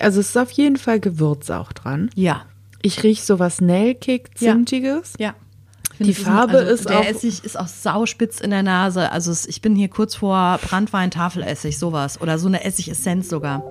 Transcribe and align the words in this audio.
Also 0.00 0.20
es 0.20 0.28
ist 0.30 0.36
auf 0.36 0.50
jeden 0.52 0.76
Fall 0.76 1.00
Gewürz 1.00 1.50
auch 1.50 1.72
dran. 1.72 2.10
Ja. 2.14 2.42
Ich 2.82 3.02
rieche 3.02 3.22
sowas 3.24 3.60
Nelkig, 3.60 4.30
Ja. 4.38 4.52
Zimtiges. 4.52 5.14
Ja. 5.18 5.34
Die 5.98 6.12
Farbe 6.12 6.58
also 6.58 6.72
ist 6.74 6.88
der 6.90 7.00
auch- 7.00 7.04
Essig 7.06 7.42
ist 7.44 7.58
auch 7.58 7.68
sauspitz 7.68 8.40
in 8.40 8.50
der 8.50 8.62
Nase. 8.62 9.10
Also 9.10 9.32
ich 9.48 9.62
bin 9.62 9.74
hier 9.74 9.88
kurz 9.88 10.14
vor 10.16 10.58
Brandwein, 10.62 11.10
Tafelessig, 11.10 11.78
sowas. 11.78 12.20
Oder 12.20 12.38
so 12.38 12.48
eine 12.48 12.64
Essigessenz 12.64 13.30
sogar. 13.30 13.62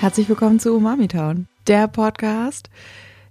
Herzlich 0.00 0.28
willkommen 0.28 0.58
zu 0.58 0.74
Umami 0.74 1.08
Town, 1.08 1.46
der 1.66 1.88
Podcast, 1.88 2.70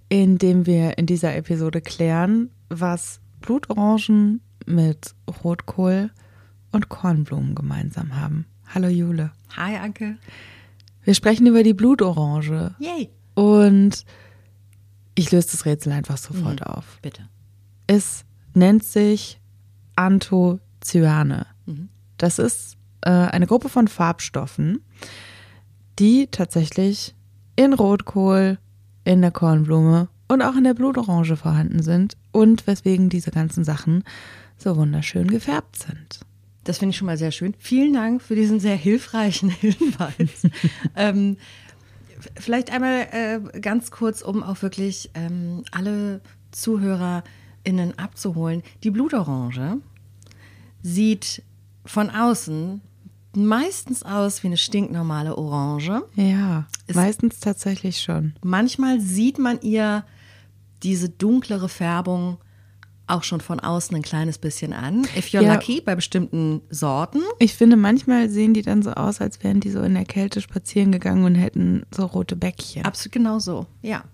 in 0.08 0.38
dem 0.38 0.66
wir 0.66 0.98
in 0.98 1.06
dieser 1.06 1.36
Episode 1.36 1.80
klären, 1.80 2.50
was 2.68 3.20
Blutorangen 3.40 4.40
mit 4.66 5.14
Rotkohl 5.44 6.10
und 6.72 6.88
Kornblumen 6.88 7.54
gemeinsam 7.54 8.20
haben. 8.20 8.46
Hallo 8.74 8.88
Jule. 8.88 9.32
Hi, 9.56 9.76
Anke. 9.76 10.18
Wir 11.02 11.14
sprechen 11.14 11.46
über 11.46 11.62
die 11.62 11.74
Blutorange 11.74 12.74
Yay. 12.78 13.10
und 13.34 14.04
ich 15.14 15.30
löse 15.32 15.48
das 15.52 15.64
Rätsel 15.64 15.92
einfach 15.92 16.18
sofort 16.18 16.64
auf. 16.66 16.98
Bitte. 17.02 17.28
Es 17.86 18.24
nennt 18.54 18.84
sich 18.84 19.40
Anthocyane. 19.96 21.46
Das 22.18 22.38
ist 22.38 22.76
äh, 23.00 23.10
eine 23.10 23.46
Gruppe 23.46 23.68
von 23.68 23.88
Farbstoffen, 23.88 24.84
die 25.98 26.28
tatsächlich 26.28 27.14
in 27.56 27.72
Rotkohl, 27.72 28.58
in 29.08 29.22
der 29.22 29.30
Kornblume 29.30 30.08
und 30.28 30.42
auch 30.42 30.54
in 30.54 30.64
der 30.64 30.74
Blutorange 30.74 31.36
vorhanden 31.36 31.82
sind 31.82 32.18
und 32.30 32.66
weswegen 32.66 33.08
diese 33.08 33.30
ganzen 33.30 33.64
Sachen 33.64 34.04
so 34.58 34.76
wunderschön 34.76 35.28
gefärbt 35.28 35.76
sind. 35.76 36.20
Das 36.64 36.76
finde 36.76 36.90
ich 36.90 36.98
schon 36.98 37.06
mal 37.06 37.16
sehr 37.16 37.30
schön. 37.30 37.54
Vielen 37.58 37.94
Dank 37.94 38.20
für 38.20 38.34
diesen 38.34 38.60
sehr 38.60 38.76
hilfreichen 38.76 39.48
Hinweis. 39.60 40.46
ähm, 40.94 41.38
vielleicht 42.38 42.70
einmal 42.70 43.06
äh, 43.10 43.60
ganz 43.60 43.90
kurz, 43.90 44.20
um 44.20 44.42
auch 44.42 44.60
wirklich 44.60 45.10
ähm, 45.14 45.64
alle 45.70 46.20
ZuhörerInnen 46.50 47.98
abzuholen. 47.98 48.62
Die 48.82 48.90
Blutorange 48.90 49.80
sieht 50.82 51.42
von 51.86 52.10
außen 52.10 52.82
meistens 53.46 54.02
aus 54.02 54.42
wie 54.42 54.48
eine 54.48 54.56
stinknormale 54.56 55.36
Orange. 55.36 56.02
Ja, 56.14 56.66
meistens 56.92 57.40
tatsächlich 57.40 58.00
schon. 58.00 58.34
Manchmal 58.42 59.00
sieht 59.00 59.38
man 59.38 59.60
ihr 59.62 60.04
diese 60.82 61.08
dunklere 61.08 61.68
Färbung 61.68 62.38
auch 63.06 63.22
schon 63.22 63.40
von 63.40 63.58
außen 63.58 63.96
ein 63.96 64.02
kleines 64.02 64.36
bisschen 64.38 64.72
an. 64.74 65.04
If 65.16 65.28
you're 65.28 65.40
Ja. 65.42 65.54
lucky, 65.54 65.80
bei 65.80 65.94
bestimmten 65.94 66.60
Sorten. 66.68 67.22
Ich 67.38 67.54
finde, 67.54 67.76
manchmal 67.76 68.28
sehen 68.28 68.52
die 68.52 68.60
dann 68.62 68.82
so 68.82 68.90
aus, 68.90 69.20
als 69.22 69.42
wären 69.42 69.60
die 69.60 69.70
so 69.70 69.80
in 69.80 69.94
der 69.94 70.04
Kälte 70.04 70.42
spazieren 70.42 70.92
gegangen 70.92 71.24
und 71.24 71.34
hätten 71.34 71.84
so 71.94 72.04
rote 72.04 72.36
Bäckchen. 72.36 72.84
Absolut 72.84 73.12
genau 73.12 73.38
so, 73.38 73.66
ja. 73.80 74.04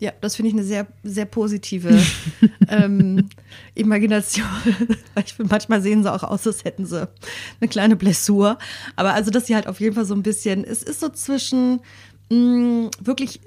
Ja, 0.00 0.12
das 0.20 0.36
finde 0.36 0.50
ich 0.50 0.54
eine 0.54 0.62
sehr, 0.64 0.86
sehr 1.02 1.24
positive 1.24 2.00
ähm, 2.68 3.28
Imagination. 3.74 4.46
ich 5.24 5.34
finde, 5.34 5.50
manchmal 5.50 5.82
sehen 5.82 6.02
sie 6.04 6.12
auch 6.12 6.22
aus, 6.22 6.46
als 6.46 6.64
hätten 6.64 6.86
sie 6.86 7.08
eine 7.60 7.68
kleine 7.68 7.96
Blessur. 7.96 8.58
Aber 8.94 9.14
also, 9.14 9.30
dass 9.32 9.46
sie 9.46 9.54
halt 9.56 9.66
auf 9.66 9.80
jeden 9.80 9.96
Fall 9.96 10.04
so 10.04 10.14
ein 10.14 10.22
bisschen, 10.22 10.62
es 10.64 10.82
ist 10.84 11.00
so 11.00 11.08
zwischen 11.08 11.80
mh, 12.30 12.90
wirklich 13.00 13.40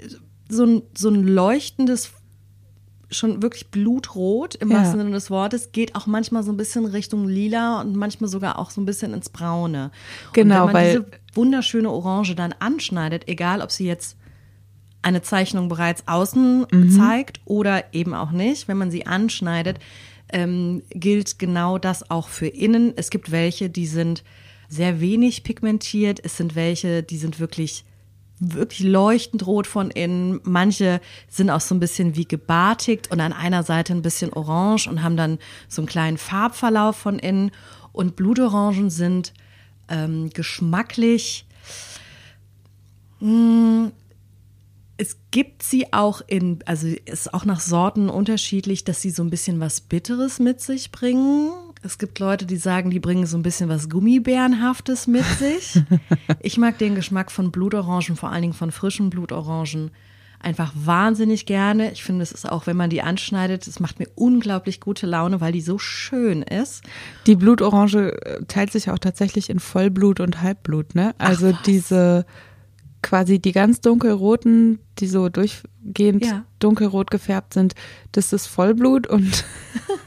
so 0.49 0.65
ein, 0.65 0.81
so 0.93 1.09
ein 1.09 1.23
leuchtendes, 1.25 2.11
schon 3.09 3.41
wirklich 3.41 3.71
blutrot 3.71 4.55
im 4.55 4.71
Ja. 4.71 4.77
wahrsten 4.79 4.99
Sinne 4.99 5.11
des 5.11 5.29
Wortes, 5.29 5.71
geht 5.71 5.95
auch 5.95 6.05
manchmal 6.07 6.43
so 6.43 6.51
ein 6.51 6.57
bisschen 6.57 6.85
Richtung 6.85 7.27
lila 7.29 7.79
und 7.81 7.95
manchmal 7.95 8.29
sogar 8.29 8.59
auch 8.59 8.71
so 8.71 8.81
ein 8.81 8.85
bisschen 8.85 9.13
ins 9.13 9.29
Braune. 9.29 9.91
Genau, 10.33 10.63
und 10.63 10.67
wenn 10.67 10.73
man 10.73 10.83
weil- 10.83 10.89
diese 10.91 11.05
wunderschöne 11.33 11.89
Orange 11.89 12.35
dann 12.35 12.53
anschneidet, 12.59 13.27
egal 13.29 13.61
ob 13.61 13.71
sie 13.71 13.85
jetzt 13.85 14.17
eine 15.01 15.21
Zeichnung 15.21 15.67
bereits 15.67 16.07
außen 16.07 16.67
zeigt 16.95 17.39
oder 17.45 17.93
eben 17.93 18.13
auch 18.13 18.31
nicht. 18.31 18.67
Wenn 18.67 18.77
man 18.77 18.91
sie 18.91 19.07
anschneidet, 19.07 19.79
ähm, 20.31 20.83
gilt 20.89 21.39
genau 21.39 21.77
das 21.77 22.09
auch 22.09 22.27
für 22.29 22.47
innen. 22.47 22.93
Es 22.95 23.09
gibt 23.09 23.31
welche, 23.31 23.69
die 23.69 23.87
sind 23.87 24.23
sehr 24.69 25.01
wenig 25.01 25.43
pigmentiert. 25.43 26.19
Es 26.23 26.37
sind 26.37 26.55
welche, 26.55 27.03
die 27.03 27.17
sind 27.17 27.39
wirklich 27.39 27.83
wirklich 28.43 28.79
leuchtend 28.79 29.45
rot 29.45 29.67
von 29.67 29.91
innen. 29.91 30.41
Manche 30.43 30.99
sind 31.29 31.51
auch 31.51 31.61
so 31.61 31.75
ein 31.75 31.79
bisschen 31.79 32.15
wie 32.15 32.25
gebartigt 32.25 33.11
und 33.11 33.19
an 33.19 33.33
einer 33.33 33.61
Seite 33.61 33.93
ein 33.93 34.01
bisschen 34.01 34.33
orange 34.33 34.87
und 34.87 35.03
haben 35.03 35.15
dann 35.15 35.37
so 35.67 35.81
einen 35.81 35.87
kleinen 35.87 36.17
Farbverlauf 36.17 36.97
von 36.97 37.19
innen. 37.19 37.51
Und 37.93 38.15
Blutorangen 38.15 38.89
sind 38.89 39.33
ähm, 39.89 40.31
geschmacklich 40.31 41.45
es 45.01 45.17
gibt 45.31 45.63
sie 45.63 45.93
auch 45.93 46.21
in, 46.27 46.59
also 46.67 46.87
ist 47.05 47.33
auch 47.33 47.43
nach 47.43 47.59
Sorten 47.59 48.07
unterschiedlich, 48.07 48.83
dass 48.83 49.01
sie 49.01 49.09
so 49.09 49.23
ein 49.23 49.31
bisschen 49.31 49.59
was 49.59 49.81
Bitteres 49.81 50.37
mit 50.37 50.61
sich 50.61 50.91
bringen. 50.91 51.49
Es 51.81 51.97
gibt 51.97 52.19
Leute, 52.19 52.45
die 52.45 52.57
sagen, 52.57 52.91
die 52.91 52.99
bringen 52.99 53.25
so 53.25 53.35
ein 53.35 53.41
bisschen 53.41 53.67
was 53.67 53.89
Gummibärenhaftes 53.89 55.07
mit 55.07 55.25
sich. 55.25 55.81
Ich 56.39 56.59
mag 56.59 56.77
den 56.77 56.93
Geschmack 56.93 57.31
von 57.31 57.51
Blutorangen, 57.51 58.15
vor 58.15 58.29
allen 58.29 58.43
Dingen 58.43 58.53
von 58.53 58.71
frischen 58.71 59.09
Blutorangen, 59.09 59.89
einfach 60.39 60.71
wahnsinnig 60.75 61.47
gerne. 61.47 61.91
Ich 61.91 62.03
finde, 62.03 62.21
es 62.21 62.31
ist 62.31 62.47
auch, 62.47 62.67
wenn 62.67 62.77
man 62.77 62.91
die 62.91 63.01
anschneidet, 63.01 63.65
es 63.65 63.79
macht 63.79 63.97
mir 63.97 64.07
unglaublich 64.13 64.81
gute 64.81 65.07
Laune, 65.07 65.41
weil 65.41 65.51
die 65.51 65.61
so 65.61 65.79
schön 65.79 66.43
ist. 66.43 66.83
Die 67.25 67.35
Blutorange 67.35 68.11
äh, 68.23 68.43
teilt 68.45 68.71
sich 68.71 68.91
auch 68.91 68.99
tatsächlich 68.99 69.49
in 69.49 69.59
Vollblut 69.59 70.19
und 70.19 70.41
Halbblut, 70.41 70.93
ne? 70.93 71.15
Also 71.17 71.53
diese 71.65 72.25
quasi 73.01 73.39
die 73.39 73.51
ganz 73.51 73.81
dunkelroten, 73.81 74.79
die 74.99 75.07
so 75.07 75.29
durchgehend 75.29 76.25
Ja. 76.25 76.45
dunkelrot 76.59 77.11
gefärbt 77.11 77.53
sind, 77.53 77.73
das 78.11 78.33
ist 78.33 78.47
Vollblut 78.47 79.07
und 79.07 79.43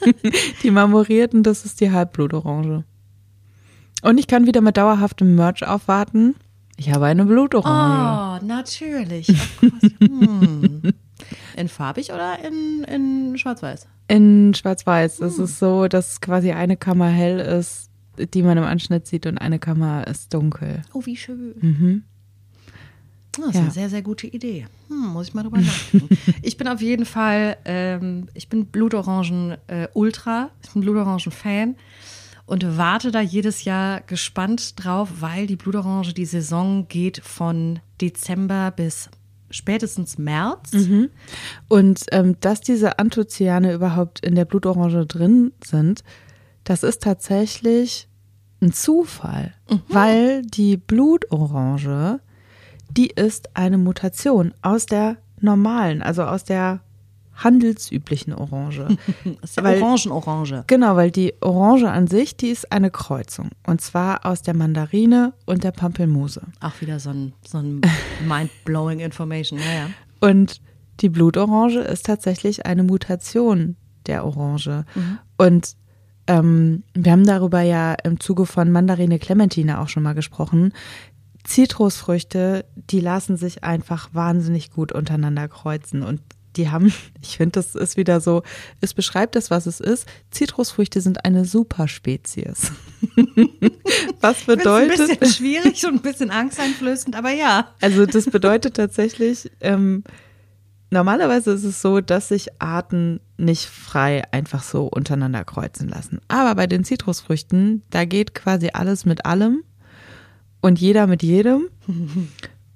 die 0.62 0.70
marmorierten, 0.70 1.42
das 1.42 1.64
ist 1.64 1.80
die 1.80 1.90
Halbblutorange. 1.90 2.84
Und 4.02 4.18
ich 4.18 4.26
kann 4.26 4.46
wieder 4.46 4.60
mit 4.60 4.76
dauerhaftem 4.76 5.34
Merch 5.34 5.66
aufwarten. 5.66 6.34
Ich 6.76 6.92
habe 6.92 7.06
eine 7.06 7.24
Blutorange. 7.24 8.40
Oh, 8.42 8.44
natürlich. 8.46 9.28
Hm. 10.00 10.82
In 11.56 11.68
farbig 11.68 12.12
oder 12.12 12.38
in, 12.44 12.84
in 12.84 13.38
schwarz-weiß? 13.38 13.86
In 14.08 14.52
schwarz-weiß. 14.54 15.18
Das 15.18 15.38
ist 15.38 15.58
so, 15.58 15.86
dass 15.88 16.20
quasi 16.20 16.50
eine 16.52 16.76
Kammer 16.76 17.06
hell 17.08 17.38
ist, 17.38 17.88
die 18.18 18.42
man 18.42 18.58
im 18.58 18.64
Anschnitt 18.64 19.06
sieht 19.06 19.26
und 19.26 19.38
eine 19.38 19.58
Kammer 19.60 20.06
ist 20.06 20.34
dunkel. 20.34 20.82
Oh, 20.92 21.02
wie 21.06 21.16
schön. 21.16 22.04
Das 23.36 23.48
ist 23.48 23.54
Ja. 23.54 23.60
eine 23.62 23.70
sehr, 23.70 23.88
sehr 23.90 24.02
gute 24.02 24.26
Idee. 24.26 24.66
Hm, 24.88 25.08
muss 25.12 25.28
ich 25.28 25.34
mal 25.34 25.42
drüber 25.42 25.58
nachdenken. 25.58 26.08
ich 26.42 26.56
bin 26.56 26.68
auf 26.68 26.80
jeden 26.80 27.04
Fall, 27.06 27.56
ähm, 27.64 28.28
ich 28.34 28.48
bin 28.48 28.66
Blutorangen 28.66 29.56
äh, 29.66 29.88
Ultra, 29.94 30.50
ich 30.62 30.70
bin 30.70 30.82
Blutorangen-Fan 30.82 31.76
und 32.46 32.76
warte 32.76 33.10
da 33.10 33.20
jedes 33.20 33.64
Jahr 33.64 34.00
gespannt 34.02 34.74
drauf, 34.84 35.08
weil 35.20 35.46
die 35.46 35.56
Blutorange, 35.56 36.12
die 36.12 36.26
Saison 36.26 36.86
geht 36.88 37.18
von 37.24 37.80
Dezember 38.00 38.70
bis 38.70 39.08
spätestens 39.50 40.18
März. 40.18 40.72
Und 41.68 42.04
ähm, 42.12 42.36
dass 42.40 42.60
diese 42.60 42.98
Anthocyane 42.98 43.72
überhaupt 43.72 44.20
in 44.20 44.34
der 44.34 44.44
Blutorange 44.44 45.06
drin 45.06 45.52
sind, 45.64 46.02
das 46.64 46.82
ist 46.82 47.02
tatsächlich 47.02 48.08
ein 48.60 48.72
Zufall, 48.72 49.54
weil 49.88 50.42
die 50.42 50.76
Blutorange, 50.76 52.20
die 52.96 53.08
ist 53.08 53.50
eine 53.54 53.78
Mutation 53.78 54.54
aus 54.62 54.86
der 54.86 55.16
normalen, 55.40 56.02
also 56.02 56.22
aus 56.22 56.44
der 56.44 56.80
handelsüblichen 57.36 58.32
Orange. 58.32 58.96
Das 59.40 59.50
ist 59.50 59.56
ja 59.56 59.64
Orangen-Orange. 59.64 60.64
Genau, 60.66 60.96
weil 60.96 61.10
die 61.10 61.34
Orange 61.40 61.90
an 61.90 62.06
sich, 62.06 62.36
die 62.36 62.48
ist 62.48 62.70
eine 62.70 62.90
Kreuzung. 62.90 63.50
Und 63.66 63.80
zwar 63.80 64.24
aus 64.24 64.42
der 64.42 64.54
Mandarine 64.54 65.32
und 65.44 65.64
der 65.64 65.72
Pampelmuse. 65.72 66.42
Auch 66.60 66.80
wieder 66.80 67.00
so 67.00 67.10
ein, 67.10 67.32
so 67.44 67.58
ein 67.58 67.80
mind-blowing 68.26 69.00
Information. 69.00 69.58
Ja, 69.58 69.86
ja. 69.86 69.90
Und 70.20 70.60
die 71.00 71.08
Blutorange 71.08 71.80
ist 71.80 72.06
tatsächlich 72.06 72.66
eine 72.66 72.84
Mutation 72.84 73.76
der 74.06 74.24
Orange. 74.24 74.84
Und 75.36 75.76
ähm, 76.26 76.84
wir 76.94 77.12
haben 77.12 77.26
darüber 77.26 77.60
ja 77.62 77.94
im 78.04 78.20
Zuge 78.20 78.46
von 78.46 78.70
Mandarine 78.70 79.18
Clementine 79.18 79.80
auch 79.80 79.88
schon 79.88 80.04
mal 80.04 80.14
gesprochen. 80.14 80.72
Zitrusfrüchte, 81.44 82.64
die 82.74 83.00
lassen 83.00 83.36
sich 83.36 83.64
einfach 83.64 84.08
wahnsinnig 84.12 84.70
gut 84.70 84.92
untereinander 84.92 85.46
kreuzen. 85.48 86.02
Und 86.02 86.20
die 86.56 86.70
haben, 86.70 86.92
ich 87.22 87.36
finde, 87.36 87.52
das 87.52 87.74
ist 87.74 87.96
wieder 87.96 88.20
so, 88.20 88.42
es 88.80 88.94
beschreibt 88.94 89.36
das, 89.36 89.50
was 89.50 89.66
es 89.66 89.80
ist. 89.80 90.06
Zitrusfrüchte 90.30 91.00
sind 91.00 91.24
eine 91.24 91.44
Superspezies. 91.44 92.72
was 94.20 94.42
bedeutet, 94.42 95.00
Ein 95.00 95.18
bisschen 95.18 95.32
schwierig 95.32 95.84
und 95.86 95.94
ein 95.96 96.02
bisschen 96.02 96.30
angsteinflößend, 96.30 97.14
aber 97.14 97.30
ja. 97.30 97.68
also 97.80 98.06
das 98.06 98.24
bedeutet 98.26 98.74
tatsächlich, 98.74 99.50
ähm, 99.60 100.02
normalerweise 100.90 101.52
ist 101.52 101.64
es 101.64 101.82
so, 101.82 102.00
dass 102.00 102.28
sich 102.28 102.60
Arten 102.60 103.20
nicht 103.36 103.66
frei 103.66 104.22
einfach 104.32 104.62
so 104.62 104.86
untereinander 104.86 105.44
kreuzen 105.44 105.88
lassen. 105.88 106.20
Aber 106.28 106.54
bei 106.54 106.66
den 106.66 106.84
Zitrusfrüchten, 106.84 107.82
da 107.90 108.06
geht 108.06 108.34
quasi 108.34 108.70
alles 108.72 109.04
mit 109.04 109.26
allem 109.26 109.62
und 110.64 110.80
jeder 110.80 111.06
mit 111.06 111.22
jedem. 111.22 111.68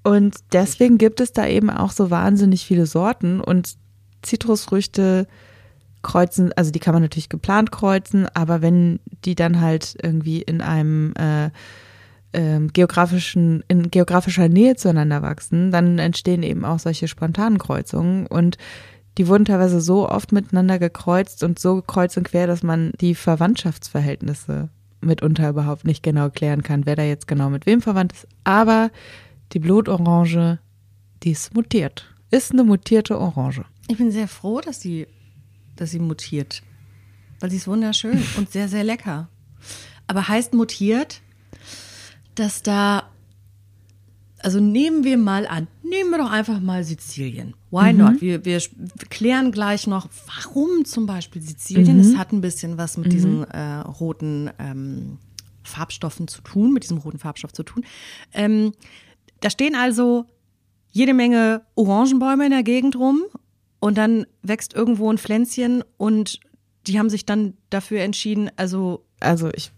Und 0.05 0.37
deswegen 0.53 0.97
gibt 0.97 1.21
es 1.21 1.33
da 1.33 1.47
eben 1.47 1.69
auch 1.69 1.91
so 1.91 2.11
wahnsinnig 2.11 2.65
viele 2.65 2.87
Sorten 2.87 3.43
und 3.43 3.75
Zitrusfrüchte 4.23 5.27
kreuzen, 6.01 6.51
also 6.55 6.71
die 6.71 6.79
kann 6.79 6.95
man 6.95 7.03
natürlich 7.03 7.29
geplant 7.29 7.73
kreuzen, 7.73 8.27
aber 8.33 8.63
wenn 8.63 9.01
die 9.25 9.35
dann 9.35 9.61
halt 9.61 9.97
irgendwie 10.03 10.41
in 10.41 10.63
einem 10.63 11.13
äh, 11.15 11.51
ähm, 12.33 12.73
geografischen, 12.73 13.65
in 13.69 13.91
geografischer 13.91 14.49
Nähe 14.49 14.77
zueinander 14.77 15.21
wachsen, 15.21 15.73
dann 15.73 15.99
entstehen 15.99 16.43
eben 16.43 16.65
auch 16.65 16.79
solche 16.79 17.09
spontanen 17.09 17.59
Kreuzungen 17.59 18.27
und 18.29 18.57
die 19.19 19.29
wurden 19.29 19.45
teilweise 19.45 19.83
so 19.83 20.09
oft 20.09 20.33
miteinander 20.33 20.79
gekreuzt 20.79 21.43
und 21.43 21.59
so 21.59 21.83
kreuz 21.83 22.17
und 22.17 22.23
quer, 22.23 22.47
dass 22.47 22.63
man 22.63 22.93
die 23.01 23.15
Verwandtschaftsverhältnisse 23.15 24.71
mitunter 25.01 25.49
überhaupt 25.49 25.85
nicht 25.85 26.03
genau 26.03 26.31
klären 26.31 26.63
kann, 26.63 26.87
wer 26.87 26.97
da 26.97 27.03
jetzt 27.03 27.29
genau 27.29 27.51
mit 27.51 27.67
wem 27.67 27.81
verwandt 27.81 28.13
ist. 28.13 28.29
Aber 28.45 28.91
die 29.53 29.59
Blutorange, 29.59 30.59
die 31.23 31.31
ist 31.31 31.55
mutiert. 31.55 32.07
Ist 32.31 32.53
eine 32.53 32.65
mutierte 32.65 33.19
Orange. 33.19 33.65
Ich 33.89 33.97
bin 33.97 34.13
sehr 34.13 34.29
froh, 34.29 34.61
dass 34.61 34.81
sie, 34.81 35.07
dass 35.77 35.91
sie 35.91 35.99
mutiert. 35.99 36.63
Weil 37.41 37.51
sie 37.51 37.57
ist 37.57 37.69
wunderschön 37.69 38.23
und 38.37 38.51
sehr, 38.51 38.69
sehr 38.69 38.85
lecker. 38.85 39.29
Aber 40.07 40.29
heißt 40.29 40.55
mutiert, 40.55 41.23
dass 42.35 42.63
da, 42.63 43.09
also 44.39 44.61
nehmen 44.61 45.05
wir 45.05 45.19
mal 45.19 45.47
an, 45.47 45.69
nehmen 45.83 46.11
wir 46.11 46.19
doch 46.19 46.31
einfach 46.31 46.61
mal 46.61 46.85
Sizilien. 46.85 47.55
Why 47.71 47.93
mhm. 47.93 47.99
not? 47.99 48.21
Wir, 48.21 48.45
wir 48.45 48.61
klären 49.11 49.53
gleich 49.53 49.87
noch, 49.87 50.09
warum 50.27 50.85
zum 50.85 51.07
Beispiel 51.07 51.43
Sizilien. 51.43 51.97
Mhm. 51.97 52.01
Es 52.01 52.17
hat 52.17 52.33
ein 52.33 52.41
bisschen 52.41 52.79
was 52.79 52.97
mit 52.97 53.09
mhm. 53.09 53.11
diesen 53.11 53.45
äh, 53.45 53.81
roten 53.81 54.51
ähm, 54.59 55.19
Farbstoffen 55.63 56.29
zu 56.29 56.41
tun, 56.43 56.73
mit 56.73 56.85
diesem 56.85 56.99
roten 56.99 57.19
Farbstoff 57.19 57.53
zu 57.53 57.63
tun. 57.63 57.85
Ähm, 58.33 58.73
da 59.41 59.51
stehen 59.51 59.75
also 59.75 60.25
jede 60.91 61.15
Menge 61.15 61.63
Orangenbäume 61.75 62.47
in 62.47 62.51
der 62.51 62.63
Gegend 62.63 62.97
rum 62.97 63.23
und 63.81 63.99
dann 63.99 64.27
wächst 64.43 64.75
irgendwo 64.75 65.11
ein 65.13 65.19
Pflänzchen 65.19 65.85
und 65.97 66.41
die 66.87 66.99
haben 66.99 67.11
sich 67.11 67.27
dann 67.27 67.55
dafür 67.71 68.01
entschieden, 68.01 68.51
also. 68.57 69.05
Also 69.21 69.51
ich 69.55 69.73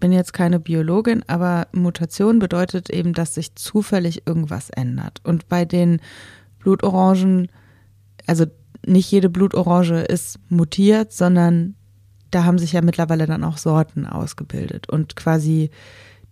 bin 0.00 0.12
jetzt 0.12 0.32
keine 0.32 0.60
Biologin, 0.60 1.24
aber 1.26 1.68
Mutation 1.72 2.38
bedeutet 2.38 2.90
eben, 2.90 3.12
dass 3.14 3.34
sich 3.34 3.54
zufällig 3.54 4.26
irgendwas 4.26 4.70
ändert. 4.70 5.20
Und 5.24 5.48
bei 5.48 5.64
den 5.64 6.00
Blutorangen, 6.62 7.48
also 8.26 8.46
nicht 8.86 9.10
jede 9.10 9.28
Blutorange 9.28 10.02
ist 10.02 10.38
mutiert, 10.48 11.12
sondern 11.12 11.74
da 12.30 12.44
haben 12.44 12.58
sich 12.58 12.72
ja 12.72 12.82
mittlerweile 12.82 13.26
dann 13.26 13.44
auch 13.44 13.58
Sorten 13.58 14.06
ausgebildet. 14.06 14.88
Und 14.88 15.16
quasi 15.16 15.70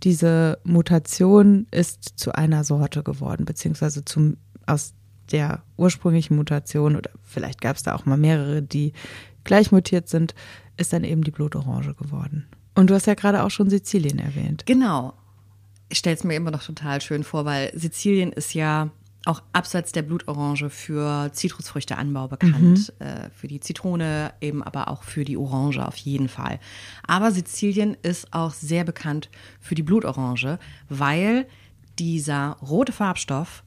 diese 0.03 0.59
Mutation 0.65 1.67
ist 1.71 2.19
zu 2.19 2.32
einer 2.32 2.65
Sorte 2.65 3.03
geworden, 3.03 3.44
beziehungsweise 3.44 4.05
zum, 4.05 4.37
aus 4.67 4.94
der 5.31 5.62
ursprünglichen 5.77 6.37
Mutation, 6.37 6.97
oder 6.97 7.11
vielleicht 7.23 7.61
gab 7.61 7.76
es 7.76 7.83
da 7.83 7.94
auch 7.94 8.06
mal 8.06 8.17
mehrere, 8.17 8.62
die 8.62 8.93
gleich 9.44 9.73
mutiert 9.73 10.09
sind, 10.09 10.35
ist 10.76 10.93
dann 10.93 11.05
eben 11.05 11.23
die 11.23 11.31
Blutorange 11.31 11.94
geworden. 11.94 12.47
Und 12.75 12.91
du 12.91 12.94
hast 12.94 13.06
ja 13.06 13.15
gerade 13.15 13.43
auch 13.43 13.50
schon 13.50 13.71
Sizilien 13.71 14.19
erwähnt. 14.19 14.65
Genau. 14.67 15.15
Ich 15.88 15.99
stelle 15.99 16.17
es 16.17 16.25
mir 16.25 16.35
immer 16.35 16.50
noch 16.50 16.62
total 16.62 17.00
schön 17.00 17.25
vor, 17.25 17.44
weil 17.44 17.71
Sizilien 17.75 18.33
ist 18.33 18.55
ja 18.55 18.91
auch 19.26 19.43
abseits 19.52 19.93
der 19.93 20.02
Blutorange 20.02 20.70
für 20.70 21.31
Zitrusfrüchteanbau 21.32 22.28
bekannt. 22.28 22.93
Mhm. 22.99 23.06
Äh, 23.06 23.31
für 23.31 23.49
die 23.49 23.61
Zitrone, 23.61 24.32
eben 24.40 24.62
aber 24.62 24.88
auch 24.88 25.02
für 25.02 25.25
die 25.25 25.37
Orange 25.37 25.87
auf 25.87 25.96
jeden 25.96 26.28
Fall. 26.28 26.58
Aber 27.06 27.31
Sizilien 27.31 27.96
ist 28.02 28.32
auch 28.32 28.52
sehr 28.52 28.84
bekannt 28.84 29.28
für 29.61 29.75
die 29.75 29.82
Blutorange, 29.82 30.58
weil 30.88 31.46
dieser 31.99 32.56
rote 32.62 32.93
Farbstoff 32.93 33.62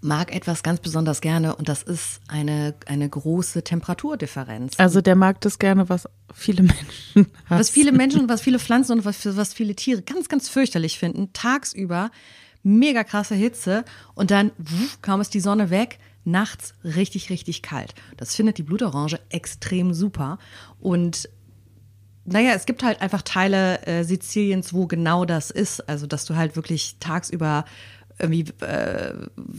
mag 0.00 0.32
etwas 0.32 0.62
ganz 0.62 0.78
besonders 0.78 1.20
gerne 1.20 1.56
und 1.56 1.68
das 1.68 1.82
ist 1.82 2.20
eine, 2.28 2.74
eine 2.86 3.08
große 3.08 3.64
Temperaturdifferenz. 3.64 4.74
Also 4.78 5.00
der 5.00 5.16
mag 5.16 5.40
das 5.40 5.58
gerne, 5.58 5.88
was 5.88 6.08
viele 6.32 6.62
Menschen 7.14 7.32
hassen. 7.46 7.58
Was 7.60 7.70
viele 7.70 7.90
Menschen, 7.90 8.28
was 8.28 8.40
viele 8.40 8.60
Pflanzen 8.60 8.98
und 8.98 9.04
was, 9.04 9.24
was 9.36 9.52
viele 9.52 9.74
Tiere 9.74 10.02
ganz, 10.02 10.28
ganz 10.28 10.48
fürchterlich 10.48 10.98
finden. 10.98 11.32
Tagsüber 11.32 12.10
mega 12.62 13.04
krasse 13.04 13.34
Hitze 13.34 13.84
und 14.14 14.30
dann 14.30 14.52
wuff, 14.58 14.98
kaum 15.02 15.20
ist 15.20 15.34
die 15.34 15.40
Sonne 15.40 15.70
weg, 15.70 15.98
nachts 16.24 16.74
richtig, 16.84 17.30
richtig 17.30 17.62
kalt. 17.62 17.94
Das 18.16 18.34
findet 18.34 18.58
die 18.58 18.62
Blutorange 18.62 19.20
extrem 19.30 19.94
super 19.94 20.38
und 20.80 21.28
naja, 22.30 22.52
es 22.52 22.66
gibt 22.66 22.82
halt 22.82 23.00
einfach 23.00 23.22
Teile 23.22 23.86
äh, 23.86 24.04
Siziliens, 24.04 24.74
wo 24.74 24.86
genau 24.86 25.24
das 25.24 25.50
ist. 25.50 25.88
Also, 25.88 26.06
dass 26.06 26.26
du 26.26 26.36
halt 26.36 26.56
wirklich 26.56 26.96
tagsüber 27.00 27.64
irgendwie 28.18 28.52
äh, 28.64 29.14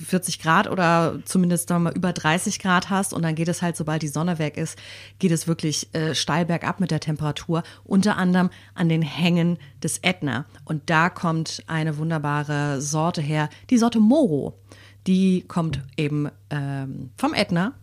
40 0.06 0.40
Grad 0.40 0.70
oder 0.70 1.20
zumindest 1.26 1.70
mal 1.70 1.94
über 1.96 2.14
30 2.14 2.60
Grad 2.60 2.90
hast 2.90 3.14
und 3.14 3.22
dann 3.22 3.36
geht 3.36 3.48
es 3.48 3.62
halt, 3.62 3.78
sobald 3.78 4.02
die 4.02 4.08
Sonne 4.08 4.40
weg 4.40 4.58
ist, 4.58 4.78
geht 5.20 5.32
es 5.32 5.48
wirklich 5.48 5.94
äh, 5.94 6.14
steil 6.16 6.46
bergab 6.46 6.80
mit 6.80 6.92
der 6.92 7.00
Temperatur, 7.00 7.64
unter 7.84 8.18
anderem 8.18 8.50
an 8.76 8.90
den 8.90 9.02
Hängen 9.02 9.58
des 9.84 10.00
Ätna. 10.00 10.46
Und 10.66 10.90
da 10.90 11.10
kommt 11.10 11.64
eine 11.68 11.98
wunderbare 11.98 12.82
Sorte 12.82 13.22
her, 13.22 13.50
die 13.70 13.78
Sorte 13.78 14.00
Moro. 14.00 14.60
Die 15.08 15.46
kommt 15.48 15.82
eben 15.98 16.30
ähm, 16.50 17.12
vom 17.18 17.34
Ätna 17.34 17.74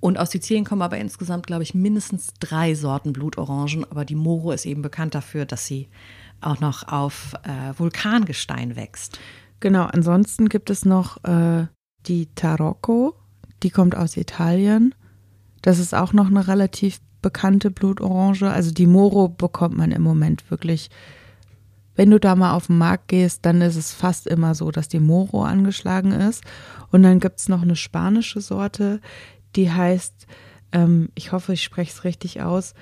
und 0.00 0.18
aus 0.18 0.30
Sizilien 0.30 0.64
kommen 0.64 0.82
aber 0.82 0.98
insgesamt, 0.98 1.46
glaube 1.46 1.62
ich, 1.62 1.74
mindestens 1.74 2.32
drei 2.40 2.74
Sorten 2.74 3.12
Blutorangen. 3.12 3.84
Aber 3.90 4.06
die 4.06 4.14
Moro 4.14 4.50
ist 4.50 4.64
eben 4.64 4.80
bekannt 4.80 5.14
dafür, 5.14 5.44
dass 5.44 5.66
sie 5.66 5.88
auch 6.40 6.58
noch 6.60 6.88
auf 6.88 7.34
äh, 7.44 7.78
Vulkangestein 7.78 8.76
wächst. 8.76 9.20
Genau, 9.60 9.84
ansonsten 9.84 10.48
gibt 10.48 10.70
es 10.70 10.84
noch 10.84 11.22
äh, 11.24 11.66
die 12.06 12.26
Tarocco, 12.34 13.14
die 13.62 13.70
kommt 13.70 13.94
aus 13.94 14.16
Italien. 14.16 14.94
Das 15.62 15.78
ist 15.78 15.94
auch 15.94 16.12
noch 16.14 16.28
eine 16.28 16.48
relativ 16.48 17.00
bekannte 17.20 17.70
Blutorange. 17.70 18.50
Also 18.50 18.72
die 18.72 18.86
Moro 18.86 19.28
bekommt 19.28 19.76
man 19.76 19.92
im 19.92 20.02
Moment 20.02 20.50
wirklich. 20.50 20.90
Wenn 21.94 22.10
du 22.10 22.18
da 22.18 22.34
mal 22.34 22.54
auf 22.54 22.68
den 22.68 22.78
Markt 22.78 23.08
gehst, 23.08 23.44
dann 23.44 23.60
ist 23.60 23.76
es 23.76 23.92
fast 23.92 24.26
immer 24.26 24.54
so, 24.54 24.70
dass 24.70 24.88
die 24.88 25.00
Moro 25.00 25.44
angeschlagen 25.44 26.12
ist. 26.12 26.42
Und 26.90 27.02
dann 27.02 27.20
gibt 27.20 27.40
es 27.40 27.48
noch 27.48 27.60
eine 27.60 27.76
spanische 27.76 28.40
Sorte, 28.40 29.00
die 29.54 29.70
heißt, 29.70 30.26
ähm, 30.72 31.10
ich 31.14 31.32
hoffe, 31.32 31.52
ich 31.52 31.62
spreche 31.62 31.90
es 31.90 32.04
richtig 32.04 32.40
aus, 32.40 32.74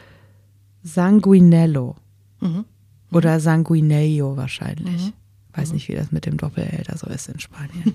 Sanguinello. 0.84 1.96
Mhm. 2.40 2.64
Oder 3.10 3.40
Sanguinello 3.40 4.36
wahrscheinlich. 4.36 5.06
Mhm. 5.06 5.12
Weiß 5.54 5.68
mhm. 5.68 5.74
nicht, 5.74 5.88
wie 5.88 5.94
das 5.94 6.12
mit 6.12 6.26
dem 6.26 6.36
Doppel-L 6.36 6.84
da 6.86 6.96
so 6.96 7.06
ist 7.08 7.28
in 7.28 7.40
Spanien. 7.40 7.94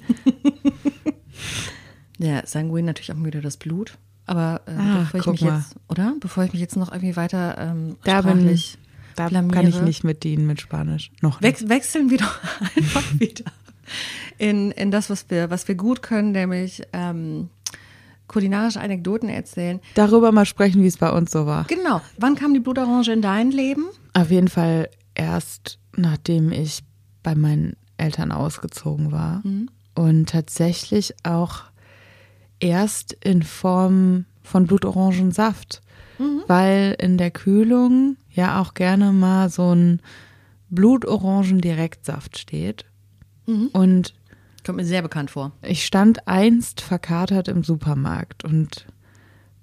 ja, 2.17 2.45
Sanguin 2.45 2.85
natürlich 2.85 3.11
auch 3.11 3.23
wieder 3.23 3.41
das 3.41 3.57
Blut. 3.57 3.97
Aber 4.25 4.61
äh, 4.67 4.71
ah, 4.71 5.07
bevor 5.11 5.19
ich 5.19 5.41
mich 5.41 5.49
mal. 5.49 5.57
jetzt, 5.59 5.75
oder? 5.89 6.15
Bevor 6.19 6.43
ich 6.45 6.53
mich 6.53 6.61
jetzt 6.61 6.77
noch 6.77 6.91
irgendwie 6.91 7.15
weiter 7.15 7.57
ähm, 7.57 7.97
da 8.03 8.21
bin, 8.21 8.59
Da 9.15 9.29
kann 9.29 9.67
ich 9.67 9.81
nicht 9.81 10.03
mit 10.03 10.23
dienen 10.23 10.47
mit 10.47 10.61
Spanisch. 10.61 11.11
Noch 11.21 11.41
nicht. 11.41 11.67
wechseln 11.69 12.09
wir 12.09 12.19
doch 12.19 12.39
einfach 12.75 13.19
wieder 13.19 13.51
in, 14.37 14.71
in 14.71 14.91
das, 14.91 15.09
was 15.09 15.29
wir, 15.29 15.49
was 15.49 15.67
wir 15.67 15.75
gut 15.75 16.01
können, 16.01 16.31
nämlich 16.31 16.83
ähm, 16.93 17.49
kulinarische 18.27 18.79
Anekdoten 18.79 19.29
erzählen. 19.29 19.79
Darüber 19.95 20.31
mal 20.31 20.45
sprechen, 20.45 20.81
wie 20.81 20.87
es 20.87 20.97
bei 20.97 21.11
uns 21.11 21.31
so 21.31 21.45
war. 21.45 21.65
Genau. 21.65 22.01
Wann 22.17 22.35
kam 22.35 22.53
die 22.53 22.59
Blutorange 22.59 23.11
in 23.11 23.21
dein 23.21 23.51
Leben? 23.51 23.85
Auf 24.13 24.31
jeden 24.31 24.47
Fall 24.47 24.89
erst, 25.15 25.79
nachdem 25.95 26.51
ich 26.51 26.79
bei 27.23 27.35
meinen 27.35 27.75
Eltern 27.97 28.31
ausgezogen 28.31 29.11
war. 29.11 29.41
Mhm. 29.43 29.69
Und 29.95 30.29
tatsächlich 30.29 31.15
auch 31.23 31.63
erst 32.59 33.13
in 33.13 33.43
Form 33.43 34.25
von 34.41 34.67
Blutorangensaft, 34.67 35.81
mhm. 36.19 36.43
weil 36.47 36.95
in 36.99 37.17
der 37.17 37.31
Kühlung 37.31 38.17
ja 38.31 38.61
auch 38.61 38.73
gerne 38.73 39.11
mal 39.11 39.49
so 39.49 39.73
ein 39.73 40.01
Blutorangen-Direktsaft 40.69 42.37
steht. 42.37 42.85
Mhm. 43.45 43.69
Und 43.73 44.13
kommt 44.65 44.77
mir 44.77 44.85
sehr 44.85 45.01
bekannt 45.01 45.31
vor. 45.31 45.51
Ich 45.61 45.85
stand 45.85 46.27
einst 46.27 46.81
verkatert 46.81 47.47
im 47.47 47.63
Supermarkt 47.63 48.43
und 48.43 48.85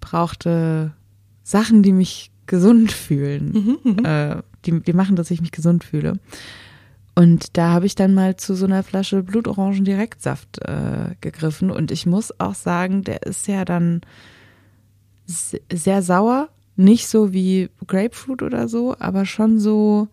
brauchte 0.01 0.93
Sachen, 1.43 1.83
die 1.83 1.93
mich 1.93 2.31
gesund 2.47 2.93
fühlen, 2.93 3.79
mhm, 3.85 3.93
mhm. 3.93 4.05
äh, 4.05 4.43
die, 4.67 4.81
die 4.81 4.93
machen, 4.93 5.17
dass 5.17 5.31
ich 5.31 5.41
mich 5.41 5.53
gesund 5.53 5.85
fühle. 5.85 6.19
Und 7.21 7.59
da 7.59 7.73
habe 7.73 7.85
ich 7.85 7.95
dann 7.95 8.15
mal 8.15 8.37
zu 8.37 8.55
so 8.55 8.65
einer 8.65 8.83
Flasche 8.83 9.23
Blutorangen-Direktsaft 9.23 10.59
äh, 10.63 11.17
gegriffen. 11.21 11.71
Und 11.71 11.91
ich 11.91 12.07
muss 12.07 12.41
auch 12.41 12.55
sagen, 12.55 13.05
der 13.05 13.25
ist 13.25 13.47
ja 13.47 13.67
dann 13.67 14.01
sehr 15.27 16.01
sauer. 16.01 16.49
Nicht 16.77 17.09
so 17.09 17.35
wie 17.35 17.69
Grapefruit 17.87 18.43
oder 18.43 18.69
so, 18.69 18.97
aber 18.99 19.27
schon 19.27 19.59
so, 19.59 20.09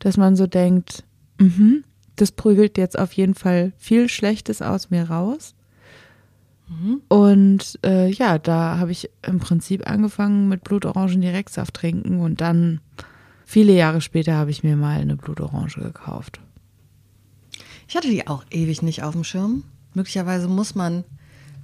dass 0.00 0.16
man 0.16 0.34
so 0.34 0.48
denkt, 0.48 1.04
mh, 1.38 1.82
das 2.16 2.32
prügelt 2.32 2.78
jetzt 2.78 2.98
auf 2.98 3.12
jeden 3.12 3.34
Fall 3.34 3.72
viel 3.78 4.08
Schlechtes 4.08 4.60
aus 4.60 4.90
mir 4.90 5.04
raus. 5.08 5.54
Mhm. 6.68 7.00
Und 7.06 7.78
äh, 7.86 8.10
ja, 8.10 8.38
da 8.38 8.78
habe 8.78 8.90
ich 8.90 9.08
im 9.24 9.38
Prinzip 9.38 9.88
angefangen 9.88 10.48
mit 10.48 10.64
Blutorangen 10.64 11.20
Direktsaft 11.20 11.74
trinken 11.74 12.18
und 12.18 12.40
dann 12.40 12.80
viele 13.50 13.72
Jahre 13.72 14.00
später 14.00 14.34
habe 14.36 14.52
ich 14.52 14.62
mir 14.62 14.76
mal 14.76 15.00
eine 15.00 15.16
Blutorange 15.16 15.82
gekauft. 15.82 16.40
Ich 17.88 17.96
hatte 17.96 18.08
die 18.08 18.28
auch 18.28 18.44
ewig 18.50 18.82
nicht 18.82 19.02
auf 19.02 19.14
dem 19.14 19.24
Schirm. 19.24 19.64
Möglicherweise 19.92 20.46
muss 20.46 20.76
man 20.76 21.02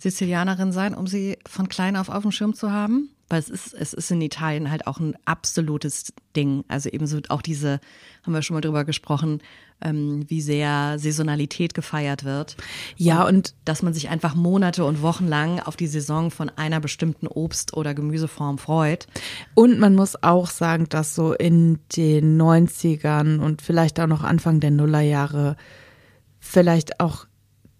Sizilianerin 0.01 0.73
sein, 0.73 0.95
um 0.95 1.07
sie 1.07 1.39
von 1.47 1.69
klein 1.69 1.97
auf 1.97 2.09
auf 2.09 2.23
dem 2.23 2.33
Schirm 2.33 2.55
zu 2.55 2.73
haben. 2.73 3.11
Weil 3.29 3.41
es 3.41 3.49
ist, 3.49 3.75
es 3.75 3.93
ist 3.93 4.11
in 4.11 4.21
Italien 4.21 4.71
halt 4.71 4.87
auch 4.87 5.01
ein 5.01 5.17
absolutes 5.25 6.13
Ding. 6.37 6.65
Also 6.69 6.89
ebenso 6.91 7.19
auch 7.29 7.43
diese, 7.43 7.81
haben 8.23 8.33
wir 8.33 8.43
schon 8.43 8.55
mal 8.55 8.61
drüber 8.61 8.85
gesprochen, 8.85 9.41
ähm, 9.81 10.25
wie 10.29 10.41
sehr 10.41 10.99
Saisonalität 10.99 11.75
gefeiert 11.75 12.25
wird. 12.25 12.57
Ja, 12.97 13.25
und, 13.25 13.37
und 13.37 13.55
dass 13.65 13.83
man 13.83 13.93
sich 13.95 14.09
einfach 14.09 14.35
Monate 14.35 14.85
und 14.85 15.03
Wochen 15.03 15.27
lang 15.27 15.61
auf 15.61 15.77
die 15.77 15.87
Saison 15.87 16.31
von 16.31 16.51
einer 16.51 16.81
bestimmten 16.81 17.27
Obst- 17.27 17.75
oder 17.75 17.95
Gemüseform 17.95 18.59
freut. 18.59 19.07
Und 19.55 19.79
man 19.79 19.95
muss 19.95 20.23
auch 20.23 20.49
sagen, 20.49 20.87
dass 20.89 21.15
so 21.15 21.33
in 21.33 21.81
den 21.97 22.41
90ern 22.41 23.41
und 23.41 23.61
vielleicht 23.61 24.01
auch 24.01 24.07
noch 24.07 24.23
Anfang 24.23 24.61
der 24.61 24.71
Nullerjahre 24.71 25.57
vielleicht 26.39 27.01
auch 27.01 27.27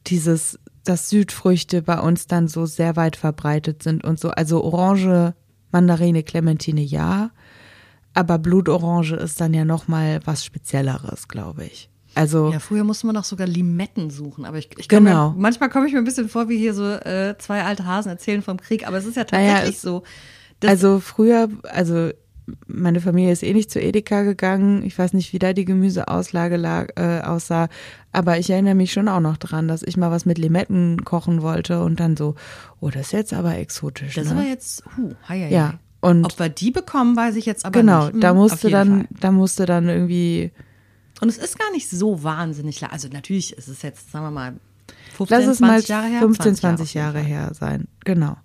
dieses 0.07 0.59
dass 0.89 1.11
Südfrüchte 1.11 1.83
bei 1.83 1.99
uns 1.99 2.27
dann 2.27 2.49
so 2.49 2.67
sehr 2.67 2.97
weit 2.97 3.17
verbreitet 3.17 3.83
sind 3.83 4.05
und 4.05 4.19
so. 4.19 4.31
Also 4.31 4.63
Orange, 4.63 5.35
Mandarine, 5.73 6.23
Clementine 6.23 6.81
ja, 6.81 7.31
aber 8.15 8.39
Blutorange 8.39 9.17
ist 9.17 9.41
dann 9.41 9.53
ja 9.53 9.65
noch 9.65 9.89
mal 9.89 10.21
was 10.25 10.45
Spezielleres, 10.45 11.29
glaube 11.29 11.65
ich. 11.65 11.91
Also 12.15 12.51
ja, 12.51 12.61
früher 12.61 12.83
musste 12.83 13.07
man 13.07 13.17
auch 13.19 13.25
sogar 13.25 13.47
Limetten 13.47 14.09
suchen, 14.09 14.47
aber 14.47 14.57
ich, 14.57 14.71
ich 14.79 14.89
genau. 14.89 15.33
Mir, 15.33 15.37
manchmal 15.39 15.69
komme 15.69 15.87
ich 15.87 15.93
mir 15.93 15.99
ein 15.99 16.05
bisschen 16.05 16.31
vor, 16.31 16.49
wie 16.49 16.57
hier 16.57 16.73
so 16.73 16.85
äh, 16.91 17.37
zwei 17.39 17.63
alte 17.63 17.85
Hasen 17.85 18.09
erzählen 18.09 18.41
vom 18.41 18.59
Krieg, 18.59 18.89
aber 18.89 18.97
es 18.97 19.05
ist 19.05 19.17
ja 19.17 19.25
tatsächlich 19.25 19.55
naja, 19.55 19.69
es, 19.69 19.83
so. 19.83 20.03
Also 20.65 21.01
früher, 21.01 21.51
also 21.65 22.11
meine 22.67 23.01
Familie 23.01 23.33
ist 23.33 23.43
eh 23.43 23.53
nicht 23.53 23.71
zu 23.71 23.81
Edeka 23.81 24.23
gegangen. 24.23 24.85
Ich 24.85 24.99
weiß 24.99 25.13
nicht, 25.13 25.33
wie 25.33 25.39
da 25.39 25.53
die 25.53 25.65
Gemüseauslage 25.65 26.57
lag, 26.57 26.89
äh, 26.97 27.21
aussah. 27.21 27.69
Aber 28.13 28.39
ich 28.39 28.51
erinnere 28.51 28.75
mich 28.75 28.93
schon 28.93 29.09
auch 29.09 29.21
noch 29.21 29.37
dran, 29.37 29.69
dass 29.69 29.83
ich 29.83 29.97
mal 29.97 30.11
was 30.11 30.27
mit 30.27 30.39
Limetten 30.39 31.05
kochen 31.05 31.43
wollte 31.43 31.83
und 31.83 32.01
dann 32.01 32.17
so, 32.17 32.35
oh, 32.81 32.91
das 32.91 33.07
ist 33.07 33.13
jetzt 33.13 33.35
aber 33.35 33.57
exotisch. 33.57 34.15
Das 34.15 34.27
ne? 34.27 34.33
aber 34.33 34.43
jetzt, 34.43 34.85
huh, 34.97 35.15
hei, 35.29 35.41
hei, 35.41 35.51
ja. 35.51 35.75
Und 36.01 36.25
Ob 36.25 36.39
wir 36.39 36.49
die 36.49 36.71
bekommen, 36.71 37.17
weiß 37.17 37.37
ich 37.37 37.47
jetzt 37.47 37.65
aber 37.65 37.81
genau, 37.81 38.05
nicht. 38.05 38.13
Genau, 38.13 38.21
da 38.21 38.35
musste 38.35 38.71
dann, 38.71 38.89
Fall. 38.89 39.09
da 39.21 39.31
musste 39.33 39.67
dann 39.67 39.89
irgendwie. 39.89 40.53
Und 41.21 41.29
es 41.29 41.39
ist 41.39 41.59
gar 41.59 41.71
nicht 41.73 41.89
so 41.89 42.23
wahnsinnig 42.23 42.81
lang. 42.81 42.93
Also 42.93 43.09
natürlich 43.09 43.55
ist 43.55 43.69
es 43.69 43.83
jetzt, 43.83 44.13
sagen 44.13 44.27
wir 44.27 44.31
mal, 44.31 44.55
15, 45.17 45.39
Lass 45.39 45.47
es 45.49 45.59
20 45.59 45.61
mal 45.61 45.81
Jahre 45.81 46.07
her. 46.07 46.21
15, 46.21 46.55
20 46.57 46.95
Jahre, 46.95 47.19
Jahre 47.19 47.27
her 47.27 47.53
sein. 47.55 47.89
Genau. 48.05 48.37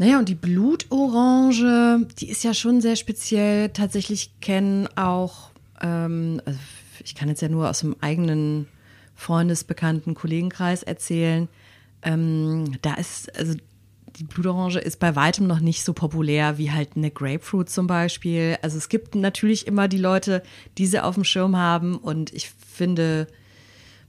Naja, 0.00 0.18
und 0.18 0.30
die 0.30 0.34
Blutorange, 0.34 2.06
die 2.18 2.30
ist 2.30 2.42
ja 2.42 2.54
schon 2.54 2.80
sehr 2.80 2.96
speziell. 2.96 3.68
Tatsächlich 3.68 4.30
kennen 4.40 4.88
auch, 4.96 5.50
ähm, 5.82 6.40
also 6.46 6.58
ich 7.04 7.14
kann 7.14 7.28
jetzt 7.28 7.42
ja 7.42 7.50
nur 7.50 7.68
aus 7.68 7.80
dem 7.80 7.94
eigenen 8.00 8.66
Freundesbekannten 9.14 10.14
Kollegenkreis 10.14 10.82
erzählen. 10.82 11.48
Ähm, 12.00 12.78
da 12.80 12.94
ist, 12.94 13.36
also 13.38 13.56
die 14.16 14.24
Blutorange 14.24 14.78
ist 14.78 15.00
bei 15.00 15.16
weitem 15.16 15.46
noch 15.46 15.60
nicht 15.60 15.84
so 15.84 15.92
populär 15.92 16.56
wie 16.56 16.70
halt 16.70 16.96
eine 16.96 17.10
Grapefruit 17.10 17.68
zum 17.68 17.86
Beispiel. 17.86 18.56
Also 18.62 18.78
es 18.78 18.88
gibt 18.88 19.14
natürlich 19.14 19.66
immer 19.66 19.86
die 19.86 19.98
Leute, 19.98 20.42
die 20.78 20.86
sie 20.86 21.04
auf 21.04 21.16
dem 21.16 21.24
Schirm 21.24 21.58
haben 21.58 21.96
und 21.96 22.32
ich 22.32 22.48
finde, 22.48 23.26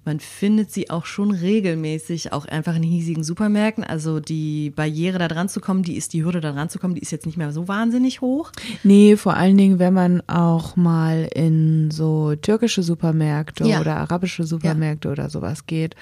man 0.03 0.19
findet 0.19 0.71
sie 0.71 0.89
auch 0.89 1.05
schon 1.05 1.31
regelmäßig, 1.31 2.33
auch 2.33 2.45
einfach 2.45 2.75
in 2.75 2.83
hiesigen 2.83 3.23
Supermärkten. 3.23 3.83
Also 3.83 4.19
die 4.19 4.71
Barriere 4.71 5.19
da 5.19 5.27
dran 5.27 5.47
zu 5.47 5.59
kommen, 5.59 5.83
die 5.83 5.95
ist 5.95 6.13
die 6.13 6.23
Hürde 6.23 6.41
da 6.41 6.51
dran 6.51 6.69
zu 6.69 6.79
kommen, 6.79 6.95
die 6.95 7.01
ist 7.01 7.11
jetzt 7.11 7.25
nicht 7.25 7.37
mehr 7.37 7.51
so 7.51 7.67
wahnsinnig 7.67 8.21
hoch. 8.21 8.51
Nee, 8.83 9.15
vor 9.15 9.35
allen 9.35 9.57
Dingen, 9.57 9.77
wenn 9.77 9.93
man 9.93 10.21
auch 10.27 10.75
mal 10.75 11.29
in 11.35 11.91
so 11.91 12.35
türkische 12.35 12.81
Supermärkte 12.81 13.67
ja. 13.67 13.79
oder 13.79 13.97
arabische 13.97 14.43
Supermärkte 14.43 15.09
ja. 15.09 15.11
oder 15.11 15.29
sowas 15.29 15.67
geht, 15.67 15.95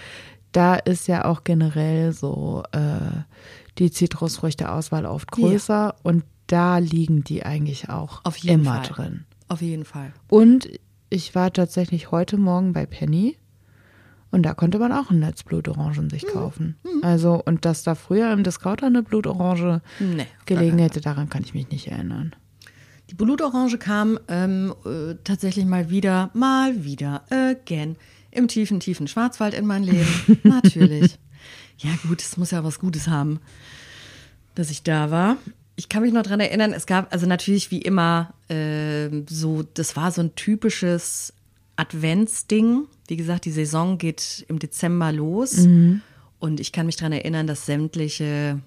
da 0.53 0.75
ist 0.75 1.07
ja 1.07 1.25
auch 1.25 1.43
generell 1.43 2.13
so 2.13 2.63
äh, 2.71 2.79
die 3.77 3.91
Zitrusfrüchte-Auswahl 3.91 5.05
oft 5.05 5.31
größer 5.31 5.73
ja. 5.73 5.95
und 6.03 6.23
da 6.47 6.77
liegen 6.77 7.23
die 7.23 7.43
eigentlich 7.43 7.89
auch 7.89 8.21
immer 8.43 8.83
Fall. 8.83 8.83
drin. 8.83 9.25
Auf 9.49 9.61
jeden 9.61 9.85
Fall. 9.85 10.13
Und 10.29 10.69
ich 11.09 11.35
war 11.35 11.51
tatsächlich 11.51 12.11
heute 12.11 12.37
Morgen 12.37 12.73
bei 12.73 12.85
Penny 12.85 13.37
und 14.31 14.43
da 14.43 14.53
konnte 14.53 14.79
man 14.79 14.91
auch 14.91 15.09
ein 15.09 15.19
Netz 15.19 15.43
Blutorangen 15.43 16.09
sich 16.09 16.23
mhm. 16.23 16.29
kaufen. 16.29 16.75
Mhm. 16.83 17.03
Also, 17.03 17.41
und 17.43 17.65
dass 17.65 17.83
da 17.83 17.95
früher 17.95 18.31
im 18.31 18.43
Discounter 18.43 18.87
eine 18.87 19.03
Blutorange 19.03 19.81
nee, 19.99 20.27
gelegen 20.45 20.77
hätte, 20.77 21.01
daran 21.01 21.29
kann 21.29 21.43
ich 21.43 21.53
mich 21.53 21.69
nicht 21.69 21.87
erinnern. 21.87 22.35
Die 23.09 23.15
Blutorange 23.15 23.77
kam 23.79 24.19
ähm, 24.27 24.73
äh, 24.85 25.15
tatsächlich 25.23 25.65
mal 25.65 25.89
wieder, 25.89 26.29
mal 26.33 26.83
wieder, 26.85 27.23
again, 27.31 27.95
im 28.29 28.47
tiefen, 28.47 28.79
tiefen 28.79 29.07
Schwarzwald 29.07 29.55
in 29.55 29.65
mein 29.65 29.83
Leben. 29.83 30.07
Natürlich. 30.43 31.17
Ja, 31.79 31.89
gut, 32.07 32.21
es 32.21 32.37
muss 32.37 32.51
ja 32.51 32.63
was 32.63 32.79
Gutes 32.79 33.07
haben, 33.07 33.39
dass 34.53 34.69
ich 34.69 34.83
da 34.83 35.09
war. 35.09 35.37
Ich 35.75 35.89
kann 35.89 36.03
mich 36.03 36.13
noch 36.13 36.23
dran 36.23 36.41
erinnern, 36.41 36.73
es 36.73 36.85
gab 36.85 37.11
also 37.13 37.25
natürlich 37.25 37.71
wie 37.71 37.81
immer 37.81 38.33
äh, 38.49 39.09
so, 39.29 39.63
das 39.63 39.95
war 39.95 40.11
so 40.11 40.21
ein 40.21 40.35
typisches 40.35 41.33
Adventsding. 41.79 42.87
Wie 43.07 43.17
gesagt, 43.17 43.45
die 43.45 43.51
Saison 43.51 43.97
geht 43.97 44.45
im 44.47 44.59
Dezember 44.59 45.11
los. 45.11 45.57
Mhm. 45.57 46.01
Und 46.39 46.59
ich 46.59 46.71
kann 46.71 46.85
mich 46.85 46.95
daran 46.95 47.13
erinnern, 47.13 47.47
dass 47.47 47.65
sämtliche 47.65 48.61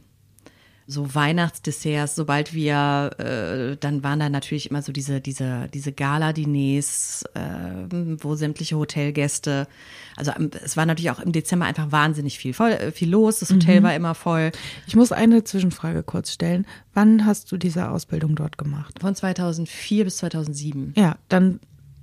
so 0.87 1.15
Weihnachtsdesserts, 1.15 2.17
sobald 2.17 2.55
wir, 2.55 3.11
äh, 3.19 3.77
dann 3.79 4.03
waren 4.03 4.19
da 4.19 4.29
natürlich 4.29 4.71
immer 4.71 4.83
so 4.83 4.93
diese, 4.93 5.21
diese, 5.21 5.69
diese 5.73 5.93
Gala-Diners, 5.93 7.25
äh, 7.35 7.87
wo 8.21 8.35
sämtliche 8.35 8.77
Hotelgäste, 8.77 9.69
also 10.17 10.33
es 10.65 10.77
war 10.77 10.85
natürlich 10.85 11.11
auch 11.11 11.21
im 11.21 11.33
Dezember 11.33 11.67
einfach 11.67 11.93
wahnsinnig 11.93 12.39
viel, 12.39 12.53
voll, 12.53 12.73
äh, 12.73 12.93
viel 12.93 13.11
los, 13.11 13.39
das 13.39 13.51
Hotel 13.51 13.81
mhm. 13.81 13.85
war 13.85 13.95
immer 13.95 14.15
voll. 14.15 14.51
Ich 14.87 14.97
muss 14.97 15.13
eine 15.13 15.45
Zwischenfrage 15.45 16.03
kurz 16.03 16.33
stellen. 16.33 16.67
Wann 16.95 17.25
hast 17.25 17.51
du 17.53 17.57
diese 17.57 17.89
Ausbildung 17.89 18.35
dort 18.35 18.59
gemacht? 18.59 18.99
Von 19.01 19.15
2004 19.15 20.05
bis 20.05 20.17
2007. 20.19 20.95
Ja, 20.97 21.17
dann 21.29 21.61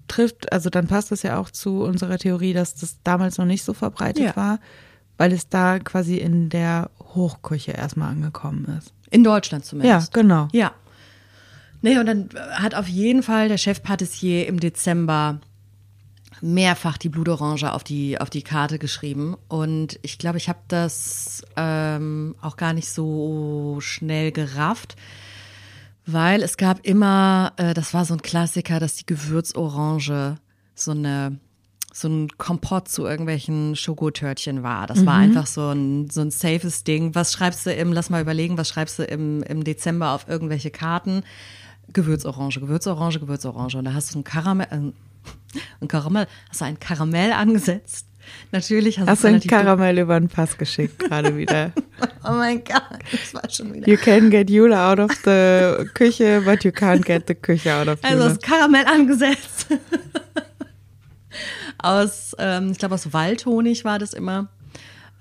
trifft, 0.10 0.52
also 0.52 0.70
dann 0.70 0.88
passt 0.88 1.12
das 1.12 1.24
ja 1.24 1.38
auch 1.38 1.50
zu 1.50 1.84
unserer 1.84 2.18
Theorie, 2.18 2.54
dass 2.54 2.76
das 2.76 2.98
damals 3.04 3.38
noch 3.38 3.46
nicht 3.46 3.64
so 3.64 3.74
verbreitet 3.74 4.26
ja. 4.26 4.36
war, 4.36 4.60
weil 5.18 5.32
es 5.32 5.50
da 5.50 5.80
quasi 5.80 6.18
in 6.18 6.50
der 6.50 6.90
Hochküche 7.00 7.72
erstmal 7.72 8.10
angekommen 8.10 8.66
ist. 8.78 8.94
In 9.10 9.24
Deutschland 9.24 9.66
zumindest. 9.66 10.14
Ja, 10.16 10.22
genau. 10.22 10.48
Ja. 10.52 10.72
Nee, 11.82 11.98
und 11.98 12.06
dann 12.06 12.30
hat 12.52 12.76
auf 12.76 12.88
jeden 12.88 13.24
Fall 13.24 13.48
der 13.48 13.58
Chefpatissier 13.58 14.48
im 14.48 14.60
Dezember 14.60 15.40
mehrfach 16.42 16.98
die 16.98 17.10
Blutorange 17.10 17.74
auf 17.74 17.84
die, 17.84 18.20
auf 18.20 18.30
die 18.30 18.42
Karte 18.42 18.80
geschrieben. 18.80 19.36
Und 19.48 20.00
ich 20.02 20.18
glaube, 20.18 20.38
ich 20.38 20.50
habe 20.50 20.60
das 20.68 21.44
ähm, 21.56 22.36
auch 22.42 22.58
gar 22.58 22.74
nicht 22.74 22.90
so 22.90 23.78
schnell 23.82 24.32
gerafft. 24.32 24.96
Weil 26.12 26.44
es 26.44 26.58
gab 26.58 26.86
immer, 26.86 27.54
äh, 27.58 27.74
das 27.74 27.94
war 27.94 28.06
so 28.06 28.14
ein 28.14 28.22
Klassiker, 28.22 28.80
dass 28.80 28.96
die 28.96 29.06
Gewürzorange 29.06 30.38
so 30.76 30.92
eine 30.92 31.40
so 31.92 32.08
ein 32.08 32.30
Kompott 32.38 32.88
zu 32.88 33.06
irgendwelchen 33.06 33.76
Schokotörtchen 33.76 34.64
war. 34.64 34.88
Das 34.88 35.00
mhm. 35.00 35.06
war 35.08 35.16
einfach 35.16 35.48
so 35.48 35.70
ein, 35.70 36.10
so 36.10 36.22
ein 36.22 36.32
safes 36.32 36.84
Ding. 36.84 37.16
Was 37.16 37.34
schreibst 37.34 37.66
du 37.66 37.74
im, 37.74 37.94
lass 37.94 38.10
mal 38.10 38.22
überlegen, 38.22 38.58
was 38.58 38.70
schreibst 38.70 39.00
du 39.00 39.04
im, 39.04 39.42
im 39.44 39.64
Dezember 39.64 40.12
auf 40.12 40.28
irgendwelche 40.28 40.72
Karten? 40.72 41.24
Gewürzorange, 41.92 42.60
Gewürzorange, 42.60 43.20
Gewürzorange. 43.20 43.78
Und 43.78 43.86
da 43.86 43.94
hast 43.94 44.14
du 44.14 44.20
ein 44.20 44.24
Karamell, 44.24 44.68
äh, 44.70 44.92
ein 45.82 45.88
Karamell, 45.88 46.28
hast 46.50 46.62
du 46.62 46.66
ein 46.66 46.80
Karamell 46.80 47.34
angesetzt 47.34 48.09
Natürlich 48.52 49.00
hast, 49.00 49.08
hast 49.08 49.24
du 49.24 49.28
ein 49.28 49.42
Karamell 49.42 50.00
über 50.00 50.20
den 50.20 50.28
Pass 50.28 50.58
geschickt 50.58 51.00
gerade 51.00 51.36
wieder. 51.38 51.72
oh 52.24 52.32
mein 52.32 52.64
Gott, 52.64 53.00
das 53.12 53.34
war 53.34 53.50
schon 53.50 53.74
wieder. 53.74 53.88
You 53.88 53.98
can 53.98 54.30
get 54.30 54.50
Jule 54.50 54.78
out 54.78 55.00
of 55.00 55.12
the 55.24 55.86
Küche, 55.94 56.42
but 56.44 56.64
you 56.64 56.72
can't 56.72 57.04
get 57.04 57.26
the 57.28 57.36
Küche 57.36 57.72
out 57.74 57.88
of 57.88 58.02
Jule. 58.02 58.24
Also 58.24 58.30
das 58.30 58.40
Karamell 58.40 58.86
angesetzt. 58.86 59.68
aus, 61.78 62.36
ähm, 62.40 62.72
ich 62.72 62.78
glaube 62.78 62.96
aus 62.96 63.14
Waldhonig 63.14 63.86
war 63.86 64.00
das 64.00 64.14
immer. 64.14 64.50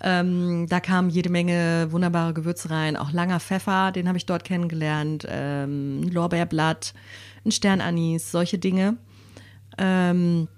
Ähm, 0.00 0.66
da 0.68 0.78
kamen 0.78 1.10
jede 1.10 1.28
Menge 1.28 1.88
wunderbare 1.90 2.32
Gewürze 2.32 2.70
rein, 2.70 2.96
auch 2.96 3.12
langer 3.12 3.40
Pfeffer, 3.40 3.90
den 3.90 4.06
habe 4.06 4.16
ich 4.16 4.26
dort 4.26 4.44
kennengelernt, 4.44 5.26
ähm, 5.28 6.02
Lorbeerblatt, 6.04 6.94
ein 7.44 7.50
Sternanis, 7.50 8.30
solche 8.30 8.58
Dinge. 8.58 8.96
Ähm, 9.76 10.48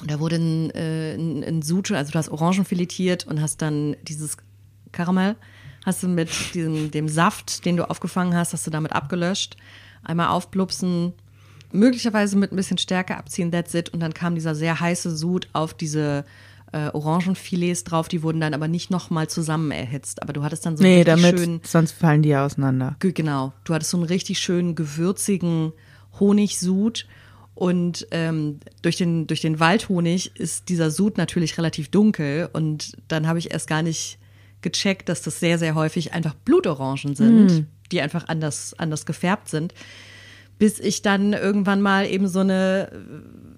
und 0.00 0.10
da 0.10 0.20
wurde 0.20 0.36
ein, 0.36 0.70
äh, 0.70 1.14
ein, 1.14 1.44
ein 1.44 1.62
Suche, 1.62 1.96
also 1.96 2.12
du 2.12 2.18
hast 2.18 2.28
Orangen 2.30 2.64
filetiert 2.64 3.26
und 3.26 3.40
hast 3.40 3.62
dann 3.62 3.96
dieses 4.02 4.36
Karamell, 4.92 5.36
hast 5.84 6.02
du 6.02 6.08
mit 6.08 6.30
diesem, 6.54 6.90
dem 6.90 7.08
Saft, 7.08 7.64
den 7.64 7.76
du 7.76 7.88
aufgefangen 7.88 8.34
hast, 8.34 8.52
hast 8.52 8.66
du 8.66 8.70
damit 8.70 8.92
abgelöscht. 8.92 9.56
Einmal 10.02 10.28
aufblupsen, 10.28 11.12
möglicherweise 11.72 12.36
mit 12.36 12.52
ein 12.52 12.56
bisschen 12.56 12.78
Stärke 12.78 13.16
abziehen, 13.16 13.52
that's 13.52 13.74
it. 13.74 13.90
Und 13.90 14.00
dann 14.00 14.14
kam 14.14 14.34
dieser 14.34 14.54
sehr 14.54 14.80
heiße 14.80 15.14
Sud 15.16 15.48
auf 15.52 15.74
diese 15.74 16.24
äh, 16.72 16.88
Orangenfilets 16.92 17.84
drauf, 17.84 18.08
die 18.08 18.22
wurden 18.22 18.40
dann 18.40 18.54
aber 18.54 18.68
nicht 18.68 18.90
nochmal 18.90 19.28
zusammen 19.28 19.70
erhitzt. 19.70 20.22
Aber 20.22 20.32
du 20.32 20.42
hattest 20.42 20.64
dann 20.66 20.76
so 20.76 20.82
Nee, 20.82 21.00
einen 21.02 21.08
richtig 21.10 21.22
damit, 21.30 21.40
schönen, 21.40 21.60
sonst 21.64 21.92
fallen 21.92 22.22
die 22.22 22.28
ja 22.30 22.44
auseinander. 22.46 22.96
Ge- 23.00 23.12
Genau. 23.12 23.52
Du 23.64 23.74
hattest 23.74 23.90
so 23.90 23.96
einen 23.98 24.06
richtig 24.06 24.38
schönen, 24.38 24.74
gewürzigen 24.74 25.72
Honigsud. 26.18 27.06
Und 27.54 28.06
ähm, 28.10 28.60
durch, 28.82 28.96
den, 28.96 29.26
durch 29.26 29.40
den 29.40 29.60
Waldhonig 29.60 30.34
ist 30.36 30.68
dieser 30.68 30.90
Sud 30.90 31.18
natürlich 31.18 31.58
relativ 31.58 31.90
dunkel. 31.90 32.48
Und 32.52 32.96
dann 33.08 33.26
habe 33.26 33.38
ich 33.38 33.52
erst 33.52 33.68
gar 33.68 33.82
nicht 33.82 34.18
gecheckt, 34.62 35.08
dass 35.08 35.22
das 35.22 35.40
sehr, 35.40 35.58
sehr 35.58 35.74
häufig 35.74 36.12
einfach 36.12 36.34
Blutorangen 36.34 37.14
sind, 37.14 37.66
die 37.92 38.00
einfach 38.00 38.28
anders, 38.28 38.74
anders 38.78 39.04
gefärbt 39.04 39.48
sind. 39.48 39.74
Bis 40.58 40.78
ich 40.78 41.02
dann 41.02 41.32
irgendwann 41.32 41.80
mal 41.80 42.06
eben 42.06 42.28
so 42.28 42.40
eine 42.40 42.90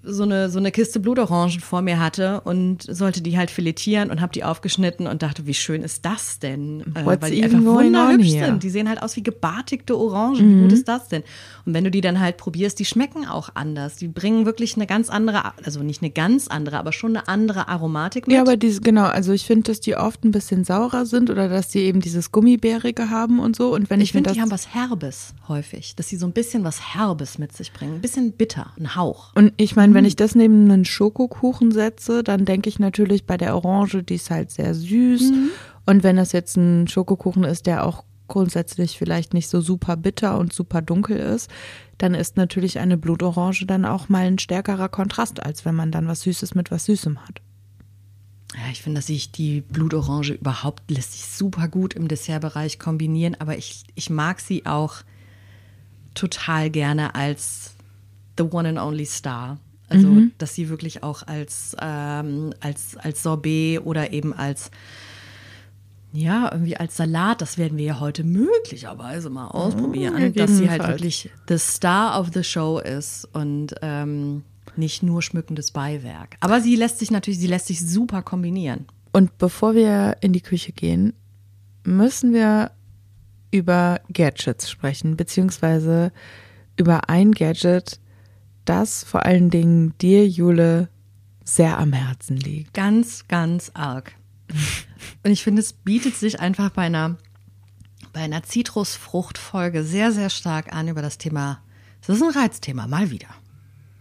so 0.03 0.25
eine, 0.25 0.51
so 0.51 0.59
eine 0.59 0.73
Kiste 0.73 1.01
Blutorangen 1.01 1.61
vor 1.61 1.83
mir 1.83 2.01
hatte 2.01 2.41
und 2.43 2.83
sollte 2.83 3.23
die 3.23 3.39
halt 3.39 3.51
filetieren 3.51 4.11
und 4.11 4.21
habe 4.21 4.33
die 4.33 4.45
aufgeschnitten 4.45 5.07
und 5.07 5.23
dachte, 5.23 5.47
wie 5.47 5.55
schön 5.55 5.83
ist 5.83 6.05
das 6.05 6.39
denn? 6.39 6.81
Äh, 6.95 7.07
weil 7.07 7.31
die 7.31 7.45
einfach 7.45 7.63
wunderhübsch 7.63 8.31
sind. 8.31 8.63
Die 8.63 8.71
sehen 8.71 8.89
halt 8.89 9.03
aus 9.03 9.17
wie 9.17 9.23
gebartigte 9.23 9.97
Orangen. 9.97 10.39
Wie 10.39 10.63
gut 10.63 10.73
ist 10.73 10.89
das 10.89 11.09
denn? 11.09 11.23
Und 11.65 11.75
wenn 11.75 11.85
du 11.85 11.91
die 11.91 12.01
dann 12.01 12.21
halt 12.21 12.37
probierst, 12.37 12.79
die 12.79 12.85
schmecken 12.85 13.27
auch 13.27 13.51
anders. 13.55 13.97
Die 13.97 14.09
bringen 14.09 14.47
wirklich 14.47 14.77
eine 14.77 14.87
ganz 14.87 15.09
andere, 15.09 15.53
also 15.65 15.83
nicht 15.83 16.03
eine 16.03 16.11
ganz 16.11 16.49
andere, 16.49 16.79
aber 16.79 16.93
schon 16.93 17.17
eine 17.17 17.29
andere 17.29 17.69
Aromatik 17.69 18.27
mit. 18.27 18.35
Ja, 18.35 18.43
aber 18.43 18.57
diese, 18.57 18.81
genau, 18.81 19.05
also 19.05 19.33
ich 19.33 19.47
finde, 19.47 19.71
dass 19.71 19.81
die 19.81 19.97
oft 19.97 20.25
ein 20.25 20.33
bisschen 20.33 20.65
saurer 20.65 21.07
sind 21.07 21.31
oder 21.31 21.49
dass 21.49 21.69
die 21.69 21.81
eben 21.81 22.01
dieses 22.01 22.33
Gummibärige 22.33 23.11
haben 23.11 23.39
und 23.39 23.55
so. 23.57 23.73
Und 23.75 23.91
wenn 23.91 24.01
ich, 24.01 24.09
ich 24.09 24.13
finde, 24.13 24.33
die 24.33 24.41
haben 24.41 24.51
was 24.51 24.75
Herbes 24.75 25.35
häufig, 25.49 25.95
dass 25.95 26.09
sie 26.09 26.17
so 26.17 26.27
ein 26.27 26.33
bisschen 26.33 26.65
was 26.65 26.95
Herbes 26.95 27.39
mit 27.39 27.57
sich 27.57 27.73
bringen. 27.73 27.95
Ein 27.95 28.01
bisschen 28.01 28.33
bitter, 28.33 28.73
ein 28.79 28.97
Hauch. 28.97 29.31
Und 29.35 29.53
ich 29.57 29.77
meine, 29.77 29.92
Mhm. 29.93 29.97
wenn 29.97 30.05
ich 30.05 30.17
das 30.17 30.35
neben 30.35 30.71
einen 30.71 30.85
Schokokuchen 30.85 31.73
setze, 31.73 32.23
dann 32.23 32.45
denke 32.45 32.69
ich 32.69 32.79
natürlich 32.79 33.25
bei 33.27 33.37
der 33.37 33.55
Orange, 33.55 34.03
die 34.03 34.17
ist 34.17 34.31
halt 34.31 34.51
sehr 34.51 34.75
süß. 34.75 35.31
Mhm. 35.31 35.51
Und 35.87 36.03
wenn 36.03 36.17
das 36.17 36.33
jetzt 36.33 36.57
ein 36.57 36.89
Schokokuchen 36.89 37.45
ist, 37.45 37.67
der 37.67 37.87
auch 37.87 38.05
grundsätzlich 38.29 38.97
vielleicht 38.97 39.35
nicht 39.35 39.49
so 39.49 39.61
super 39.61 39.97
bitter 39.97 40.39
und 40.39 40.53
super 40.53 40.81
dunkel 40.81 41.19
ist, 41.19 41.51
dann 41.99 42.15
ist 42.15 42.37
natürlich 42.37 42.79
eine 42.79 42.97
Blutorange 42.97 43.67
dann 43.67 43.85
auch 43.85 44.09
mal 44.09 44.27
ein 44.27 44.39
stärkerer 44.39 44.89
Kontrast, 44.89 45.43
als 45.43 45.65
wenn 45.65 45.75
man 45.75 45.93
dann 45.93 46.09
was 46.09 46.23
Süßes 46.23 46.55
mit 46.55 46.71
was 46.71 46.87
Süßem 46.87 47.19
hat. 47.27 47.43
Ja, 48.55 48.71
ich 48.71 48.83
finde, 48.83 48.99
dass 48.99 49.07
sich 49.07 49.33
die 49.33 49.61
Blutorange 49.61 50.33
überhaupt 50.33 50.91
lässt 50.91 51.13
sich 51.13 51.27
super 51.27 51.69
gut 51.69 51.95
im 51.95 52.09
Dessertbereich 52.09 52.79
kombinieren, 52.79 53.37
aber 53.39 53.57
ich, 53.57 53.85
ich 53.95 54.11
mag 54.11 54.41
sie 54.41 54.67
auch 54.67 54.97
total 56.15 56.71
gerne 56.71 57.15
als 57.15 57.75
the 58.37 58.45
one 58.45 58.69
and 58.69 58.79
only 58.79 59.07
star. 59.07 59.59
Also, 59.93 60.23
dass 60.39 60.55
sie 60.55 60.69
wirklich 60.69 61.03
auch 61.03 61.27
als, 61.27 61.77
ähm, 61.81 62.53
als, 62.61 62.97
als 62.97 63.23
Sorbet 63.23 63.85
oder 63.85 64.13
eben 64.13 64.33
als, 64.33 64.71
ja, 66.13 66.51
irgendwie 66.53 66.77
als 66.77 66.97
Salat, 66.97 67.41
das 67.41 67.59
werden 67.59 67.79
wir 67.79 67.85
ja 67.85 68.01
heute 68.01 68.25
möglicherweise 68.25 69.31
mal 69.31 69.49
ausprobieren, 69.49 70.35
dass 70.35 70.57
sie 70.57 70.69
halt 70.69 70.87
wirklich 70.87 71.31
the 71.49 71.59
star 71.59 72.21
of 72.21 72.31
the 72.35 72.45
show 72.45 72.79
ist 72.79 73.29
und 73.33 73.75
ähm, 73.83 74.43
nicht 74.77 75.03
nur 75.03 75.23
schmückendes 75.23 75.71
Beiwerk. 75.71 76.37
Aber 76.41 76.61
sie 76.61 76.77
lässt 76.77 76.99
sich 76.99 77.11
natürlich, 77.11 77.41
sie 77.41 77.47
lässt 77.47 77.67
sich 77.67 77.81
super 77.81 78.23
kombinieren. 78.23 78.87
Und 79.13 79.37
bevor 79.39 79.75
wir 79.75 80.17
in 80.21 80.33
die 80.33 80.41
Küche 80.41 80.73
gehen, 80.73 81.13
müssen 81.85 82.33
wir 82.33 82.71
über 83.51 84.01
Gadgets 84.13 84.71
sprechen, 84.71 85.17
beziehungsweise 85.17 86.13
über 86.77 87.09
ein 87.09 87.33
Gadget, 87.33 88.01
das 88.65 89.05
vor 89.05 89.25
allen 89.25 89.51
Dingen 89.51 89.95
dir, 89.99 90.27
Jule, 90.27 90.89
sehr 91.45 91.79
am 91.79 91.93
Herzen 91.93 92.37
liegt. 92.37 92.75
Ganz, 92.75 93.27
ganz 93.29 93.71
arg. 93.75 94.15
Und 95.25 95.31
ich 95.31 95.43
finde, 95.43 95.61
es 95.61 95.73
bietet 95.73 96.17
sich 96.17 96.41
einfach 96.41 96.71
bei 96.71 96.83
einer, 96.83 97.17
bei 98.13 98.21
einer 98.21 98.43
Zitrusfruchtfolge 98.43 99.85
sehr, 99.85 100.13
sehr 100.13 100.31
stark 100.31 100.73
an 100.73 100.89
über 100.89 101.03
das 101.03 101.19
Thema. 101.19 101.61
Das 102.07 102.17
ist 102.17 102.23
ein 102.23 102.31
Reizthema, 102.31 102.87
mal 102.87 103.11
wieder. 103.11 103.29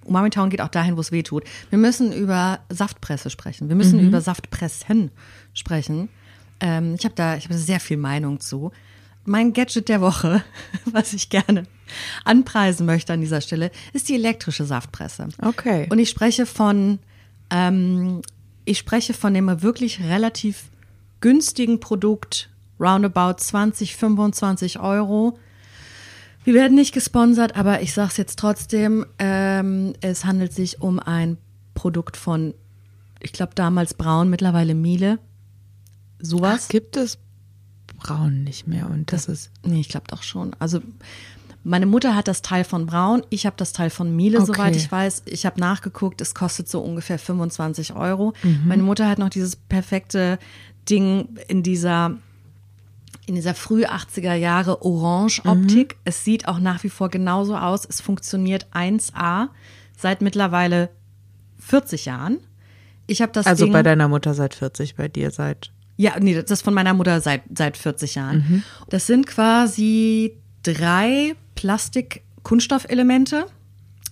Umami 0.04 0.32
Town 0.32 0.50
geht 0.50 0.62
auch 0.62 0.68
dahin, 0.68 0.98
wo 0.98 1.02
es 1.02 1.12
weh 1.12 1.24
tut. 1.24 1.44
Wir 1.70 1.78
müssen 1.78 2.12
über 2.12 2.60
Saftpresse 2.70 3.30
sprechen. 3.30 3.70
Wir 3.70 3.76
müssen 3.76 4.00
über 4.00 4.22
Saftpressen 4.22 5.12
sprechen. 5.54 6.10
Ähm, 6.60 6.96
ich 6.98 7.06
habe 7.06 7.16
da, 7.16 7.36
ich 7.36 7.46
habe 7.46 7.58
sehr 7.58 7.80
viel 7.80 7.98
Meinung 7.98 8.40
zu. 8.40 8.72
Mein 9.26 9.54
Gadget 9.54 9.90
der 9.90 10.02
Woche, 10.02 10.44
was 10.86 11.14
ich 11.14 11.30
gerne 11.30 11.64
anpreisen 12.24 12.86
möchte 12.86 13.14
an 13.14 13.22
dieser 13.22 13.42
Stelle, 13.42 13.72
ist 13.94 14.10
die 14.10 14.16
elektrische 14.16 14.66
Saftpresse. 14.66 15.30
Okay. 15.42 15.88
Und 15.90 16.00
ich 16.00 16.10
spreche 16.10 16.46
von, 16.46 17.00
ähm, 17.50 18.22
ich 18.66 18.78
spreche 18.78 19.14
von 19.14 19.34
dem 19.34 19.62
wirklich 19.62 20.02
relativ 20.02 20.70
günstigen 21.20 21.80
Produkt, 21.80 22.50
roundabout 22.80 23.36
20, 23.38 23.96
25 23.96 24.80
Euro. 24.80 25.38
Wir 26.44 26.56
werden 26.56 26.76
nicht 26.76 26.94
gesponsert, 26.94 27.56
aber 27.56 27.82
ich 27.82 27.94
sage 27.94 28.10
es 28.10 28.18
jetzt 28.18 28.40
trotzdem, 28.40 29.06
ähm, 29.20 29.94
es 30.02 30.26
handelt 30.26 30.54
sich 30.54 30.82
um 30.82 31.00
ein 31.00 31.38
Produkt 31.76 32.18
von, 32.18 32.56
ich 33.20 33.32
glaube 33.32 33.54
damals 33.54 33.94
Braun, 33.94 34.30
mittlerweile 34.30 34.74
Miele. 34.74 35.20
Sowas. 36.20 36.64
Ach, 36.66 36.70
gibt 36.70 36.98
es 36.98 37.20
Braun 38.02 38.44
nicht 38.44 38.68
mehr 38.68 38.90
und 38.90 39.12
das, 39.12 39.28
ist 39.28 39.52
Nee, 39.64 39.80
ich 39.82 39.90
glaube 39.90 40.08
doch 40.08 40.24
schon. 40.24 40.56
Also 40.60 40.82
meine 41.64 41.86
Mutter 41.86 42.16
hat 42.16 42.28
das 42.28 42.42
Teil 42.42 42.64
von 42.64 42.88
Braun, 42.88 43.24
ich 43.30 43.46
habe 43.46 43.56
das 43.58 43.72
Teil 43.72 43.90
von 43.90 44.16
Miele, 44.16 44.40
Okay. 44.40 44.48
soweit 44.48 44.76
ich 44.76 44.92
weiß. 44.92 45.24
Ich 45.26 45.46
habe 45.46 45.60
nachgeguckt, 45.60 46.20
es 46.22 46.34
kostet 46.34 46.68
so 46.68 46.82
ungefähr 46.82 47.20
25 47.20 47.94
Euro. 47.94 48.34
Mhm. 48.42 48.64
Meine 48.66 48.84
Mutter 48.84 49.08
hat 49.08 49.20
noch 49.20 49.30
dieses 49.30 49.56
perfekte 49.56 50.40
Ding 50.90 51.38
in 51.48 51.62
dieser 51.64 52.18
in 53.28 53.36
dieser 53.36 53.54
früh 53.54 53.86
80er 53.86 54.34
Jahre 54.34 54.82
Orange-Optik. 54.82 55.94
Mhm. 55.94 56.00
Es 56.06 56.26
sieht 56.26 56.48
auch 56.48 56.60
nach 56.60 56.84
wie 56.84 56.90
vor 56.90 57.10
genauso 57.10 57.56
aus. 57.56 57.86
Es 57.86 58.02
funktioniert 58.02 58.66
1A 58.74 59.50
seit 59.96 60.22
mittlerweile 60.22 60.90
40 61.60 62.06
Jahren. 62.06 62.40
Ich 63.06 63.22
habe 63.22 63.32
das 63.32 63.46
also 63.46 63.66
Ding 63.66 63.74
bei 63.74 63.84
deiner 63.84 64.08
Mutter 64.08 64.34
seit 64.34 64.56
40, 64.56 64.96
bei 64.96 65.08
dir 65.08 65.32
seit 65.32 65.72
ja, 66.02 66.20
nee, 66.20 66.34
das 66.34 66.50
ist 66.50 66.64
von 66.64 66.74
meiner 66.74 66.96
Mutter 66.96 67.22
seit, 67.22 67.44
seit 67.56 67.78
40 67.78 68.16
Jahren. 68.16 68.38
Mhm. 68.38 68.64
Das 68.90 69.06
sind 69.06 69.28
quasi 69.28 70.36
drei 70.64 71.36
Plastik-Kunststoffelemente. 71.54 73.46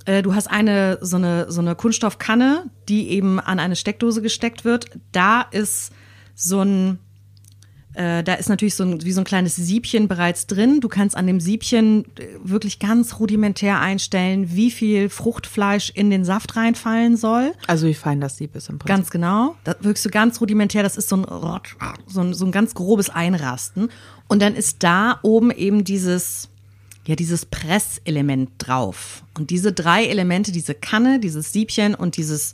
Äh, 0.06 0.22
Du 0.22 0.36
hast 0.36 0.48
eine 0.48 1.00
so, 1.02 1.18
eine 1.18 1.52
so 1.52 1.62
eine 1.62 1.74
Kunststoffkanne, 1.74 2.66
die 2.88 3.10
eben 3.10 3.40
an 3.40 3.60
eine 3.60 3.76
Steckdose 3.76 4.22
gesteckt 4.22 4.66
wird. 4.66 4.86
Da 5.12 5.42
ist 5.42 5.92
so 6.36 6.62
ein 6.62 7.00
äh, 8.00 8.24
da 8.24 8.36
ist 8.36 8.48
natürlich 8.48 8.76
so 8.76 8.84
ein, 8.84 9.04
wie 9.04 9.12
so 9.12 9.20
ein 9.22 9.26
kleines 9.26 9.56
Siebchen 9.58 10.08
bereits 10.08 10.48
drin. 10.48 10.80
Du 10.80 10.88
kannst 10.88 11.18
an 11.18 11.28
dem 11.28 11.40
Siebchen 11.42 12.06
äh, 12.18 12.28
wirklich 12.44 12.80
ganz 12.80 13.20
rudimentär 13.20 13.80
einstellen, 13.82 14.56
wie 14.56 14.72
viel 14.72 15.10
Fruchtfleisch 15.10 15.92
in 15.94 16.10
den 16.10 16.24
Saft 16.24 16.56
reinfallen 16.56 17.18
soll. 17.18 17.52
also 17.68 17.88
wie 17.88 17.94
fein 17.94 18.22
das 18.22 18.38
Sieb 18.38 18.56
ist 18.56 18.70
im 18.70 18.80
Prinzip. 18.80 18.96
Ganz 18.96 19.10
genau. 19.10 19.56
Da 19.66 19.76
wirkst 19.82 20.06
du 20.06 20.10
ganz 20.10 20.40
rudimentär. 20.40 20.82
Das 20.84 20.96
ist 20.98 21.10
so 21.10 21.18
ein, 21.18 21.26
so 22.08 22.22
ein, 22.22 22.34
so 22.34 22.46
ein 22.46 22.52
ganz 22.54 22.74
grobes 22.74 23.10
Einrasten. 23.10 23.90
Und 24.30 24.42
dann 24.42 24.56
ist 24.56 24.78
da 24.84 25.20
oben 25.22 25.52
eben 25.52 25.84
dieses, 25.84 26.48
ja, 27.06 27.16
dieses 27.16 27.46
Presselement 27.46 28.50
drauf. 28.60 29.24
Und 29.38 29.50
diese 29.50 29.74
drei 29.74 30.06
Elemente, 30.06 30.52
diese 30.52 30.74
Kanne, 30.74 31.20
dieses 31.20 31.52
Siebchen 31.52 31.96
und 31.96 32.16
dieses, 32.18 32.54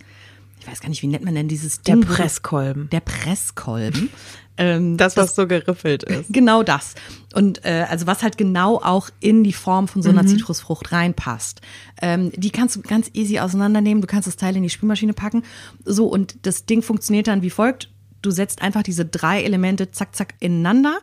ich 0.59 0.67
weiß 0.67 0.79
gar 0.79 0.89
nicht, 0.89 1.01
wie 1.03 1.07
nennt 1.07 1.23
man 1.25 1.35
denn 1.35 1.47
dieses 1.47 1.81
Der 1.81 1.95
Ding? 1.97 2.05
du- 2.07 2.13
Presskolben. 2.13 2.89
Der 2.91 3.01
Presskolben. 3.01 4.09
Ähm, 4.57 4.97
Das, 4.97 5.17
was 5.17 5.35
so 5.35 5.47
geriffelt 5.47 6.03
ist. 6.03 6.31
Genau 6.31 6.63
das. 6.63 6.95
Und 7.33 7.65
äh, 7.65 7.85
also 7.89 8.07
was 8.07 8.23
halt 8.23 8.37
genau 8.37 8.77
auch 8.77 9.09
in 9.19 9.43
die 9.43 9.53
Form 9.53 9.87
von 9.87 10.01
so 10.01 10.09
einer 10.09 10.25
Zitrusfrucht 10.25 10.91
reinpasst. 10.91 11.61
Ähm, 12.01 12.31
die 12.35 12.51
kannst 12.51 12.75
du 12.75 12.81
ganz 12.81 13.09
easy 13.13 13.39
auseinandernehmen. 13.39 14.01
Du 14.01 14.07
kannst 14.07 14.27
das 14.27 14.37
Teil 14.37 14.55
in 14.55 14.63
die 14.63 14.69
Spülmaschine 14.69 15.13
packen. 15.13 15.43
So, 15.83 16.07
und 16.07 16.37
das 16.43 16.65
Ding 16.65 16.81
funktioniert 16.81 17.27
dann 17.27 17.41
wie 17.41 17.49
folgt. 17.49 17.91
Du 18.21 18.31
setzt 18.31 18.61
einfach 18.61 18.83
diese 18.83 19.05
drei 19.05 19.43
Elemente 19.43 19.91
zack, 19.91 20.15
zack 20.15 20.35
ineinander. 20.39 20.99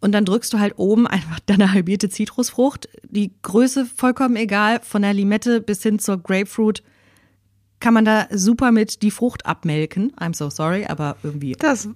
Und 0.00 0.12
dann 0.12 0.24
drückst 0.24 0.52
du 0.52 0.58
halt 0.58 0.74
oben 0.78 1.06
einfach 1.06 1.40
deine 1.46 1.72
halbierte 1.72 2.08
Zitrusfrucht. 2.08 2.88
Die 3.02 3.32
Größe 3.42 3.84
vollkommen 3.84 4.36
egal, 4.36 4.80
von 4.82 5.02
der 5.02 5.14
Limette 5.14 5.60
bis 5.60 5.82
hin 5.82 5.98
zur 5.98 6.18
Grapefruit 6.18 6.82
kann 7.80 7.94
man 7.94 8.04
da 8.04 8.26
super 8.30 8.72
mit 8.72 9.02
die 9.02 9.10
Frucht 9.10 9.44
abmelken. 9.46 10.12
I'm 10.18 10.34
so 10.34 10.50
sorry, 10.50 10.86
aber 10.86 11.16
irgendwie 11.22 11.52
Das, 11.58 11.88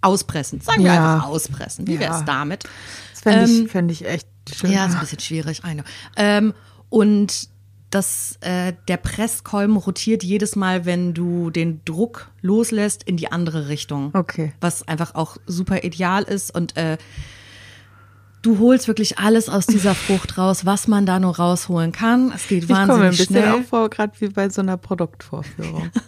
auspressen. 0.00 0.60
Sagen 0.60 0.84
wir 0.84 0.92
Ja. 0.94 1.14
einfach 1.14 1.28
auspressen. 1.28 1.86
Wie 1.86 1.94
Ja. 1.94 2.00
wär's 2.00 2.24
damit? 2.24 2.64
das 3.12 3.20
fände 3.22 3.44
ich, 3.50 3.58
Ähm, 3.60 3.68
fänd 3.68 3.90
ich 3.90 4.04
echt 4.06 4.28
schön. 4.54 4.70
Ja, 4.72 4.86
ist 4.86 4.94
ein 4.94 5.00
bisschen 5.00 5.20
schwierig. 5.20 5.60
Ähm, 6.16 6.54
und 6.88 7.48
das, 7.90 8.36
äh, 8.42 8.74
der 8.86 8.98
Presskolben 8.98 9.76
rotiert 9.76 10.22
jedes 10.22 10.56
Mal, 10.56 10.84
wenn 10.84 11.14
du 11.14 11.50
den 11.50 11.80
Druck 11.86 12.30
loslässt, 12.42 13.02
in 13.02 13.16
die 13.16 13.32
andere 13.32 13.68
Richtung. 13.68 14.10
Okay. 14.14 14.52
Was 14.60 14.86
einfach 14.86 15.14
auch 15.14 15.38
super 15.46 15.82
ideal 15.84 16.22
ist. 16.24 16.54
Und 16.54 16.76
äh, 16.76 16.98
du 18.42 18.58
holst 18.58 18.88
wirklich 18.88 19.18
alles 19.18 19.48
aus 19.48 19.66
dieser 19.66 19.94
Frucht 19.96 20.36
raus, 20.38 20.64
was 20.66 20.86
man 20.86 21.06
da 21.06 21.18
nur 21.18 21.36
rausholen 21.36 21.92
kann. 21.92 22.30
Es 22.34 22.46
geht 22.48 22.64
ich 22.64 22.68
komme 22.68 22.78
mir 22.78 22.82
ein 22.82 22.88
wahnsinnig 23.00 23.18
bisschen 23.18 23.36
schnell. 23.42 23.52
auch 23.52 23.64
vor, 23.66 23.88
gerade 23.90 24.12
wie 24.20 24.28
bei 24.28 24.48
so 24.50 24.60
einer 24.60 24.76
Produktvorführung. 24.76 25.90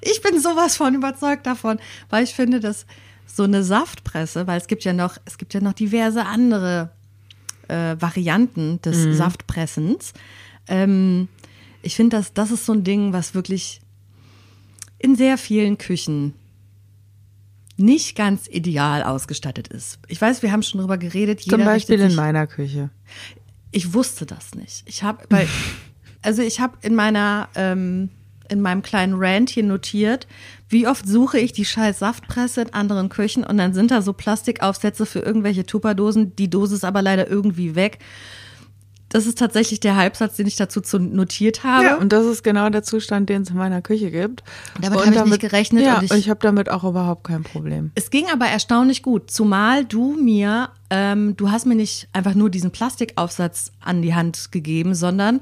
Ich 0.00 0.22
bin 0.22 0.40
sowas 0.40 0.74
von 0.78 0.94
überzeugt 0.94 1.46
davon, 1.46 1.78
weil 2.08 2.24
ich 2.24 2.32
finde, 2.34 2.60
dass 2.60 2.86
so 3.26 3.42
eine 3.42 3.62
Saftpresse, 3.62 4.46
weil 4.46 4.58
es 4.58 4.66
gibt 4.66 4.84
ja 4.84 4.92
noch, 4.92 5.18
es 5.24 5.38
gibt 5.38 5.52
ja 5.54 5.60
noch 5.60 5.72
diverse 5.72 6.24
andere 6.24 6.90
äh, 7.68 7.96
Varianten 7.98 8.80
des 8.82 9.04
mhm. 9.04 9.14
Saftpressens. 9.14 10.12
Ähm, 10.68 11.28
ich 11.82 11.96
finde, 11.96 12.16
dass 12.16 12.32
das 12.32 12.50
ist 12.50 12.66
so 12.66 12.72
ein 12.72 12.84
Ding, 12.84 13.12
was 13.12 13.34
wirklich 13.34 13.80
in 14.98 15.16
sehr 15.16 15.38
vielen 15.38 15.78
Küchen 15.78 16.34
nicht 17.76 18.16
ganz 18.16 18.48
ideal 18.48 19.02
ausgestattet 19.02 19.68
ist. 19.68 19.98
Ich 20.08 20.20
weiß, 20.20 20.42
wir 20.42 20.50
haben 20.50 20.62
schon 20.62 20.80
drüber 20.80 20.96
geredet. 20.96 21.42
Zum 21.42 21.64
Beispiel 21.64 22.00
in 22.00 22.14
meiner 22.14 22.46
Küche. 22.46 22.90
Ich 23.70 23.92
wusste 23.92 24.24
das 24.24 24.54
nicht. 24.54 24.84
Ich 24.86 25.02
habe, 25.02 25.24
weil, 25.28 25.46
also 26.22 26.42
ich 26.42 26.60
habe 26.60 26.78
in 26.80 26.94
meiner 26.94 27.48
ähm, 27.54 28.08
in 28.48 28.60
meinem 28.60 28.82
kleinen 28.82 29.14
Rant 29.16 29.50
hier 29.50 29.64
notiert, 29.64 30.26
wie 30.68 30.86
oft 30.86 31.06
suche 31.06 31.38
ich 31.38 31.52
die 31.52 31.64
scheiß 31.64 31.98
Saftpresse 32.00 32.62
in 32.62 32.74
anderen 32.74 33.08
Küchen 33.08 33.44
und 33.44 33.58
dann 33.58 33.74
sind 33.74 33.90
da 33.90 34.02
so 34.02 34.12
Plastikaufsätze 34.12 35.06
für 35.06 35.20
irgendwelche 35.20 35.66
Tupperdosen, 35.66 36.34
die 36.36 36.50
Dose 36.50 36.74
ist 36.74 36.84
aber 36.84 37.02
leider 37.02 37.28
irgendwie 37.28 37.74
weg. 37.74 37.98
Das 39.08 39.26
ist 39.26 39.38
tatsächlich 39.38 39.78
der 39.78 39.96
Halbsatz, 39.96 40.36
den 40.36 40.46
ich 40.46 40.56
dazu 40.56 40.80
notiert 40.98 41.62
habe. 41.62 41.84
Ja, 41.84 41.96
und 41.96 42.12
das 42.12 42.26
ist 42.26 42.42
genau 42.42 42.68
der 42.70 42.82
Zustand, 42.82 43.28
den 43.28 43.42
es 43.42 43.50
in 43.50 43.56
meiner 43.56 43.80
Küche 43.80 44.10
gibt. 44.10 44.42
Damit 44.80 44.98
habe 44.98 45.16
ich 45.16 45.24
nicht 45.24 45.40
gerechnet. 45.40 45.84
Ja, 45.84 45.98
und 45.98 46.04
ich, 46.04 46.12
ich 46.12 46.28
habe 46.28 46.40
damit 46.42 46.68
auch 46.68 46.82
überhaupt 46.82 47.24
kein 47.24 47.44
Problem. 47.44 47.92
Es 47.94 48.10
ging 48.10 48.26
aber 48.32 48.46
erstaunlich 48.46 49.02
gut, 49.02 49.30
zumal 49.30 49.84
du 49.84 50.16
mir, 50.20 50.70
ähm, 50.90 51.36
du 51.36 51.50
hast 51.50 51.66
mir 51.66 51.76
nicht 51.76 52.08
einfach 52.12 52.34
nur 52.34 52.50
diesen 52.50 52.72
Plastikaufsatz 52.72 53.70
an 53.80 54.02
die 54.02 54.14
Hand 54.14 54.50
gegeben, 54.50 54.94
sondern 54.94 55.40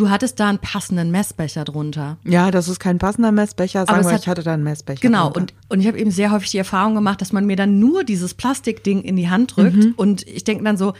Du 0.00 0.08
hattest 0.08 0.40
da 0.40 0.48
einen 0.48 0.58
passenden 0.58 1.10
Messbecher 1.10 1.62
drunter. 1.64 2.16
Ja, 2.24 2.50
das 2.50 2.68
ist 2.68 2.80
kein 2.80 2.96
passender 2.96 3.32
Messbecher, 3.32 3.84
sagen 3.84 4.02
wir, 4.02 4.12
hat, 4.14 4.22
ich 4.22 4.28
hatte 4.28 4.42
da 4.42 4.54
einen 4.54 4.62
Messbecher. 4.62 5.02
Genau, 5.02 5.24
drunter. 5.24 5.40
und, 5.40 5.54
und 5.68 5.80
ich 5.80 5.86
habe 5.86 5.98
eben 5.98 6.10
sehr 6.10 6.30
häufig 6.30 6.52
die 6.52 6.56
Erfahrung 6.56 6.94
gemacht, 6.94 7.20
dass 7.20 7.32
man 7.34 7.44
mir 7.44 7.56
dann 7.56 7.78
nur 7.78 8.02
dieses 8.02 8.32
Plastikding 8.32 9.02
in 9.02 9.16
die 9.16 9.28
Hand 9.28 9.56
drückt 9.56 9.76
mhm. 9.76 9.92
und 9.96 10.26
ich 10.26 10.44
denke 10.44 10.64
dann 10.64 10.78
so, 10.78 10.94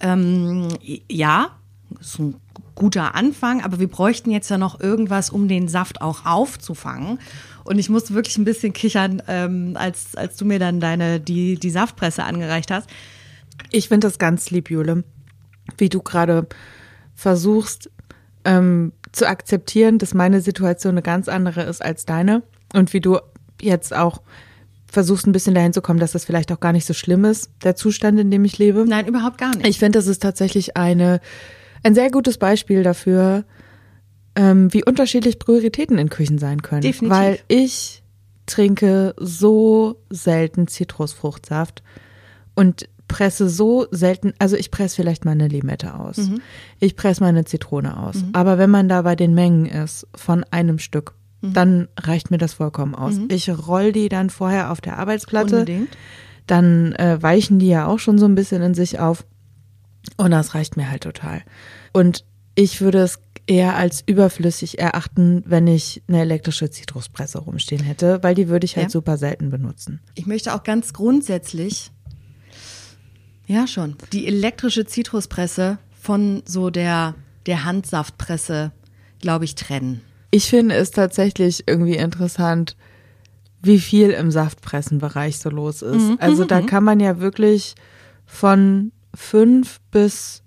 ähm, 0.00 0.68
ja, 1.08 1.52
ist 1.98 2.18
ein 2.18 2.34
guter 2.74 3.14
Anfang, 3.14 3.64
aber 3.64 3.80
wir 3.80 3.88
bräuchten 3.88 4.30
jetzt 4.30 4.50
ja 4.50 4.58
noch 4.58 4.78
irgendwas, 4.78 5.30
um 5.30 5.48
den 5.48 5.66
Saft 5.66 6.02
auch 6.02 6.26
aufzufangen. 6.26 7.20
Und 7.64 7.78
ich 7.78 7.88
musste 7.88 8.12
wirklich 8.12 8.36
ein 8.36 8.44
bisschen 8.44 8.74
kichern, 8.74 9.22
ähm, 9.28 9.78
als, 9.78 10.14
als 10.14 10.36
du 10.36 10.44
mir 10.44 10.58
dann 10.58 10.78
deine, 10.78 11.20
die, 11.20 11.54
die 11.54 11.70
Saftpresse 11.70 12.22
angereicht 12.22 12.70
hast. 12.70 12.90
Ich 13.70 13.88
finde 13.88 14.08
das 14.08 14.18
ganz 14.18 14.50
lieb, 14.50 14.68
Jule, 14.68 15.04
wie 15.78 15.88
du 15.88 16.02
gerade 16.02 16.48
versuchst, 17.14 17.88
ähm, 18.44 18.92
zu 19.12 19.28
akzeptieren, 19.28 19.98
dass 19.98 20.14
meine 20.14 20.40
Situation 20.40 20.92
eine 20.92 21.02
ganz 21.02 21.28
andere 21.28 21.62
ist 21.62 21.82
als 21.82 22.04
deine 22.04 22.42
und 22.74 22.92
wie 22.92 23.00
du 23.00 23.18
jetzt 23.60 23.94
auch 23.94 24.22
versuchst 24.86 25.26
ein 25.26 25.32
bisschen 25.32 25.54
dahin 25.54 25.72
zu 25.72 25.80
kommen, 25.80 26.00
dass 26.00 26.12
das 26.12 26.24
vielleicht 26.24 26.52
auch 26.52 26.60
gar 26.60 26.72
nicht 26.72 26.84
so 26.84 26.92
schlimm 26.92 27.24
ist, 27.24 27.50
der 27.64 27.74
Zustand, 27.74 28.20
in 28.20 28.30
dem 28.30 28.44
ich 28.44 28.58
lebe. 28.58 28.84
Nein, 28.86 29.06
überhaupt 29.06 29.38
gar 29.38 29.56
nicht. 29.56 29.66
Ich 29.66 29.78
finde, 29.78 29.98
das 29.98 30.06
ist 30.06 30.22
tatsächlich 30.22 30.76
eine, 30.76 31.20
ein 31.82 31.94
sehr 31.94 32.10
gutes 32.10 32.36
Beispiel 32.36 32.82
dafür, 32.82 33.44
ähm, 34.36 34.72
wie 34.72 34.84
unterschiedlich 34.84 35.38
Prioritäten 35.38 35.98
in 35.98 36.10
Küchen 36.10 36.38
sein 36.38 36.62
können. 36.62 36.82
Definitiv. 36.82 37.18
Weil 37.18 37.38
ich 37.48 38.02
trinke 38.46 39.14
so 39.18 39.96
selten 40.10 40.66
Zitrusfruchtsaft 40.66 41.82
und 42.54 42.88
presse 43.12 43.48
so 43.50 43.86
selten, 43.90 44.32
also 44.38 44.56
ich 44.56 44.70
presse 44.70 44.96
vielleicht 44.96 45.24
mal 45.26 45.32
eine 45.32 45.46
Limette 45.46 45.94
aus. 45.94 46.16
Mhm. 46.16 46.40
Ich 46.80 46.96
presse 46.96 47.20
mal 47.22 47.28
eine 47.28 47.44
Zitrone 47.44 47.96
aus. 47.96 48.16
Mhm. 48.16 48.30
Aber 48.32 48.56
wenn 48.56 48.70
man 48.70 48.88
da 48.88 49.02
bei 49.02 49.14
den 49.14 49.34
Mengen 49.34 49.66
ist 49.66 50.06
von 50.14 50.44
einem 50.50 50.78
Stück, 50.78 51.14
mhm. 51.42 51.52
dann 51.52 51.88
reicht 52.00 52.30
mir 52.30 52.38
das 52.38 52.54
vollkommen 52.54 52.94
aus. 52.94 53.16
Mhm. 53.16 53.28
Ich 53.30 53.50
roll 53.50 53.92
die 53.92 54.08
dann 54.08 54.30
vorher 54.30 54.72
auf 54.72 54.80
der 54.80 54.98
Arbeitsplatte. 54.98 55.60
Unbedingt. 55.60 55.96
Dann 56.46 56.92
äh, 56.94 57.22
weichen 57.22 57.58
die 57.58 57.68
ja 57.68 57.86
auch 57.86 57.98
schon 57.98 58.18
so 58.18 58.24
ein 58.24 58.34
bisschen 58.34 58.62
in 58.62 58.74
sich 58.74 58.98
auf. 58.98 59.26
Und 60.16 60.30
das 60.30 60.54
reicht 60.54 60.78
mir 60.78 60.90
halt 60.90 61.02
total. 61.02 61.42
Und 61.92 62.24
ich 62.54 62.80
würde 62.80 63.02
es 63.02 63.20
eher 63.46 63.76
als 63.76 64.02
überflüssig 64.06 64.78
erachten, 64.78 65.42
wenn 65.46 65.66
ich 65.66 66.02
eine 66.08 66.20
elektrische 66.20 66.70
Zitruspresse 66.70 67.38
rumstehen 67.38 67.82
hätte, 67.82 68.22
weil 68.22 68.34
die 68.34 68.48
würde 68.48 68.64
ich 68.64 68.76
halt 68.76 68.86
ja. 68.86 68.90
super 68.90 69.18
selten 69.18 69.50
benutzen. 69.50 70.00
Ich 70.14 70.26
möchte 70.26 70.54
auch 70.54 70.62
ganz 70.62 70.92
grundsätzlich 70.92 71.90
ja, 73.52 73.66
schon. 73.66 73.96
Die 74.12 74.26
elektrische 74.26 74.84
Zitruspresse 74.84 75.78
von 76.00 76.42
so 76.46 76.70
der, 76.70 77.14
der 77.46 77.64
Handsaftpresse, 77.64 78.72
glaube 79.20 79.44
ich, 79.44 79.54
trennen. 79.54 80.00
Ich 80.30 80.46
finde 80.48 80.74
es 80.74 80.90
tatsächlich 80.90 81.64
irgendwie 81.66 81.96
interessant, 81.96 82.76
wie 83.62 83.78
viel 83.78 84.10
im 84.10 84.30
Saftpressenbereich 84.30 85.38
so 85.38 85.50
los 85.50 85.82
ist. 85.82 86.02
Mhm. 86.02 86.18
Also 86.20 86.44
da 86.44 86.60
mhm. 86.60 86.66
kann 86.66 86.84
man 86.84 87.00
ja 87.00 87.20
wirklich 87.20 87.74
von 88.26 88.92
fünf 89.14 89.80
bis 89.90 90.42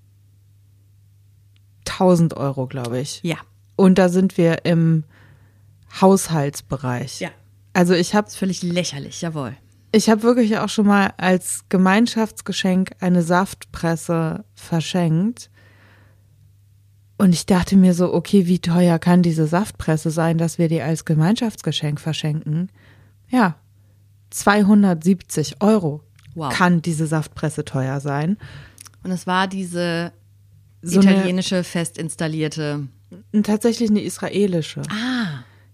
tausend 1.85 2.35
Euro, 2.35 2.67
glaube 2.67 2.99
ich. 2.99 3.21
Ja. 3.23 3.37
Und 3.75 3.97
da 3.97 4.09
sind 4.09 4.37
wir 4.37 4.65
im 4.65 5.03
Haushaltsbereich. 6.01 7.21
Ja. 7.21 7.29
Also 7.73 7.93
ich 7.93 8.15
habe 8.15 8.29
völlig 8.29 8.63
lächerlich, 8.63 9.21
jawohl. 9.21 9.55
Ich 9.95 10.09
habe 10.09 10.23
wirklich 10.23 10.57
auch 10.57 10.67
schon 10.67 10.87
mal 10.87 11.13
als 11.15 11.63
Gemeinschaftsgeschenk 11.69 12.91
eine 12.99 13.23
Saftpresse 13.23 14.43
verschenkt. 14.53 15.49
Und 17.17 17.31
ich 17.31 17.45
dachte 17.45 17.77
mir 17.77 17.93
so, 17.93 18.13
okay, 18.13 18.45
wie 18.45 18.59
teuer 18.59 18.99
kann 18.99 19.21
diese 19.21 19.47
Saftpresse 19.47 20.11
sein, 20.11 20.37
dass 20.37 20.57
wir 20.57 20.67
die 20.67 20.81
als 20.81 21.05
Gemeinschaftsgeschenk 21.05 22.01
verschenken? 22.01 22.69
Ja, 23.29 23.55
270 24.31 25.61
Euro 25.61 26.03
wow. 26.33 26.53
kann 26.53 26.81
diese 26.81 27.07
Saftpresse 27.07 27.63
teuer 27.63 28.01
sein. 28.01 28.37
Und 29.01 29.11
es 29.11 29.25
war 29.25 29.47
diese 29.47 30.11
so 30.81 30.99
italienische, 30.99 31.63
fest 31.63 31.97
installierte. 31.97 32.89
Tatsächlich 33.43 33.89
eine 33.89 34.01
israelische. 34.01 34.81
Ah. 34.89 35.14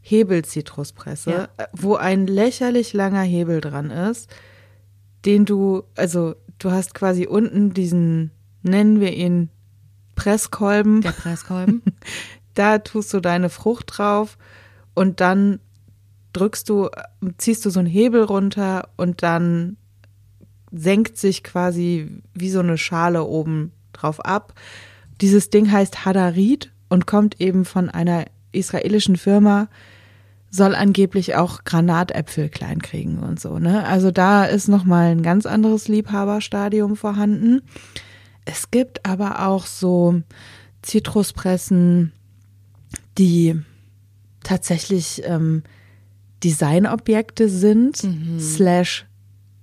Hebelzitruspresse, 0.01 1.31
ja. 1.31 1.67
wo 1.73 1.95
ein 1.95 2.27
lächerlich 2.27 2.93
langer 2.93 3.21
Hebel 3.21 3.61
dran 3.61 3.91
ist, 3.91 4.29
den 5.25 5.45
du, 5.45 5.83
also 5.95 6.35
du 6.57 6.71
hast 6.71 6.93
quasi 6.93 7.27
unten 7.27 7.73
diesen, 7.73 8.31
nennen 8.63 8.99
wir 8.99 9.13
ihn 9.13 9.49
Presskolben. 10.15 11.01
Der 11.01 11.11
Presskolben. 11.11 11.81
da 12.53 12.79
tust 12.79 13.13
du 13.13 13.19
deine 13.19 13.49
Frucht 13.49 13.97
drauf 13.97 14.37
und 14.93 15.21
dann 15.21 15.59
drückst 16.33 16.69
du, 16.69 16.89
ziehst 17.37 17.65
du 17.65 17.69
so 17.69 17.79
einen 17.79 17.87
Hebel 17.87 18.23
runter 18.23 18.89
und 18.97 19.23
dann 19.23 19.77
senkt 20.71 21.17
sich 21.17 21.43
quasi 21.43 22.21
wie 22.33 22.49
so 22.49 22.59
eine 22.59 22.77
Schale 22.77 23.23
oben 23.23 23.71
drauf 23.93 24.19
ab. 24.23 24.53
Dieses 25.19 25.49
Ding 25.49 25.71
heißt 25.71 26.05
Hadarit 26.05 26.71
und 26.89 27.05
kommt 27.05 27.39
eben 27.41 27.65
von 27.65 27.89
einer 27.89 28.25
israelischen 28.51 29.17
Firma, 29.17 29.67
soll 30.51 30.75
angeblich 30.75 31.35
auch 31.35 31.63
Granatäpfel 31.63 32.49
klein 32.49 32.81
kriegen 32.81 33.19
und 33.19 33.39
so, 33.39 33.57
ne? 33.57 33.85
Also 33.85 34.11
da 34.11 34.43
ist 34.43 34.67
nochmal 34.67 35.11
ein 35.11 35.23
ganz 35.23 35.45
anderes 35.45 35.87
Liebhaberstadium 35.87 36.97
vorhanden. 36.97 37.61
Es 38.43 38.69
gibt 38.69 39.05
aber 39.05 39.47
auch 39.47 39.65
so 39.65 40.21
Zitruspressen, 40.81 42.11
die 43.17 43.59
tatsächlich 44.43 45.21
ähm, 45.25 45.63
Designobjekte 46.43 47.47
sind, 47.47 48.03
mhm. 48.03 48.39
slash 48.39 49.05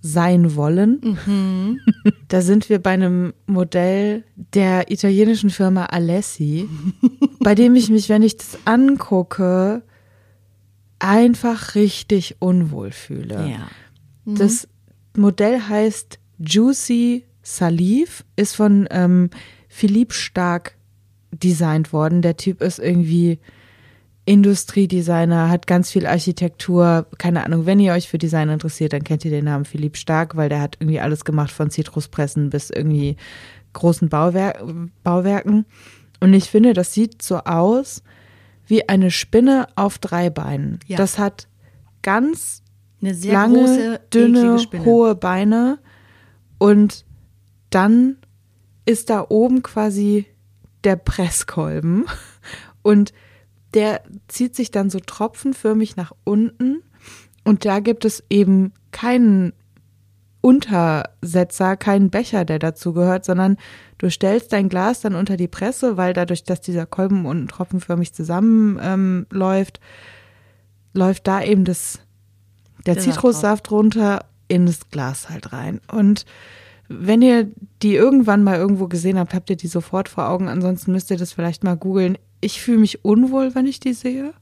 sein 0.00 0.56
wollen. 0.56 1.18
Mhm. 1.26 1.80
Da 2.28 2.42
sind 2.42 2.68
wir 2.68 2.78
bei 2.78 2.90
einem 2.90 3.32
Modell 3.46 4.22
der 4.36 4.90
italienischen 4.90 5.48
Firma 5.48 5.86
Alessi, 5.86 6.68
bei 7.40 7.54
dem 7.54 7.74
ich 7.74 7.88
mich, 7.88 8.10
wenn 8.10 8.22
ich 8.22 8.36
das 8.36 8.58
angucke, 8.66 9.82
einfach 10.98 11.74
richtig 11.74 12.36
unwohl 12.40 12.90
fühle. 12.90 13.34
Ja. 13.48 13.68
Mhm. 14.24 14.36
Das 14.36 14.68
Modell 15.16 15.60
heißt 15.60 16.18
Juicy 16.38 17.24
Salive, 17.42 18.24
ist 18.36 18.56
von 18.56 18.86
ähm, 18.90 19.30
Philipp 19.68 20.12
Stark 20.12 20.76
designt 21.32 21.92
worden. 21.92 22.22
Der 22.22 22.36
Typ 22.36 22.60
ist 22.60 22.78
irgendwie 22.78 23.38
Industriedesigner, 24.24 25.48
hat 25.48 25.66
ganz 25.66 25.90
viel 25.90 26.06
Architektur. 26.06 27.06
Keine 27.16 27.44
Ahnung, 27.44 27.64
wenn 27.64 27.80
ihr 27.80 27.94
euch 27.94 28.08
für 28.08 28.18
Design 28.18 28.50
interessiert, 28.50 28.92
dann 28.92 29.04
kennt 29.04 29.24
ihr 29.24 29.30
den 29.30 29.46
Namen 29.46 29.64
Philipp 29.64 29.96
Stark, 29.96 30.36
weil 30.36 30.50
der 30.50 30.60
hat 30.60 30.76
irgendwie 30.80 31.00
alles 31.00 31.24
gemacht 31.24 31.50
von 31.50 31.70
Zitruspressen 31.70 32.50
bis 32.50 32.68
irgendwie 32.68 33.16
großen 33.72 34.08
Bauwer 34.10 34.52
Bauwerken. 35.02 35.64
Und 36.20 36.34
ich 36.34 36.50
finde, 36.50 36.74
das 36.74 36.92
sieht 36.92 37.22
so 37.22 37.38
aus, 37.38 38.02
wie 38.68 38.88
eine 38.88 39.10
Spinne 39.10 39.66
auf 39.74 39.98
drei 39.98 40.30
Beinen. 40.30 40.78
Ja. 40.86 40.96
Das 40.96 41.18
hat 41.18 41.48
ganz 42.02 42.62
lange, 43.00 43.58
große, 43.58 44.00
dünne, 44.12 44.58
hohe 44.84 45.14
Beine 45.14 45.78
und 46.58 47.04
dann 47.70 48.16
ist 48.84 49.10
da 49.10 49.26
oben 49.28 49.62
quasi 49.62 50.26
der 50.84 50.96
Presskolben 50.96 52.06
und 52.82 53.12
der 53.74 54.02
zieht 54.28 54.54
sich 54.56 54.70
dann 54.70 54.90
so 54.90 55.00
tropfenförmig 55.00 55.96
nach 55.96 56.12
unten 56.24 56.82
und 57.44 57.64
da 57.64 57.80
gibt 57.80 58.04
es 58.04 58.24
eben 58.30 58.72
keinen 58.90 59.52
Untersetzer, 60.40 61.76
keinen 61.76 62.10
Becher, 62.10 62.44
der 62.44 62.58
dazu 62.58 62.92
gehört, 62.92 63.24
sondern 63.24 63.56
du 63.98 64.08
stellst 64.10 64.52
dein 64.52 64.68
Glas 64.68 65.00
dann 65.00 65.14
unter 65.14 65.36
die 65.36 65.48
Presse, 65.48 65.96
weil 65.96 66.12
dadurch, 66.12 66.44
dass 66.44 66.60
dieser 66.60 66.86
Kolben 66.86 67.26
unten 67.26 67.48
tropfenförmig 67.48 68.12
zusammenläuft, 68.12 69.80
ähm, 69.80 69.86
läuft 70.94 71.26
da 71.26 71.42
eben 71.42 71.64
das, 71.64 72.00
der, 72.86 72.94
der 72.94 73.02
Zitrussaft 73.02 73.70
runter 73.70 74.24
in 74.46 74.66
das 74.66 74.90
Glas 74.90 75.28
halt 75.28 75.52
rein. 75.52 75.80
Und 75.92 76.24
wenn 76.88 77.20
ihr 77.20 77.50
die 77.82 77.94
irgendwann 77.94 78.42
mal 78.42 78.56
irgendwo 78.56 78.88
gesehen 78.88 79.18
habt, 79.18 79.34
habt 79.34 79.50
ihr 79.50 79.56
die 79.56 79.68
sofort 79.68 80.08
vor 80.08 80.28
Augen. 80.28 80.48
Ansonsten 80.48 80.92
müsst 80.92 81.10
ihr 81.10 81.18
das 81.18 81.32
vielleicht 81.32 81.62
mal 81.62 81.76
googeln. 81.76 82.16
Ich 82.40 82.62
fühle 82.62 82.78
mich 82.78 83.04
unwohl, 83.04 83.54
wenn 83.54 83.66
ich 83.66 83.80
die 83.80 83.92
sehe. 83.92 84.32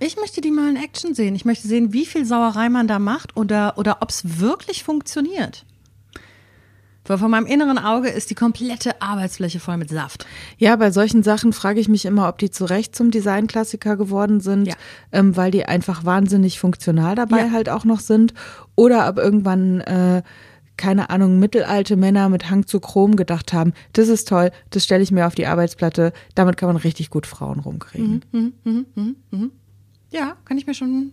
Ich 0.00 0.16
möchte 0.16 0.40
die 0.40 0.50
mal 0.50 0.70
in 0.70 0.76
Action 0.76 1.14
sehen. 1.14 1.34
Ich 1.34 1.44
möchte 1.44 1.66
sehen, 1.66 1.92
wie 1.92 2.06
viel 2.06 2.24
Sauerei 2.24 2.68
man 2.68 2.86
da 2.86 2.98
macht 2.98 3.36
oder, 3.36 3.76
oder 3.76 3.98
ob 4.00 4.10
es 4.10 4.38
wirklich 4.38 4.84
funktioniert. 4.84 5.64
Weil 7.08 7.18
von 7.18 7.30
meinem 7.30 7.46
inneren 7.46 7.78
Auge 7.78 8.08
ist 8.08 8.28
die 8.28 8.34
komplette 8.34 9.00
Arbeitsfläche 9.00 9.60
voll 9.60 9.78
mit 9.78 9.88
Saft. 9.88 10.26
Ja, 10.58 10.76
bei 10.76 10.90
solchen 10.90 11.22
Sachen 11.22 11.54
frage 11.54 11.80
ich 11.80 11.88
mich 11.88 12.04
immer, 12.04 12.28
ob 12.28 12.38
die 12.38 12.50
zu 12.50 12.66
Recht 12.66 12.94
zum 12.94 13.10
Designklassiker 13.10 13.96
geworden 13.96 14.40
sind, 14.40 14.68
ja. 14.68 14.74
ähm, 15.10 15.34
weil 15.36 15.50
die 15.50 15.64
einfach 15.64 16.04
wahnsinnig 16.04 16.60
funktional 16.60 17.14
dabei 17.14 17.46
ja. 17.46 17.50
halt 17.50 17.70
auch 17.70 17.86
noch 17.86 18.00
sind. 18.00 18.34
Oder 18.76 19.08
ob 19.08 19.16
irgendwann, 19.16 19.80
äh, 19.80 20.22
keine 20.76 21.08
Ahnung, 21.08 21.38
mittelalte 21.38 21.96
Männer 21.96 22.28
mit 22.28 22.50
Hang 22.50 22.66
zu 22.66 22.78
Chrom 22.78 23.16
gedacht 23.16 23.54
haben, 23.54 23.72
das 23.94 24.08
ist 24.08 24.28
toll, 24.28 24.50
das 24.70 24.84
stelle 24.84 25.02
ich 25.02 25.10
mir 25.10 25.26
auf 25.26 25.34
die 25.34 25.46
Arbeitsplatte, 25.46 26.12
damit 26.34 26.58
kann 26.58 26.68
man 26.68 26.76
richtig 26.76 27.08
gut 27.08 27.26
Frauen 27.26 27.60
rumkriegen. 27.60 28.22
Mhm, 28.32 28.52
mh, 28.64 28.84
mh, 28.94 29.14
mh, 29.30 29.48
ja, 30.10 30.36
kann 30.44 30.58
ich 30.58 30.66
mir 30.66 30.74
schon, 30.74 31.12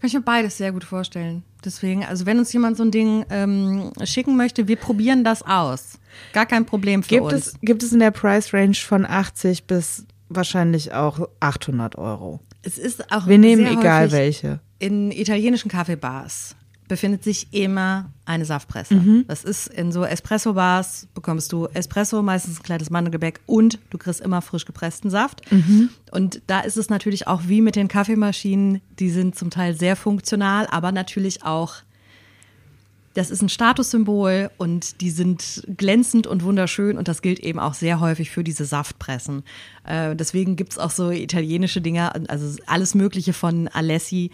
kann 0.00 0.08
ich 0.08 0.14
mir 0.14 0.22
beides 0.22 0.58
sehr 0.58 0.72
gut 0.72 0.84
vorstellen. 0.84 1.42
Deswegen, 1.64 2.04
also 2.04 2.26
wenn 2.26 2.38
uns 2.38 2.52
jemand 2.52 2.76
so 2.76 2.82
ein 2.82 2.90
Ding 2.90 3.24
ähm, 3.30 3.92
schicken 4.04 4.36
möchte, 4.36 4.66
wir 4.68 4.76
probieren 4.76 5.24
das 5.24 5.42
aus. 5.42 5.98
Gar 6.32 6.46
kein 6.46 6.66
Problem 6.66 7.02
für 7.02 7.08
gibt 7.08 7.32
uns. 7.32 7.46
Es, 7.46 7.54
gibt 7.62 7.82
es 7.82 7.92
in 7.92 8.00
der 8.00 8.10
Price 8.10 8.52
Range 8.52 8.74
von 8.74 9.06
80 9.06 9.64
bis 9.66 10.06
wahrscheinlich 10.28 10.92
auch 10.92 11.28
800 11.40 11.96
Euro. 11.96 12.40
Es 12.62 12.78
ist 12.78 13.12
auch 13.12 13.26
wir 13.26 13.38
nehmen 13.38 13.66
egal 13.66 14.12
welche. 14.12 14.60
In 14.78 15.12
italienischen 15.12 15.70
Kaffeebars 15.70 16.56
befindet 16.92 17.24
sich 17.24 17.54
immer 17.54 18.10
eine 18.26 18.44
Saftpresse. 18.44 18.96
Mhm. 18.96 19.24
Das 19.26 19.44
ist 19.44 19.66
in 19.66 19.92
so 19.92 20.04
Espresso-Bars, 20.04 21.08
bekommst 21.14 21.50
du 21.50 21.66
Espresso, 21.72 22.20
meistens 22.20 22.60
ein 22.60 22.62
kleines 22.62 22.90
Mandelgebäck 22.90 23.40
und 23.46 23.78
du 23.88 23.96
kriegst 23.96 24.20
immer 24.20 24.42
frisch 24.42 24.66
gepressten 24.66 25.08
Saft. 25.08 25.50
Mhm. 25.50 25.88
Und 26.10 26.42
da 26.48 26.60
ist 26.60 26.76
es 26.76 26.90
natürlich 26.90 27.28
auch 27.28 27.44
wie 27.46 27.62
mit 27.62 27.76
den 27.76 27.88
Kaffeemaschinen, 27.88 28.82
die 28.98 29.08
sind 29.08 29.36
zum 29.36 29.48
Teil 29.48 29.74
sehr 29.74 29.96
funktional, 29.96 30.66
aber 30.66 30.92
natürlich 30.92 31.44
auch 31.44 31.76
das 33.14 33.30
ist 33.30 33.42
ein 33.42 33.48
Statussymbol 33.48 34.50
und 34.56 35.00
die 35.00 35.10
sind 35.10 35.64
glänzend 35.76 36.26
und 36.26 36.44
wunderschön 36.44 36.96
und 36.96 37.08
das 37.08 37.22
gilt 37.22 37.40
eben 37.40 37.58
auch 37.58 37.74
sehr 37.74 38.00
häufig 38.00 38.30
für 38.30 38.44
diese 38.44 38.64
Saftpressen. 38.64 39.42
Äh, 39.84 40.16
deswegen 40.16 40.56
gibt's 40.56 40.78
auch 40.78 40.90
so 40.90 41.10
italienische 41.10 41.80
Dinger, 41.80 42.12
also 42.28 42.58
alles 42.66 42.94
Mögliche 42.94 43.32
von 43.32 43.68
Alessi, 43.68 44.30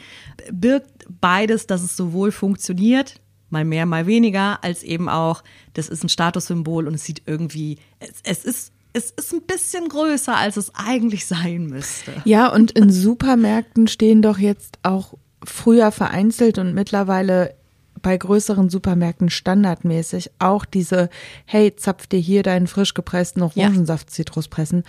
birgt 0.52 1.06
beides, 1.20 1.66
dass 1.66 1.82
es 1.82 1.96
sowohl 1.96 2.30
funktioniert, 2.30 3.20
mal 3.50 3.64
mehr, 3.64 3.86
mal 3.86 4.06
weniger, 4.06 4.62
als 4.62 4.82
eben 4.82 5.08
auch, 5.08 5.42
das 5.74 5.88
ist 5.88 6.04
ein 6.04 6.08
Statussymbol 6.08 6.86
und 6.86 6.94
es 6.94 7.04
sieht 7.04 7.22
irgendwie, 7.26 7.78
es, 7.98 8.20
es 8.22 8.44
ist 8.44 8.72
es 8.94 9.10
ist 9.10 9.32
ein 9.32 9.42
bisschen 9.42 9.88
größer, 9.88 10.34
als 10.34 10.56
es 10.56 10.74
eigentlich 10.74 11.26
sein 11.26 11.66
müsste. 11.66 12.20
Ja, 12.24 12.48
und 12.48 12.72
in 12.72 12.90
Supermärkten 12.90 13.86
stehen 13.86 14.22
doch 14.22 14.38
jetzt 14.38 14.78
auch 14.82 15.14
früher 15.44 15.92
vereinzelt 15.92 16.58
und 16.58 16.74
mittlerweile 16.74 17.54
bei 18.02 18.16
größeren 18.16 18.70
Supermärkten 18.70 19.30
standardmäßig 19.30 20.30
auch 20.38 20.64
diese, 20.64 21.08
hey, 21.44 21.74
zapf 21.74 22.06
dir 22.06 22.18
hier 22.18 22.42
deinen 22.42 22.66
frisch 22.66 22.94
gepressten 22.94 23.42
Orangensaft 23.42 24.10
Zitruspressen, 24.10 24.84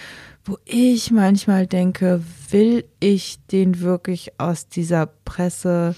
wo 0.46 0.58
ich 0.66 1.12
manchmal 1.12 1.68
denke, 1.68 2.24
will 2.50 2.86
ich 3.00 3.40
den 3.48 3.82
wirklich 3.82 4.40
aus 4.40 4.68
dieser 4.68 5.08
Presse, 5.26 5.96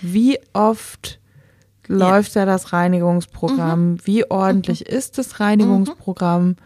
wie 0.00 0.38
oft 0.52 1.20
läuft 1.86 2.34
ja. 2.34 2.44
da 2.44 2.52
das 2.52 2.72
Reinigungsprogramm, 2.72 3.92
mhm. 3.92 3.98
wie 4.04 4.30
ordentlich 4.30 4.80
mhm. 4.80 4.96
ist 4.96 5.18
das 5.18 5.40
Reinigungsprogramm? 5.40 6.56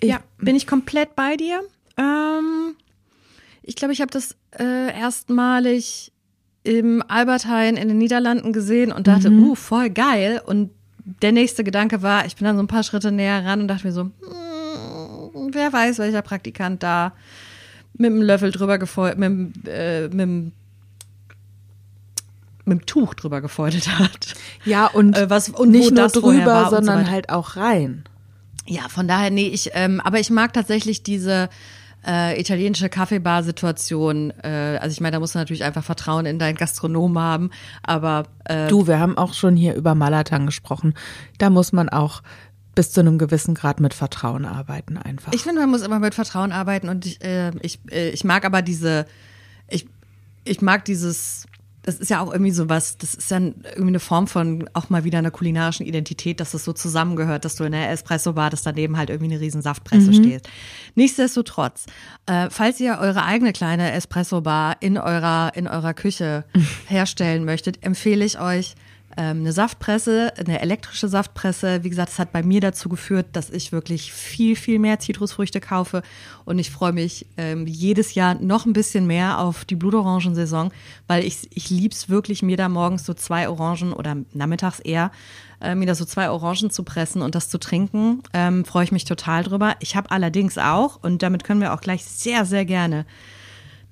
Ich, 0.00 0.08
ja, 0.08 0.20
bin 0.38 0.56
ich 0.56 0.66
komplett 0.66 1.14
bei 1.14 1.36
dir. 1.36 1.62
Ähm, 1.96 2.74
ich 3.62 3.76
glaube, 3.76 3.92
ich 3.92 4.00
habe 4.00 4.10
das 4.10 4.36
äh, 4.58 4.98
erstmalig 4.98 6.12
im 6.62 7.02
Albertheim 7.06 7.76
in 7.76 7.88
den 7.88 7.98
Niederlanden 7.98 8.52
gesehen 8.52 8.92
und 8.92 9.06
dachte, 9.06 9.30
mhm. 9.30 9.50
uh, 9.50 9.54
voll 9.54 9.90
geil. 9.90 10.40
Und 10.44 10.70
der 11.22 11.32
nächste 11.32 11.64
Gedanke 11.64 12.02
war, 12.02 12.26
ich 12.26 12.36
bin 12.36 12.44
dann 12.44 12.56
so 12.56 12.62
ein 12.62 12.68
paar 12.68 12.82
Schritte 12.82 13.12
näher 13.12 13.44
ran 13.44 13.62
und 13.62 13.68
dachte 13.68 13.86
mir 13.86 13.92
so, 13.92 14.02
hm, 14.02 15.50
wer 15.52 15.72
weiß, 15.72 15.98
welcher 15.98 16.22
Praktikant 16.22 16.82
da 16.82 17.12
mit 17.94 18.10
dem 18.10 18.22
Löffel 18.22 18.50
drüber 18.50 18.78
gefeuert, 18.78 19.18
mit, 19.18 19.66
äh, 19.66 20.08
mit, 20.08 20.18
mit 20.18 20.52
dem 22.66 22.86
Tuch 22.86 23.14
drüber 23.14 23.40
gefeuert 23.40 23.88
hat. 23.98 24.34
Ja, 24.64 24.86
und, 24.86 25.16
äh, 25.16 25.30
was, 25.30 25.48
und 25.48 25.70
nicht 25.70 25.92
nur 25.92 26.08
drüber, 26.08 26.68
sondern 26.70 27.06
so 27.06 27.10
halt 27.10 27.30
auch 27.30 27.56
rein. 27.56 28.04
Ja, 28.66 28.88
von 28.88 29.08
daher, 29.08 29.30
nee, 29.30 29.48
ich, 29.48 29.70
ähm, 29.74 30.00
aber 30.00 30.20
ich 30.20 30.30
mag 30.30 30.52
tatsächlich 30.52 31.02
diese 31.02 31.48
äh, 32.06 32.40
italienische 32.40 32.88
Kaffeebar-Situation. 32.88 34.32
Äh, 34.42 34.78
also 34.80 34.92
ich 34.92 35.00
meine, 35.00 35.12
da 35.12 35.20
musst 35.20 35.34
du 35.34 35.38
natürlich 35.38 35.64
einfach 35.64 35.84
Vertrauen 35.84 36.26
in 36.26 36.38
deinen 36.38 36.56
Gastronom 36.56 37.18
haben. 37.18 37.50
Aber 37.82 38.24
äh, 38.44 38.68
du, 38.68 38.86
wir 38.86 38.98
haben 38.98 39.16
auch 39.18 39.34
schon 39.34 39.56
hier 39.56 39.74
über 39.74 39.94
Malatang 39.94 40.46
gesprochen. 40.46 40.94
Da 41.38 41.50
muss 41.50 41.72
man 41.72 41.88
auch 41.88 42.22
bis 42.74 42.92
zu 42.92 43.00
einem 43.00 43.18
gewissen 43.18 43.54
Grad 43.54 43.80
mit 43.80 43.94
Vertrauen 43.94 44.44
arbeiten 44.44 44.96
einfach. 44.96 45.32
Ich 45.32 45.42
finde, 45.42 45.60
man 45.60 45.70
muss 45.70 45.82
immer 45.82 45.98
mit 45.98 46.14
Vertrauen 46.14 46.52
arbeiten 46.52 46.88
und 46.88 47.04
ich, 47.04 47.22
äh, 47.22 47.50
ich, 47.62 47.80
äh, 47.90 48.10
ich 48.10 48.24
mag 48.24 48.44
aber 48.44 48.62
diese, 48.62 49.06
ich, 49.68 49.86
ich 50.44 50.62
mag 50.62 50.84
dieses 50.84 51.46
das 51.82 51.96
ist 51.96 52.10
ja 52.10 52.20
auch 52.20 52.32
irgendwie 52.32 52.50
so 52.50 52.68
was, 52.68 52.98
das 52.98 53.14
ist 53.14 53.30
dann 53.30 53.54
irgendwie 53.64 53.88
eine 53.88 54.00
Form 54.00 54.26
von 54.26 54.68
auch 54.74 54.90
mal 54.90 55.04
wieder 55.04 55.18
einer 55.18 55.30
kulinarischen 55.30 55.86
Identität, 55.86 56.40
dass 56.40 56.52
das 56.52 56.64
so 56.64 56.72
zusammengehört, 56.72 57.44
dass 57.44 57.56
du 57.56 57.64
in 57.64 57.72
der 57.72 57.90
Espresso-Bar, 57.90 58.50
dass 58.50 58.62
daneben 58.62 58.96
halt 58.96 59.10
irgendwie 59.10 59.32
eine 59.32 59.40
riesen 59.40 59.62
Saftpresse 59.62 60.10
mhm. 60.10 60.14
steht. 60.14 60.48
Nichtsdestotrotz, 60.94 61.86
äh, 62.26 62.50
falls 62.50 62.80
ihr 62.80 62.98
eure 63.00 63.24
eigene 63.24 63.52
kleine 63.52 63.92
Espresso-Bar 63.92 64.76
in 64.80 64.98
eurer, 64.98 65.52
in 65.54 65.66
eurer 65.66 65.94
Küche 65.94 66.44
herstellen 66.86 67.44
möchtet, 67.44 67.82
empfehle 67.82 68.24
ich 68.24 68.40
euch, 68.40 68.74
eine 69.16 69.52
Saftpresse, 69.52 70.32
eine 70.38 70.60
elektrische 70.60 71.08
Saftpresse. 71.08 71.82
Wie 71.82 71.90
gesagt, 71.90 72.12
es 72.12 72.18
hat 72.18 72.32
bei 72.32 72.42
mir 72.42 72.60
dazu 72.60 72.88
geführt, 72.88 73.26
dass 73.32 73.50
ich 73.50 73.72
wirklich 73.72 74.12
viel, 74.12 74.54
viel 74.54 74.78
mehr 74.78 75.00
Zitrusfrüchte 75.00 75.60
kaufe. 75.60 76.02
Und 76.44 76.58
ich 76.58 76.70
freue 76.70 76.92
mich 76.92 77.26
ähm, 77.36 77.66
jedes 77.66 78.14
Jahr 78.14 78.34
noch 78.36 78.66
ein 78.66 78.72
bisschen 78.72 79.06
mehr 79.06 79.40
auf 79.40 79.64
die 79.64 79.74
Blutorangensaison, 79.74 80.70
weil 81.08 81.24
ich, 81.24 81.48
ich 81.52 81.70
liebe 81.70 81.94
es 81.94 82.08
wirklich, 82.08 82.42
mir 82.42 82.56
da 82.56 82.68
morgens 82.68 83.04
so 83.04 83.12
zwei 83.12 83.48
Orangen 83.48 83.92
oder 83.92 84.16
nachmittags 84.32 84.78
eher, 84.78 85.10
äh, 85.60 85.74
mir 85.74 85.86
da 85.86 85.94
so 85.96 86.04
zwei 86.04 86.30
Orangen 86.30 86.70
zu 86.70 86.84
pressen 86.84 87.20
und 87.20 87.34
das 87.34 87.48
zu 87.48 87.58
trinken. 87.58 88.22
Ähm, 88.32 88.64
freue 88.64 88.84
ich 88.84 88.92
mich 88.92 89.04
total 89.04 89.42
drüber. 89.42 89.74
Ich 89.80 89.96
habe 89.96 90.12
allerdings 90.12 90.56
auch, 90.56 91.00
und 91.02 91.22
damit 91.22 91.42
können 91.42 91.60
wir 91.60 91.74
auch 91.74 91.80
gleich 91.80 92.04
sehr, 92.04 92.44
sehr 92.44 92.64
gerne 92.64 93.06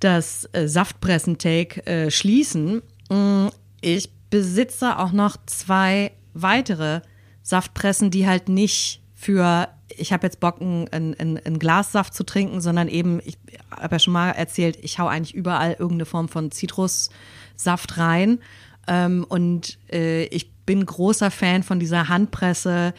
das 0.00 0.48
äh, 0.52 0.68
Saftpressen-Take 0.68 1.86
äh, 1.86 2.10
schließen. 2.12 2.82
Mm, 3.10 3.48
ich 3.80 4.10
besitze 4.30 4.98
auch 4.98 5.12
noch 5.12 5.36
zwei 5.46 6.12
weitere 6.34 7.00
Saftpressen, 7.42 8.10
die 8.10 8.26
halt 8.26 8.48
nicht 8.48 9.02
für, 9.14 9.68
ich 9.88 10.12
habe 10.12 10.26
jetzt 10.26 10.40
Bock, 10.40 10.60
ein, 10.60 10.88
ein, 10.92 11.40
ein 11.44 11.58
Glas 11.58 11.92
Saft 11.92 12.14
zu 12.14 12.24
trinken, 12.24 12.60
sondern 12.60 12.88
eben, 12.88 13.20
ich 13.24 13.38
habe 13.70 13.96
ja 13.96 13.98
schon 13.98 14.12
mal 14.12 14.30
erzählt, 14.30 14.78
ich 14.82 14.98
hau 14.98 15.06
eigentlich 15.06 15.34
überall 15.34 15.72
irgendeine 15.72 16.06
Form 16.06 16.28
von 16.28 16.50
Zitrussaft 16.50 17.96
rein. 17.96 18.38
Ähm, 18.86 19.24
und 19.28 19.78
äh, 19.90 20.24
ich 20.26 20.52
bin 20.66 20.84
großer 20.84 21.30
Fan 21.30 21.62
von 21.62 21.80
dieser 21.80 22.08
Handpresse, 22.08 22.94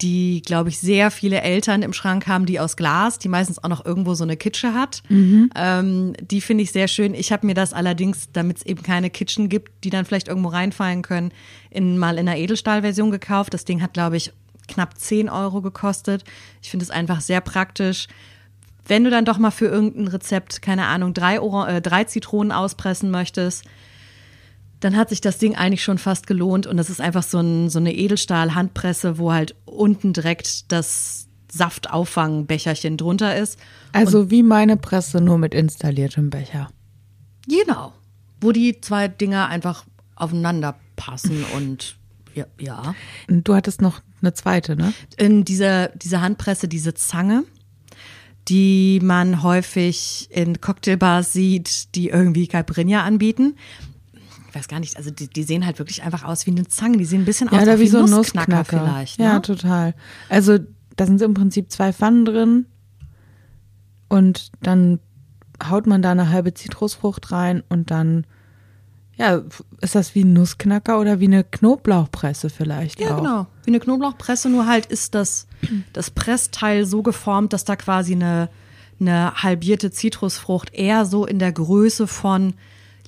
die, 0.00 0.42
glaube 0.42 0.68
ich, 0.68 0.78
sehr 0.78 1.10
viele 1.10 1.40
Eltern 1.40 1.82
im 1.82 1.92
Schrank 1.92 2.28
haben, 2.28 2.46
die 2.46 2.60
aus 2.60 2.76
Glas, 2.76 3.18
die 3.18 3.28
meistens 3.28 3.62
auch 3.62 3.68
noch 3.68 3.84
irgendwo 3.84 4.14
so 4.14 4.22
eine 4.22 4.36
Kitsche 4.36 4.72
hat. 4.72 5.02
Mhm. 5.08 5.50
Ähm, 5.56 6.12
die 6.20 6.40
finde 6.40 6.62
ich 6.62 6.70
sehr 6.70 6.86
schön. 6.86 7.14
Ich 7.14 7.32
habe 7.32 7.46
mir 7.46 7.54
das 7.54 7.72
allerdings, 7.72 8.28
damit 8.32 8.58
es 8.58 8.66
eben 8.66 8.82
keine 8.82 9.10
Kitchen 9.10 9.48
gibt, 9.48 9.84
die 9.84 9.90
dann 9.90 10.04
vielleicht 10.04 10.28
irgendwo 10.28 10.50
reinfallen 10.50 11.02
können, 11.02 11.32
in, 11.70 11.98
mal 11.98 12.16
in 12.16 12.28
einer 12.28 12.38
Edelstahlversion 12.38 13.10
gekauft. 13.10 13.54
Das 13.54 13.64
Ding 13.64 13.82
hat, 13.82 13.92
glaube 13.92 14.16
ich, 14.16 14.32
knapp 14.68 14.96
10 14.96 15.28
Euro 15.28 15.62
gekostet. 15.62 16.22
Ich 16.62 16.70
finde 16.70 16.84
es 16.84 16.90
einfach 16.90 17.20
sehr 17.20 17.40
praktisch. 17.40 18.06
Wenn 18.86 19.02
du 19.04 19.10
dann 19.10 19.24
doch 19.24 19.38
mal 19.38 19.50
für 19.50 19.66
irgendein 19.66 20.08
Rezept, 20.08 20.62
keine 20.62 20.86
Ahnung, 20.86 21.12
drei, 21.12 21.40
Oran 21.40 21.68
äh, 21.68 21.82
drei 21.82 22.04
Zitronen 22.04 22.52
auspressen 22.52 23.10
möchtest, 23.10 23.64
dann 24.80 24.96
hat 24.96 25.08
sich 25.08 25.20
das 25.20 25.38
Ding 25.38 25.56
eigentlich 25.56 25.82
schon 25.82 25.98
fast 25.98 26.26
gelohnt 26.26 26.66
und 26.66 26.76
das 26.76 26.90
ist 26.90 27.00
einfach 27.00 27.22
so, 27.22 27.38
ein, 27.38 27.68
so 27.68 27.78
eine 27.78 27.94
Edelstahl-Handpresse, 27.94 29.18
wo 29.18 29.32
halt 29.32 29.54
unten 29.64 30.12
direkt 30.12 30.70
das, 30.72 31.28
Saftauffangbecherchen 31.50 32.96
drunter 32.96 33.36
ist. 33.36 33.58
Also 33.92 34.30
wie 34.30 34.42
meine 34.42 34.76
Presse, 34.76 35.20
nur 35.20 35.38
mit 35.38 35.54
installiertem 35.54 36.30
Becher. 36.30 36.68
Genau. 37.48 37.92
Wo 38.40 38.52
die 38.52 38.80
zwei 38.80 39.08
Dinger 39.08 39.48
einfach 39.48 39.84
aufeinander 40.14 40.78
passen 40.96 41.44
und 41.56 41.96
ja, 42.34 42.44
ja. 42.60 42.94
Und 43.28 43.48
Du 43.48 43.54
hattest 43.54 43.80
noch 43.82 44.00
eine 44.20 44.34
zweite, 44.34 44.76
ne? 44.76 44.92
In 45.16 45.44
dieser, 45.44 45.88
dieser 45.88 46.20
Handpresse, 46.20 46.68
diese 46.68 46.94
Zange, 46.94 47.44
die 48.48 49.00
man 49.02 49.42
häufig 49.42 50.28
in 50.30 50.60
Cocktailbars 50.60 51.32
sieht, 51.32 51.94
die 51.94 52.08
irgendwie 52.08 52.46
Caipirinha 52.46 53.02
anbieten. 53.02 53.56
Ich 54.48 54.54
weiß 54.54 54.68
gar 54.68 54.80
nicht, 54.80 54.96
also 54.96 55.10
die, 55.10 55.28
die 55.28 55.42
sehen 55.42 55.66
halt 55.66 55.78
wirklich 55.78 56.02
einfach 56.02 56.24
aus 56.24 56.46
wie 56.46 56.50
eine 56.52 56.66
Zange. 56.66 56.96
Die 56.96 57.04
sehen 57.04 57.22
ein 57.22 57.24
bisschen 57.26 57.48
Ja, 57.52 57.58
aus 57.58 57.64
da 57.66 57.74
auch 57.74 57.78
wie 57.78 57.88
so 57.88 57.98
ein 57.98 58.10
Nussknacker, 58.10 58.58
Nussknacker. 58.58 58.84
vielleicht. 58.86 59.18
Ne? 59.18 59.24
Ja, 59.26 59.40
total. 59.40 59.94
Also 60.30 60.58
da 60.96 61.06
sind 61.06 61.20
im 61.22 61.34
Prinzip 61.34 61.70
zwei 61.70 61.92
Pfannen 61.92 62.24
drin 62.24 62.66
und 64.08 64.50
dann 64.62 65.00
haut 65.68 65.86
man 65.86 66.02
da 66.02 66.12
eine 66.12 66.30
halbe 66.30 66.54
Zitrusfrucht 66.54 67.30
rein 67.32 67.62
und 67.68 67.90
dann, 67.90 68.24
ja, 69.16 69.42
ist 69.80 69.94
das 69.94 70.14
wie 70.14 70.22
ein 70.24 70.32
Nussknacker 70.32 70.98
oder 71.00 71.20
wie 71.20 71.26
eine 71.26 71.44
Knoblauchpresse 71.44 72.48
vielleicht 72.48 73.00
Ja, 73.00 73.10
auch. 73.14 73.16
genau. 73.22 73.46
Wie 73.64 73.70
eine 73.70 73.80
Knoblauchpresse, 73.80 74.48
nur 74.48 74.66
halt 74.66 74.86
ist 74.86 75.14
das, 75.14 75.46
das 75.92 76.10
Pressteil 76.10 76.86
so 76.86 77.02
geformt, 77.02 77.52
dass 77.52 77.64
da 77.64 77.76
quasi 77.76 78.12
eine, 78.14 78.48
eine 79.00 79.34
halbierte 79.34 79.90
Zitrusfrucht 79.90 80.72
eher 80.72 81.04
so 81.04 81.26
in 81.26 81.38
der 81.38 81.52
Größe 81.52 82.06
von 82.06 82.54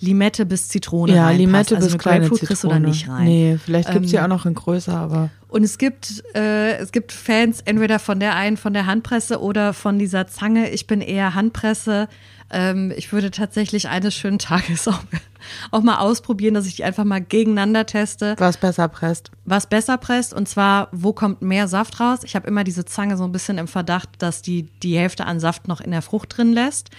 Limette 0.01 0.47
bis 0.47 0.69
Zitrone 0.69 1.15
Ja, 1.15 1.27
reinpasst. 1.27 1.39
Limette 1.41 1.77
also 1.77 1.87
bis 1.87 1.93
eine 1.95 1.99
kleine 2.03 2.19
Grapefruit 2.21 2.47
kriegst 2.49 2.65
du 2.65 2.69
da 2.69 2.79
nicht 2.79 3.09
rein. 3.09 3.25
Nee, 3.25 3.59
vielleicht 3.63 3.93
gibt's 3.93 4.13
Ähm, 4.13 4.17
ja 4.17 4.25
auch 4.25 4.29
noch 4.29 4.47
in 4.47 4.55
größer, 4.55 4.97
aber 4.97 5.31
Und 5.49 5.63
es 5.63 5.79
gibt, 5.79 6.23
äh, 6.35 6.77
es 6.79 6.93
gibt 6.93 7.13
Fans 7.13 7.61
entweder 7.65 7.99
von 7.99 8.21
der 8.21 8.35
einen, 8.35 8.57
von 8.57 8.73
der 8.73 8.87
Handpresse 8.87 9.41
oder 9.41 9.73
von 9.75 9.99
dieser 9.99 10.27
Zange. 10.27 10.71
Ich 10.71 10.87
bin 10.87 11.01
eher 11.01 11.35
Handpresse. 11.35 12.09
Ähm, 12.53 12.93
ich 12.97 13.13
würde 13.13 13.31
tatsächlich 13.31 13.89
eines 13.89 14.15
schönen 14.15 14.39
Tages 14.39 14.89
auch, 14.89 15.01
auch 15.71 15.83
mal 15.83 15.99
ausprobieren, 15.99 16.55
dass 16.55 16.67
ich 16.67 16.77
die 16.77 16.85
einfach 16.85 17.05
mal 17.05 17.21
gegeneinander 17.21 17.87
teste, 17.87 18.35
was 18.39 18.57
besser 18.57 18.89
presst. 18.89 19.31
was 19.45 19.69
besser 19.69 19.99
presst. 19.99 20.35
Und 20.35 20.49
zwar, 20.49 20.89
wo 20.93 21.13
kommt 21.13 21.43
mehr 21.43 21.69
Saft 21.69 22.01
raus? 22.01 22.21
Ich 22.25 22.35
habe 22.35 22.49
immer 22.49 22.65
diese 22.65 22.85
Zange 22.85 23.17
so 23.17 23.25
ein 23.25 23.33
bisschen 23.33 23.59
im 23.59 23.69
Verdacht, 23.69 24.09
dass 24.19 24.43
die 24.43 24.65
die 24.83 24.97
Hälfte 24.99 25.27
an 25.27 25.39
Saft 25.39 25.69
noch 25.69 25.81
in 25.81 25.91
der 25.93 26.03
Frucht 26.03 26.37
drin 26.37 26.53
lässt. 26.53 26.91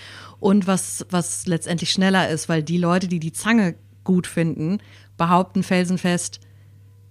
Und 0.42 0.68
was, 0.68 1.06
was 1.10 1.46
letztendlich 1.48 1.92
schneller 1.92 2.28
ist, 2.28 2.50
weil 2.50 2.64
die 2.64 2.78
Leute, 2.80 3.08
die 3.08 3.20
die 3.22 3.32
Zange 3.32 3.76
gut 4.04 4.28
finden, 4.28 4.80
behaupten 5.16 5.64
felsenfest, 5.64 6.42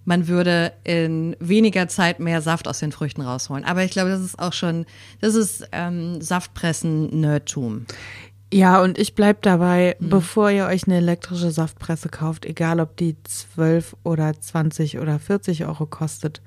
man 0.04 0.26
würde 0.28 0.72
in 0.82 1.36
weniger 1.38 1.86
Zeit 1.86 2.18
mehr 2.20 2.42
Saft 2.42 2.66
aus 2.66 2.80
den 2.80 2.90
Früchten 2.90 3.22
rausholen. 3.22 3.64
Aber 3.64 3.84
ich 3.84 3.92
glaube, 3.92 4.10
das 4.10 4.20
ist 4.20 4.38
auch 4.38 4.52
schon, 4.52 4.84
das 5.20 5.34
ist 5.36 5.68
ähm, 5.72 6.20
Saftpressen-Nerdtum. 6.20 7.86
Ja, 8.52 8.82
und 8.82 8.98
ich 8.98 9.14
bleib 9.14 9.42
dabei, 9.42 9.94
Mhm. 10.00 10.08
bevor 10.08 10.50
ihr 10.50 10.66
euch 10.66 10.86
eine 10.88 10.96
elektrische 10.96 11.52
Saftpresse 11.52 12.08
kauft, 12.08 12.44
egal 12.44 12.80
ob 12.80 12.96
die 12.96 13.14
12 13.22 13.94
oder 14.02 14.38
20 14.40 14.98
oder 14.98 15.20
40 15.20 15.66
Euro 15.66 15.86
kostet, 15.86 16.42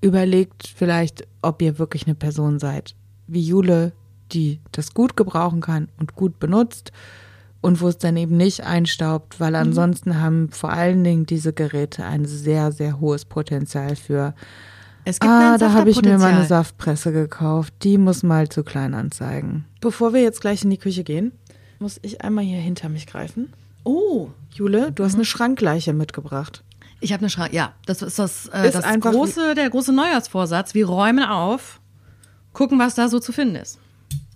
überlegt 0.00 0.72
vielleicht, 0.76 1.26
ob 1.42 1.60
ihr 1.62 1.78
wirklich 1.78 2.06
eine 2.06 2.14
Person 2.14 2.58
seid, 2.60 2.94
wie 3.26 3.40
Jule, 3.42 3.92
die 4.32 4.60
das 4.72 4.94
gut 4.94 5.16
gebrauchen 5.16 5.60
kann 5.60 5.88
und 5.98 6.14
gut 6.14 6.38
benutzt 6.38 6.92
und 7.60 7.80
wo 7.80 7.88
es 7.88 7.98
dann 7.98 8.16
eben 8.16 8.36
nicht 8.36 8.64
einstaubt, 8.64 9.34
Mhm. 9.38 9.44
weil 9.44 9.54
ansonsten 9.56 10.20
haben 10.20 10.50
vor 10.50 10.70
allen 10.72 11.04
Dingen 11.04 11.26
diese 11.26 11.52
Geräte 11.52 12.04
ein 12.04 12.24
sehr, 12.24 12.72
sehr 12.72 13.00
hohes 13.00 13.24
Potenzial 13.24 13.96
für 13.96 14.34
Es 15.04 15.18
gibt 15.18 15.30
Ah, 15.32 15.56
da 15.58 15.72
habe 15.72 15.90
ich 15.90 16.02
mir 16.02 16.18
meine 16.18 16.44
Saftpresse 16.44 17.10
gekauft. 17.12 17.72
Die 17.82 17.96
muss 17.98 18.22
mal 18.22 18.48
zu 18.50 18.62
klein 18.64 18.92
anzeigen. 18.94 19.64
Bevor 19.80 20.12
wir 20.12 20.22
jetzt 20.22 20.40
gleich 20.42 20.62
in 20.62 20.68
die 20.70 20.76
Küche 20.78 21.04
gehen, 21.04 21.32
muss 21.78 21.98
ich 22.02 22.20
einmal 22.22 22.44
hier 22.44 22.58
hinter 22.60 22.90
mich 22.90 23.06
greifen. 23.06 23.50
Oh, 23.84 24.28
Jule, 24.52 24.92
du 24.92 25.02
hast 25.04 25.12
Mhm. 25.14 25.20
eine 25.20 25.24
Schrankleiche 25.24 25.94
mitgebracht. 25.94 26.62
Ich 27.00 27.14
habe 27.14 27.22
eine 27.22 27.30
Schrank. 27.30 27.54
Ja, 27.54 27.72
das 27.86 28.02
ist 28.02 28.18
das, 28.18 28.46
äh, 28.52 28.66
Ist 28.68 28.74
das 28.74 29.00
große, 29.00 29.54
der 29.54 29.70
große 29.70 29.90
Neujahrsvorsatz. 29.90 30.74
Wir 30.74 30.86
räumen 30.86 31.24
auf, 31.24 31.80
gucken, 32.52 32.78
was 32.78 32.94
da 32.94 33.08
so 33.08 33.18
zu 33.20 33.32
finden 33.32 33.56
ist. 33.56 33.78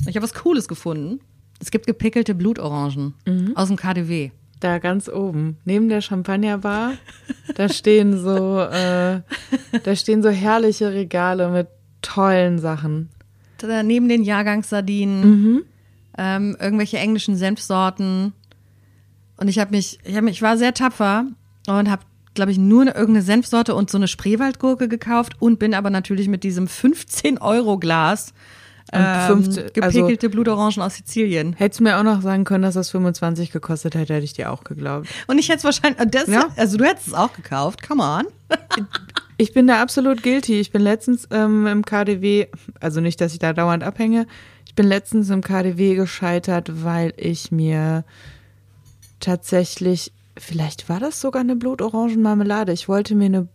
Ich 0.07 0.17
habe 0.17 0.25
was 0.25 0.35
Cooles 0.35 0.69
gefunden. 0.69 1.21
Es 1.61 1.71
gibt 1.71 1.87
gepickelte 1.87 2.35
Blutorangen 2.35 3.15
Mhm. 3.27 3.53
aus 3.57 3.69
dem 3.69 3.77
KDW. 3.77 4.31
Da 4.61 4.79
ganz 4.79 5.09
oben, 5.09 5.59
neben 5.65 5.89
der 5.89 6.01
Champagnerbar, 6.01 6.93
da 7.55 7.69
stehen 7.69 8.19
so, 8.19 8.61
äh, 8.61 9.21
da 9.83 9.97
stehen 9.97 10.23
so 10.23 10.31
herrliche 10.31 10.93
Regale 10.93 11.51
mit 11.51 11.69
tollen 12.03 12.59
Sachen. 12.59 13.11
Da 13.59 13.83
neben 13.83 14.09
den 14.09 14.23
Jahrgangssardinen, 14.25 15.25
Mhm. 15.31 15.63
ähm, 16.19 16.57
irgendwelche 16.61 16.99
englischen 16.99 17.37
Senfsorten. 17.37 18.33
Und 19.37 19.49
ich 19.49 19.59
habe 19.59 19.71
mich, 19.73 19.99
ich, 20.05 20.17
hab 20.17 20.23
mich, 20.25 20.35
ich 20.37 20.43
war 20.43 20.57
sehr 20.57 20.75
tapfer 20.75 21.27
und 21.67 21.91
habe, 21.91 22.03
glaube 22.35 22.53
ich, 22.53 22.59
nur 22.59 22.83
eine, 22.83 22.93
irgendeine 22.95 23.23
Senfsorte 23.25 23.75
und 23.75 23.91
so 23.91 23.99
eine 23.99 24.09
Spreewaldgurke 24.09 24.89
gekauft 24.89 25.37
und 25.41 25.59
bin 25.59 25.75
aber 25.75 25.91
natürlich 25.91 26.29
mit 26.29 26.43
diesem 26.45 26.67
15-Euro-Glas 26.69 28.29
Und 28.29 28.35
ähm, 28.95 29.27
15 29.45 29.65
also- 29.65 29.73
gepickelte 29.99 30.29
Blutorangen 30.31 30.81
aus 30.81 30.95
Sizilien. 30.97 31.53
Hättest 31.55 31.81
du 31.81 31.85
mir 31.85 31.99
auch 31.99 32.03
noch 32.03 32.23
sagen 32.23 32.45
können, 32.45 32.63
dass 32.63 32.75
das 32.75 32.91
25 32.91 33.51
gekostet 33.51 33.95
hätte, 33.95 34.15
hätte 34.15 34.25
ich 34.25 34.33
dir 34.33 34.53
auch 34.53 34.65
geglaubt. 34.65 35.09
Und 35.27 35.39
ich 35.39 35.49
hätte 35.49 35.59
es 35.59 35.65
wahrscheinlich, 35.65 36.01
das, 36.11 36.27
Ja. 36.29 36.49
also 36.57 36.77
du 36.77 36.85
hättest 36.85 37.09
es 37.09 37.15
auch 37.15 37.33
gekauft, 37.33 37.87
come 37.87 38.03
on. 38.03 38.25
Ich 39.37 39.53
bin 39.53 39.67
da 39.67 39.83
absolut 39.83 40.23
guilty. 40.23 40.61
Ich 40.61 40.71
bin 40.71 40.81
letztens 40.81 41.27
ähm, 41.33 41.67
im 41.67 41.85
KDW, 41.85 42.47
also 42.79 43.01
nicht, 43.01 43.21
dass 43.21 43.33
ich 43.33 43.41
da 43.41 43.53
dauernd 43.53 43.83
abhänge, 43.83 44.29
ich 44.65 44.77
bin 44.77 44.87
letztens 44.87 45.29
im 45.29 45.41
KDW 45.41 45.97
gescheitert, 45.97 46.85
weil 46.85 47.13
ich 47.17 47.51
mir 47.51 48.05
tatsächlich, 49.19 50.13
vielleicht 50.39 50.89
war 50.89 51.01
das 51.01 51.21
sogar 51.21 51.41
eine 51.41 51.57
Blutorangenmarmelade. 51.57 52.73
Ich 52.73 52.89
wollte 52.89 53.17
mir 53.17 53.25
eine 53.27 53.49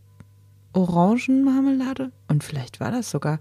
Orangenmarmelade 0.73 2.11
und 2.27 2.43
vielleicht 2.43 2.79
war 2.79 2.91
das 2.91 3.09
sogar 3.09 3.39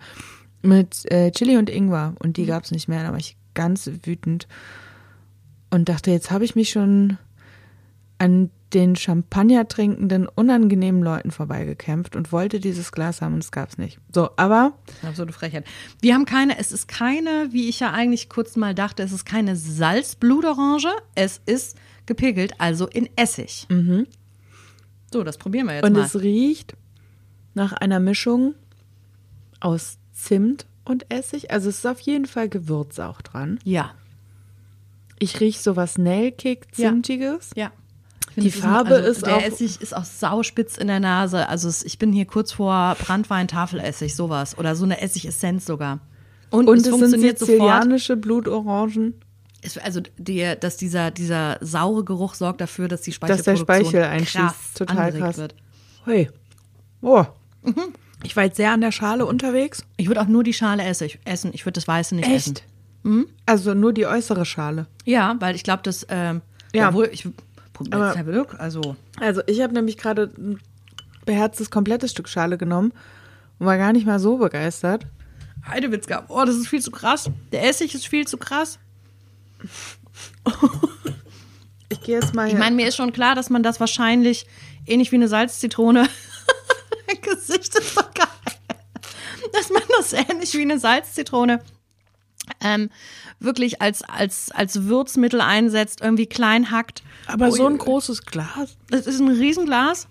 mit 0.63 1.11
äh, 1.11 1.31
Chili 1.31 1.57
und 1.57 1.71
Ingwer 1.71 2.15
und 2.19 2.37
die 2.37 2.47
gab 2.47 2.65
es 2.65 2.71
nicht 2.71 2.89
mehr. 2.89 3.03
Da 3.03 3.11
war 3.11 3.19
ich 3.19 3.37
ganz 3.55 3.91
wütend 4.03 4.49
und 5.71 5.89
dachte, 5.89 6.11
jetzt 6.11 6.31
habe 6.31 6.45
ich 6.45 6.55
mich 6.55 6.71
schon 6.71 7.19
an 8.19 8.51
den 8.75 8.97
Champagner 8.97 9.67
trinkenden, 9.67 10.29
unangenehmen 10.29 11.03
Leuten 11.03 11.31
vorbeigekämpft 11.31 12.17
und 12.17 12.33
wollte 12.33 12.61
dieses 12.61 12.93
Glas 12.93 13.23
haben 13.23 13.35
und 13.35 13.45
es 13.45 13.51
gab 13.51 13.71
es 13.71 13.79
nicht. 13.79 13.99
So, 14.13 14.31
aber 14.37 14.75
Absolute 15.03 15.33
Frechheit. 15.33 15.65
Wir 16.03 16.15
haben 16.15 16.27
keine, 16.27 16.59
es 16.59 16.73
ist 16.73 16.87
keine, 16.87 17.49
wie 17.51 17.69
ich 17.69 17.81
ja 17.81 17.93
eigentlich 17.93 18.29
kurz 18.29 18.57
mal 18.57 18.75
dachte, 18.75 19.03
es 19.03 19.13
ist 19.13 19.25
keine 19.25 19.57
Salzblutorange, 19.57 20.93
es 21.15 21.41
ist 21.47 21.79
gepickelt, 22.05 22.55
also 22.59 22.87
in 22.87 23.09
Essig. 23.17 23.67
So, 25.13 25.25
das 25.25 25.39
probieren 25.39 25.67
wir 25.67 25.77
jetzt 25.77 25.85
und 25.85 25.95
mal. 25.95 26.05
es 26.05 26.21
riecht 26.21 26.77
nach 27.55 27.73
einer 27.73 28.01
Mischung 28.01 28.55
aus 29.61 29.99
Zimt 30.29 30.67
und 30.85 31.07
Essig. 31.11 31.51
Also 31.51 31.69
es 31.69 31.79
ist 31.79 31.87
auf 31.87 32.01
jeden 32.01 32.27
Fall 32.27 32.49
Gewürz 32.49 32.99
auch 32.99 33.21
dran. 33.23 33.59
ja, 33.65 33.91
Ich 35.19 35.41
rieche 35.41 35.59
sowas 35.59 35.99
Nelkig, 35.99 36.67
Ja. 36.77 36.89
Zimtiges. 36.91 37.51
ja. 37.57 37.73
Die 38.37 38.49
Es 38.49 38.57
ein- 38.57 38.63
Farbe 38.63 38.95
also 38.95 39.11
ist 39.11 39.27
der 39.27 39.37
auch- 39.37 39.43
Essig 39.43 39.81
ist 39.81 39.97
auch 39.97 40.05
sauspitz 40.05 40.77
in 40.77 40.87
der 40.87 41.01
Nase. 41.01 41.49
Also 41.49 41.69
ich 41.85 41.99
bin 41.99 42.13
hier 42.13 42.25
kurz 42.27 42.53
vor 42.53 42.95
Brandwein, 43.01 43.49
Tafelessig, 43.49 44.15
sowas. 44.15 44.57
Oder 44.57 44.77
so 44.77 44.85
eine 44.85 45.01
Essigessenz 45.01 45.65
sogar. 45.67 45.99
Und, 46.51 46.69
Und 46.69 46.77
es 46.77 46.83
es 46.83 46.85
sind 46.91 46.99
funktioniert 47.01 47.39
sofort. 47.41 47.57
sizilianische 47.59 48.17
Blutorangen, 48.17 49.15
Es, 49.61 49.77
also 49.77 50.01
die, 50.19 50.55
dass 50.61 50.77
dieser, 50.77 51.11
dieser 51.11 51.59
saure 51.61 52.05
Geruch 52.05 52.35
sorgt 52.35 52.61
dafür, 52.61 52.87
dass 52.87 53.01
die 53.03 53.11
dass 53.11 53.43
der 53.43 53.57
Speichelproduktion 53.57 53.91
Speichel 53.91 54.05
einschießt. 54.05 54.35
krass 54.37 54.75
Total 54.75 55.13
krass. 55.13 55.37
wird. 55.37 55.55
Hui. 56.07 56.29
Oh. 57.03 57.25
Ich 58.25 58.37
war 58.37 58.45
jetzt 58.45 58.57
sehr 58.57 58.73
an 58.73 58.81
der 58.81 58.93
Schale 58.93 59.27
unterwegs. 59.27 59.85
Ich 59.97 60.09
würde 60.09 60.21
auch 60.21 60.27
nur 60.27 60.43
die 60.43 60.53
Schale 60.53 60.83
essen. 60.85 61.51
Ich 61.53 61.65
würde 61.65 61.75
das 61.75 61.87
Weiße 61.89 62.15
nicht 62.17 62.29
essen. 62.29 62.57
Echt? 62.57 62.65
Also 63.47 63.75
nur 63.75 63.93
die 63.93 64.07
äußere 64.07 64.45
Schale. 64.45 64.87
Ja, 65.05 65.37
weil 65.39 65.55
ich 65.55 65.63
glaube, 65.63 65.83
das, 65.85 66.07
ähm, 66.11 66.43
Ja. 66.75 66.89
ja, 66.89 66.95
wohl, 66.95 67.09
ich 67.13 67.27
probiere 67.73 68.15
jetzt 68.15 68.27
look. 68.27 68.59
Also, 68.59 68.97
Also 69.21 69.41
ich 69.47 69.61
habe 69.63 69.73
nämlich 69.73 69.97
gerade 69.97 70.31
ein 70.37 70.61
beherztes 71.25 71.71
komplettes 71.71 72.11
Stück 72.11 72.29
Schale 72.29 72.59
genommen 72.59 72.93
und 73.59 73.67
war 73.67 73.79
gar 73.79 73.93
nicht 73.93 74.07
mal 74.07 74.19
so 74.19 74.37
begeistert. 74.39 75.07
Heidewitzka, 75.67 76.25
oh, 76.29 76.45
das 76.45 76.57
ist 76.57 76.69
viel 76.69 76.83
zu 76.83 76.91
krass. 76.91 77.31
Der 77.53 77.67
Essig 77.69 77.95
ist 77.95 78.07
viel 78.09 78.27
zu 78.27 78.37
krass. 78.37 78.79
Ich 81.89 82.01
gehe 82.03 82.17
jetzt 82.21 82.35
mal. 82.35 82.49
Ich 82.49 82.55
meine, 82.55 82.77
mir 82.77 82.87
ist 82.89 82.97
schon 82.97 83.13
klar, 83.13 83.35
dass 83.35 83.49
man 83.51 83.63
das 83.63 83.81
wahrscheinlich 83.81 84.47
ähnlich 84.87 85.13
wie 85.13 85.17
eine 85.17 85.29
Salzzitrone. 85.29 86.07
Gesicht 87.23 87.75
ist 87.75 87.97
doch 87.97 88.13
geil. 88.15 88.27
Dass 89.53 89.71
man 89.71 89.83
das 89.97 90.13
ähnlich 90.13 90.55
wie 90.55 90.63
eine 90.63 90.79
Salzzitrone 90.79 91.61
ähm, 92.61 92.91
wirklich 93.41 93.81
als, 93.83 94.03
als, 94.03 94.51
als 94.51 94.85
Würzmittel 94.85 95.41
einsetzt, 95.41 96.01
irgendwie 96.01 96.27
klein 96.27 96.71
hackt. 96.71 97.03
aber 97.27 97.51
so 97.53 97.67
ein 97.67 97.75
Ui, 97.75 97.79
großes 97.79 98.23
Glas. 98.23 98.77
Das 98.91 99.07
ist 99.07 99.21
ein 99.21 99.29
Riesenglas 99.29 100.09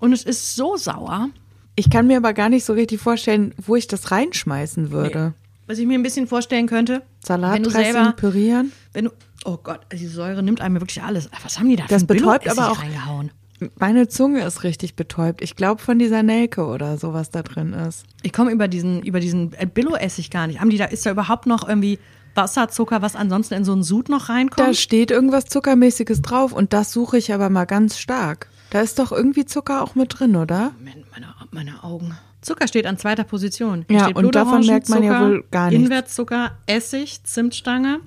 und 0.00 0.12
es 0.12 0.24
ist 0.24 0.54
so 0.56 0.76
sauer. 0.76 1.30
Ich 1.76 1.90
kann 1.90 2.06
mir 2.08 2.16
aber 2.16 2.32
gar 2.32 2.48
nicht 2.48 2.64
so 2.64 2.72
richtig 2.72 3.00
vorstellen, 3.00 3.54
wo 3.58 3.76
ich 3.76 3.86
das 3.86 4.10
reinschmeißen 4.10 4.90
würde. 4.90 5.34
Was 5.66 5.78
ich 5.78 5.86
mir 5.86 5.94
ein 5.98 6.02
bisschen 6.02 6.26
vorstellen 6.26 6.66
könnte, 6.66 7.02
Salatdressing 7.24 7.70
selber, 7.92 8.12
pürieren. 8.12 8.72
wenn 8.92 9.04
du, 9.06 9.10
oh 9.44 9.58
Gott, 9.62 9.80
die 9.92 10.06
Säure 10.06 10.42
nimmt 10.42 10.60
einem 10.60 10.80
wirklich 10.80 11.02
alles. 11.02 11.28
Was 11.42 11.58
haben 11.58 11.68
die 11.68 11.76
da 11.76 11.84
Das 11.88 12.04
betäubt 12.06 12.48
aber 12.48 12.72
auch- 12.72 12.80
reingehauen? 12.82 13.30
Meine 13.78 14.08
Zunge 14.08 14.44
ist 14.44 14.62
richtig 14.62 14.94
betäubt. 14.94 15.42
Ich 15.42 15.56
glaube 15.56 15.82
von 15.82 15.98
dieser 15.98 16.22
Nelke 16.22 16.66
oder 16.66 16.96
sowas 16.98 17.30
da 17.30 17.42
drin 17.42 17.72
ist. 17.72 18.04
Ich 18.22 18.32
komme 18.32 18.52
über 18.52 18.68
diesen, 18.68 19.02
über 19.02 19.20
diesen 19.20 19.52
äh, 19.54 19.66
Billo-Essig 19.66 20.30
gar 20.30 20.46
nicht. 20.46 20.60
Haben 20.60 20.70
die 20.70 20.78
da, 20.78 20.84
ist 20.86 21.04
da 21.06 21.10
überhaupt 21.10 21.46
noch 21.46 21.68
irgendwie 21.68 21.98
Wasser, 22.34 22.68
Zucker, 22.68 23.02
was 23.02 23.16
ansonsten 23.16 23.54
in 23.54 23.64
so 23.64 23.72
einen 23.72 23.82
Sud 23.82 24.08
noch 24.08 24.26
Da 24.28 24.34
reinkommt? 24.34 24.76
steht 24.76 25.10
irgendwas 25.10 25.46
Zuckermäßiges 25.46 26.22
drauf 26.22 26.52
und 26.52 26.72
das 26.72 26.92
suche 26.92 27.18
ich 27.18 27.32
aber 27.32 27.48
mal 27.50 27.64
ganz 27.64 27.98
stark. 27.98 28.48
Da 28.70 28.80
ist 28.80 28.98
doch 28.98 29.12
irgendwie 29.12 29.44
Zucker 29.44 29.82
auch 29.82 29.94
mit 29.94 30.18
drin, 30.20 30.36
oder? 30.36 30.72
Moment, 30.78 31.06
meine, 31.10 31.26
meine 31.50 31.82
Augen. 31.82 32.16
Zucker 32.40 32.68
steht 32.68 32.86
an 32.86 32.96
zweiter 32.98 33.24
Position. 33.24 33.84
Ja, 33.90 34.04
steht 34.04 34.16
und 34.16 34.34
davon 34.34 34.64
merkt 34.64 34.88
man 34.88 35.02
ja 35.02 35.20
wohl 35.20 35.44
gar 35.50 35.70
nichts. 35.70 35.84
Invertzucker, 35.84 36.52
Essig, 36.66 37.24
Zimtstange, 37.24 38.00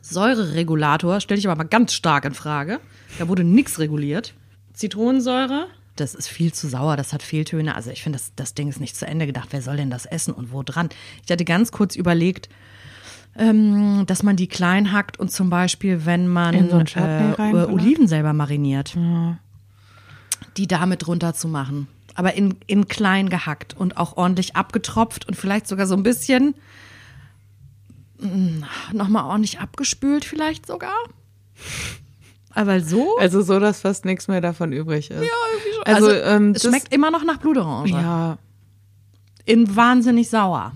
Säureregulator, 0.00 1.20
stelle 1.20 1.38
ich 1.38 1.46
aber 1.48 1.56
mal 1.56 1.68
ganz 1.68 1.92
stark 1.92 2.24
in 2.24 2.34
Frage. 2.34 2.80
Da 3.18 3.28
wurde 3.28 3.44
nichts 3.44 3.78
reguliert. 3.78 4.34
Zitronensäure, 4.72 5.68
das 5.96 6.14
ist 6.14 6.28
viel 6.28 6.52
zu 6.52 6.68
sauer, 6.68 6.96
das 6.96 7.12
hat 7.12 7.22
Fehltöne. 7.22 7.74
Also 7.74 7.90
ich 7.90 8.02
finde, 8.02 8.18
das, 8.18 8.32
das 8.34 8.54
Ding 8.54 8.68
ist 8.68 8.80
nicht 8.80 8.96
zu 8.96 9.06
Ende 9.06 9.26
gedacht. 9.26 9.48
Wer 9.50 9.62
soll 9.62 9.76
denn 9.76 9.90
das 9.90 10.06
essen 10.06 10.32
und 10.32 10.52
wo 10.52 10.62
dran? 10.62 10.88
Ich 11.24 11.30
hatte 11.30 11.44
ganz 11.44 11.72
kurz 11.72 11.96
überlegt, 11.96 12.48
ähm, 13.36 14.04
dass 14.06 14.22
man 14.22 14.36
die 14.36 14.48
klein 14.48 14.92
hackt 14.92 15.18
und 15.18 15.30
zum 15.30 15.50
Beispiel, 15.50 16.06
wenn 16.06 16.28
man 16.28 16.70
so 16.70 16.78
äh, 16.78 17.32
reinballert? 17.32 17.70
Oliven 17.70 18.06
selber 18.06 18.32
mariniert, 18.32 18.96
die 20.56 20.66
damit 20.66 21.06
runter 21.06 21.34
zu 21.34 21.48
machen. 21.48 21.88
Aber 22.14 22.34
in, 22.34 22.56
in 22.66 22.88
klein 22.88 23.30
gehackt 23.30 23.74
und 23.74 23.96
auch 23.96 24.16
ordentlich 24.16 24.54
abgetropft 24.54 25.26
und 25.26 25.34
vielleicht 25.34 25.66
sogar 25.66 25.86
so 25.86 25.94
ein 25.94 26.02
bisschen 26.02 26.54
nochmal 28.92 29.24
ordentlich 29.24 29.60
abgespült, 29.60 30.24
vielleicht 30.24 30.66
sogar. 30.66 30.94
Aber 32.54 32.80
so. 32.80 33.16
Also 33.18 33.42
so, 33.42 33.58
dass 33.58 33.80
fast 33.80 34.04
nichts 34.04 34.28
mehr 34.28 34.40
davon 34.40 34.72
übrig 34.72 35.10
ist. 35.10 35.20
Ja, 35.22 35.28
irgendwie 35.54 35.72
schon. 35.74 35.84
Also, 35.84 36.06
Also, 36.08 36.20
ähm, 36.22 36.52
es 36.54 36.62
schmeckt 36.62 36.92
immer 36.94 37.10
noch 37.10 37.24
nach 37.24 37.38
Blutorange. 37.38 37.90
Ja, 37.90 38.38
In 39.44 39.74
wahnsinnig 39.74 40.28
sauer. 40.30 40.72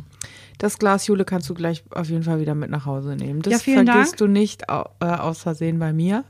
das 0.59 0.79
Glas 0.79 1.07
Jule 1.07 1.25
kannst 1.25 1.49
du 1.51 1.55
gleich 1.55 1.85
auf 1.91 2.09
jeden 2.09 2.23
Fall 2.23 2.41
wieder 2.41 2.55
mit 2.55 2.71
nach 2.71 2.87
Hause 2.87 3.15
nehmen. 3.17 3.43
Das 3.43 3.53
Ja, 3.53 3.59
vielen 3.59 3.87
vergisst 3.87 4.13
Dank. 4.13 4.19
du 4.19 4.27
nicht 4.29 4.69
au 4.71 4.87
äh, 5.01 5.05
aus 5.07 5.41
Versehen 5.43 5.79
bei 5.79 5.93
mir. 5.93 6.25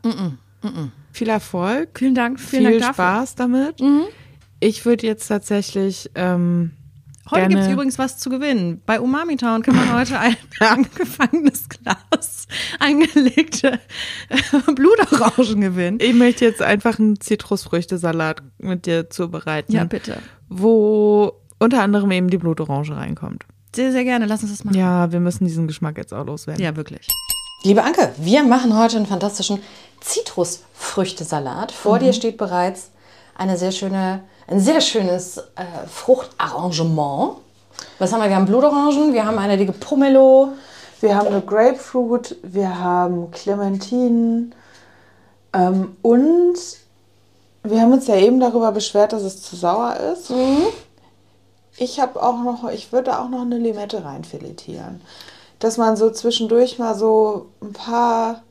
Viel 1.12 1.28
Erfolg. 1.28 1.90
Vielen 1.98 2.14
Dank, 2.14 2.40
vielen 2.40 2.66
viel 2.72 2.80
Dank. 2.80 2.94
Spaß 2.94 3.36
damit. 3.36 3.76
Ich 4.60 4.84
würde 4.84 5.06
jetzt 5.06 5.28
tatsächlich 5.28 6.10
ähm, 6.16 6.72
Heute 7.30 7.48
gibt 7.48 7.60
es 7.62 7.68
übrigens 7.68 7.98
was 7.98 8.18
zu 8.18 8.30
gewinnen. 8.30 8.82
Bei 8.86 9.00
Umami 9.00 9.36
Town 9.36 9.62
kann 9.62 9.74
man 9.76 9.92
heute 9.92 10.18
ein 10.18 10.36
angefangenes 10.60 11.68
Glas 11.68 12.46
eingelegte 12.78 13.80
äh, 14.28 14.72
Blutorangen 14.72 15.60
gewinnen. 15.60 15.98
Ich 16.00 16.14
möchte 16.14 16.44
jetzt 16.44 16.62
einfach 16.62 16.98
einen 16.98 17.20
Zitrusfrüchtesalat 17.20 18.42
mit 18.58 18.86
dir 18.86 19.10
zubereiten. 19.10 19.88
bitte. 19.88 20.18
Wo 20.48 21.32
unter 21.58 21.82
anderem 21.82 22.10
eben 22.10 22.30
die 22.30 22.38
Blutorange 22.38 22.96
reinkommt. 22.96 23.44
Sehr, 23.74 23.92
sehr 23.92 24.04
gerne. 24.04 24.26
Lass 24.26 24.42
uns 24.42 24.52
das 24.52 24.64
machen. 24.64 24.76
Ja, 24.76 25.10
wir 25.12 25.20
müssen 25.20 25.44
diesen 25.44 25.66
Geschmack 25.66 25.98
jetzt 25.98 26.14
auch 26.14 26.24
loswerden. 26.24 26.62
Ja, 26.62 26.76
wirklich. 26.76 27.08
Liebe 27.62 27.82
Anke, 27.82 28.12
wir 28.18 28.44
machen 28.44 28.76
heute 28.78 28.96
einen 28.96 29.06
fantastischen 29.06 29.60
Zitrusfrüchtesalat. 30.00 31.72
Vor 31.72 31.98
dir 31.98 32.12
steht 32.12 32.36
bereits 32.36 32.90
eine 33.34 33.58
sehr 33.58 33.72
schöne, 33.72 34.22
ein 34.48 34.60
sehr 34.60 34.80
schönes 34.80 35.38
äh, 35.38 35.86
Fruchtarrangement. 35.88 37.36
Was 37.98 38.12
haben 38.12 38.22
wir? 38.22 38.28
Wir 38.28 38.36
haben 38.36 38.46
Blutorangen, 38.46 39.12
wir 39.12 39.26
haben 39.26 39.38
eine 39.38 39.56
dicke 39.56 39.72
Pomelo. 39.72 40.50
Wir 41.00 41.14
haben 41.14 41.26
eine 41.26 41.42
Grapefruit, 41.42 42.36
wir 42.42 42.78
haben 42.78 43.30
Clementinen 43.30 44.54
ähm, 45.52 45.94
und 46.00 46.54
wir 47.62 47.80
haben 47.82 47.92
uns 47.92 48.06
ja 48.06 48.16
eben 48.16 48.40
darüber 48.40 48.72
beschwert, 48.72 49.12
dass 49.12 49.22
es 49.22 49.42
zu 49.42 49.56
sauer 49.56 49.96
ist. 49.96 50.32
Ich 51.76 52.00
habe 52.00 52.22
auch 52.22 52.38
noch, 52.42 52.70
ich 52.70 52.92
würde 52.92 53.18
auch 53.18 53.28
noch 53.28 53.42
eine 53.42 53.58
Limette 53.58 54.04
reinfiletieren. 54.04 55.02
Dass 55.58 55.76
man 55.76 55.96
so 55.98 56.10
zwischendurch 56.10 56.78
mal 56.78 56.94
so 56.94 57.46
ein 57.60 57.74
paar, 57.74 58.42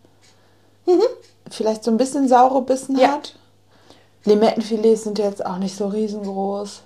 vielleicht 1.49 1.83
so 1.83 1.89
ein 1.89 1.97
bisschen 1.97 2.27
saure 2.27 2.61
Bissen 2.61 2.97
Ja. 2.97 3.13
hat. 3.13 3.35
Limettenfilets 4.25 5.03
sind 5.03 5.19
jetzt 5.19 5.45
auch 5.45 5.57
nicht 5.57 5.75
so 5.75 5.87
riesengroß. 5.87 6.81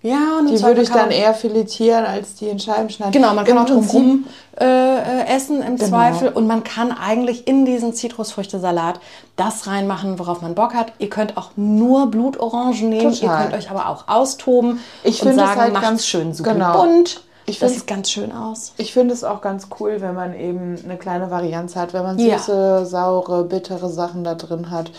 Ja, 0.00 0.38
und 0.38 0.46
Die 0.48 0.62
würde 0.62 0.80
ich 0.82 0.90
dann 0.90 1.10
eher 1.10 1.34
filetieren, 1.34 2.04
als 2.06 2.36
die 2.36 2.46
in 2.48 2.60
Scheiben 2.60 2.88
schneiden. 2.88 3.10
Genau, 3.10 3.34
man 3.34 3.44
kann 3.44 3.56
Im 3.56 3.62
auch 3.64 3.66
drumherum 3.66 4.26
äh, 4.60 5.26
essen 5.26 5.60
im 5.60 5.74
Genau. 5.76 5.88
Zweifel 5.88 6.28
und 6.28 6.46
man 6.46 6.62
kann 6.62 6.92
eigentlich 6.92 7.48
in 7.48 7.64
diesen 7.64 7.92
Zitrusfrüchtesalat 7.94 9.00
das 9.34 9.66
reinmachen, 9.66 10.20
worauf 10.20 10.40
man 10.40 10.54
Bock 10.54 10.74
hat. 10.74 10.92
Ihr 11.00 11.10
könnt 11.10 11.36
auch 11.36 11.50
nur 11.56 12.06
Blutorangen 12.12 12.88
nehmen, 12.90 13.12
Total. 13.12 13.22
ihr 13.38 13.42
könnt 13.50 13.54
euch 13.54 13.70
aber 13.72 13.88
auch 13.88 14.06
austoben 14.06 14.78
Ich 15.02 15.20
und 15.20 15.30
finde 15.30 15.42
es 15.42 15.48
sagen, 15.48 15.60
halt 15.62 15.72
macht's 15.72 15.88
ganz- 15.88 16.06
schön 16.06 16.32
super 16.32 16.52
genau. 16.52 16.80
bunt. 16.84 17.22
Ich 17.46 17.58
das 17.58 17.72
sieht 17.74 17.86
ganz 17.88 18.10
schön 18.10 18.30
aus. 18.30 18.74
Ich 18.76 18.92
finde 18.92 19.14
es 19.14 19.24
auch 19.24 19.40
ganz 19.40 19.66
cool, 19.80 19.96
wenn 20.00 20.14
man 20.14 20.32
eben 20.38 20.76
eine 20.84 20.96
kleine 20.96 21.30
Varianz 21.32 21.74
hat, 21.74 21.92
wenn 21.92 22.02
man 22.04 22.18
Ja. 22.20 22.38
süße, 22.38 22.86
saure, 22.86 23.42
bittere 23.44 23.88
Sachen 23.88 24.22
da 24.22 24.34
drin 24.36 24.70
hat. 24.70 24.92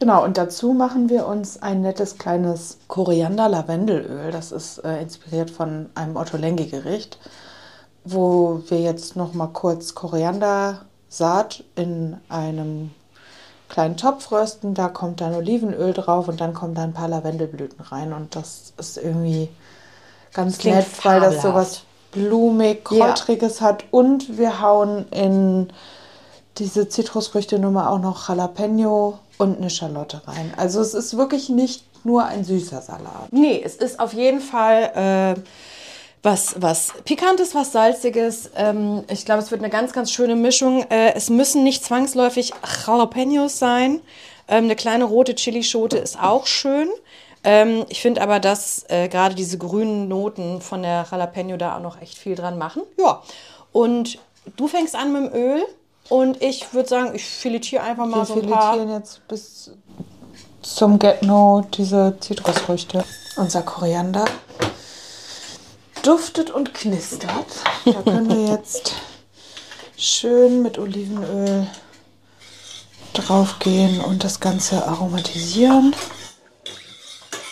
Genau, 0.00 0.22
und 0.24 0.38
dazu 0.38 0.74
machen 0.74 1.08
wir 1.08 1.26
uns 1.26 1.60
ein 1.60 1.80
nettes 1.80 2.18
kleines 2.18 2.78
Koriander-Lavendelöl. 2.86 4.30
Das 4.30 4.52
ist 4.52 4.78
äh, 4.84 5.02
inspiriert 5.02 5.50
von 5.50 5.90
einem 5.96 6.14
Ottolenghi-Gericht, 6.16 7.18
wo 8.04 8.60
wir 8.68 8.80
jetzt 8.80 9.16
noch 9.16 9.34
mal 9.34 9.48
kurz 9.48 9.94
Koriandersaat 9.96 11.64
in 11.74 12.16
einem 12.28 12.92
kleinen 13.68 13.96
Topf 13.96 14.30
rösten. 14.30 14.74
Da 14.74 14.88
kommt 14.88 15.20
dann 15.20 15.34
Olivenöl 15.34 15.92
drauf 15.92 16.28
und 16.28 16.40
dann 16.40 16.54
kommen 16.54 16.74
da 16.74 16.82
ein 16.84 16.94
paar 16.94 17.08
Lavendelblüten 17.08 17.80
rein. 17.80 18.12
Und 18.12 18.36
das 18.36 18.72
ist 18.78 18.98
irgendwie 18.98 19.48
ganz 20.32 20.58
klingt 20.58 20.76
nett, 20.76 20.86
weil 21.02 21.20
das 21.20 21.40
fabelhaft. 21.40 21.42
sowas 21.42 21.82
blumig, 22.12 22.88
Ja. 22.92 23.06
kräutriges 23.08 23.60
hat. 23.60 23.84
Und 23.90 24.38
wir 24.38 24.60
hauen 24.60 25.06
in 25.10 25.72
diese 26.58 26.88
Zitrusfrüchte-Nummer 26.88 27.90
auch 27.90 27.98
noch 27.98 28.28
Jalapeno 28.28 29.18
und 29.38 29.58
eine 29.58 29.70
Schalotte 29.70 30.22
rein. 30.26 30.52
Also 30.56 30.80
es 30.80 30.94
ist 30.94 31.16
wirklich 31.16 31.48
nicht 31.48 31.84
nur 32.04 32.24
ein 32.24 32.44
süßer 32.44 32.80
Salat. 32.80 33.32
Nee, 33.32 33.60
es 33.64 33.76
ist 33.76 34.00
auf 34.00 34.12
jeden 34.12 34.40
Fall 34.40 35.36
äh, 35.36 35.40
was, 36.22 36.60
was 36.60 36.92
Pikantes, 37.04 37.54
was 37.54 37.72
Salziges. 37.72 38.50
Ähm, 38.56 39.04
ich 39.10 39.24
glaube, 39.24 39.42
es 39.42 39.50
wird 39.50 39.62
eine 39.62 39.70
ganz, 39.70 39.92
ganz 39.92 40.10
schöne 40.10 40.36
Mischung. 40.36 40.84
Äh, 40.90 41.14
es 41.14 41.30
müssen 41.30 41.62
nicht 41.62 41.84
zwangsläufig 41.84 42.52
Jalapenos 42.86 43.58
sein. 43.58 44.00
Ähm, 44.48 44.64
eine 44.64 44.76
kleine 44.76 45.04
rote 45.04 45.34
Chilischote 45.34 45.98
ist 45.98 46.20
auch 46.20 46.46
schön. 46.46 46.88
Ähm, 47.44 47.84
ich 47.88 48.00
finde 48.00 48.22
aber, 48.22 48.40
dass 48.40 48.84
äh, 48.88 49.08
gerade 49.08 49.34
diese 49.34 49.58
grünen 49.58 50.08
Noten 50.08 50.60
von 50.60 50.82
der 50.82 51.06
Jalapeno 51.10 51.56
da 51.56 51.76
auch 51.76 51.82
noch 51.82 52.00
echt 52.02 52.18
viel 52.18 52.34
dran 52.34 52.58
machen. 52.58 52.82
Ja, 52.98 53.22
und 53.72 54.18
du 54.56 54.66
fängst 54.66 54.96
an 54.96 55.12
mit 55.12 55.32
dem 55.32 55.34
Öl. 55.34 55.64
Und 56.08 56.42
ich 56.42 56.72
würde 56.72 56.88
sagen, 56.88 57.14
ich 57.14 57.24
filetiere 57.24 57.82
einfach 57.82 58.06
mal 58.06 58.18
Wir 58.20 58.24
so 58.24 58.40
ein 58.40 58.48
paar. 58.48 58.72
filetieren 58.74 58.98
jetzt 58.98 59.26
bis 59.28 59.70
zum 60.62 60.98
Get-No 60.98 61.66
diese 61.74 62.16
Zitrusfrüchte. 62.20 63.04
Unser 63.36 63.62
Koriander 63.62 64.24
duftet 66.02 66.50
und 66.50 66.72
knistert. 66.74 67.46
Da 67.84 68.02
können 68.02 68.28
wir 68.28 68.46
jetzt 68.54 68.92
schön 69.96 70.62
mit 70.62 70.78
Olivenöl 70.78 71.66
draufgehen 73.12 74.00
und 74.00 74.24
das 74.24 74.40
Ganze 74.40 74.86
aromatisieren. 74.86 75.94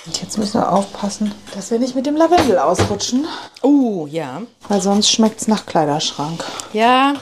Und 0.07 0.23
jetzt 0.23 0.39
müssen 0.39 0.61
wir 0.61 0.73
aufpassen, 0.73 1.35
dass 1.55 1.71
wir 1.73 1.81
nicht 1.81 1.97
mit 1.97 2.07
dem 2.07 2.17
Lavendel 2.17 2.59
ausrutschen, 2.59 3.27
Oh, 3.63 4.07
ja. 4.09 4.43
weil 4.69 4.81
sonst 4.81 5.11
schmeckt 5.11 5.41
es 5.41 5.49
nach 5.49 5.67
Kleiderschrank. 5.67 6.45
Ja, 6.73 7.15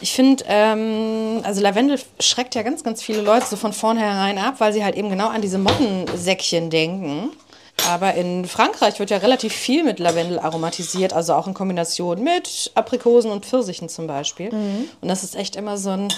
ich 0.00 0.12
finde, 0.12 0.44
ähm, 0.48 1.40
also 1.44 1.60
Lavendel 1.60 1.98
schreckt 2.20 2.54
ja 2.54 2.62
ganz, 2.62 2.82
ganz 2.82 3.02
viele 3.02 3.22
Leute 3.22 3.46
so 3.46 3.56
von 3.56 3.72
vornherein 3.72 4.38
ab, 4.38 4.54
weil 4.58 4.72
sie 4.72 4.84
halt 4.84 4.96
eben 4.96 5.10
genau 5.10 5.28
an 5.28 5.42
diese 5.42 5.58
Mottensäckchen 5.58 6.70
denken. 6.70 7.30
Aber 7.88 8.14
in 8.14 8.44
Frankreich 8.44 8.98
wird 8.98 9.10
ja 9.10 9.18
relativ 9.18 9.54
viel 9.54 9.84
mit 9.84 9.98
Lavendel 9.98 10.38
aromatisiert, 10.38 11.12
also 11.12 11.34
auch 11.34 11.46
in 11.46 11.54
Kombination 11.54 12.22
mit 12.22 12.70
Aprikosen 12.74 13.30
und 13.30 13.46
Pfirsichen 13.46 13.88
zum 13.88 14.06
Beispiel. 14.06 14.50
Und 14.50 15.08
das 15.08 15.24
ist 15.24 15.34
echt 15.34 15.56
immer 15.56 15.78
so 15.78 15.90
ein, 15.90 16.08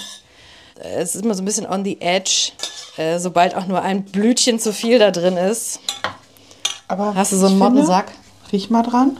äh, 0.81 1.01
es 1.01 1.15
ist 1.15 1.23
immer 1.23 1.35
so 1.35 1.41
ein 1.41 1.45
bisschen 1.45 1.65
on 1.65 1.83
the 1.85 1.99
edge, 2.01 2.51
äh, 2.97 3.19
sobald 3.19 3.55
auch 3.55 3.65
nur 3.65 3.81
ein 3.81 4.03
Blütchen 4.03 4.59
zu 4.59 4.73
viel 4.73 4.99
da 4.99 5.11
drin 5.11 5.37
ist. 5.37 5.79
Aber 6.87 7.15
Hast 7.15 7.31
du 7.31 7.37
so 7.37 7.47
einen 7.47 7.57
Mottensack? 7.57 8.11
Riech 8.51 8.69
mal 8.69 8.83
dran. 8.83 9.17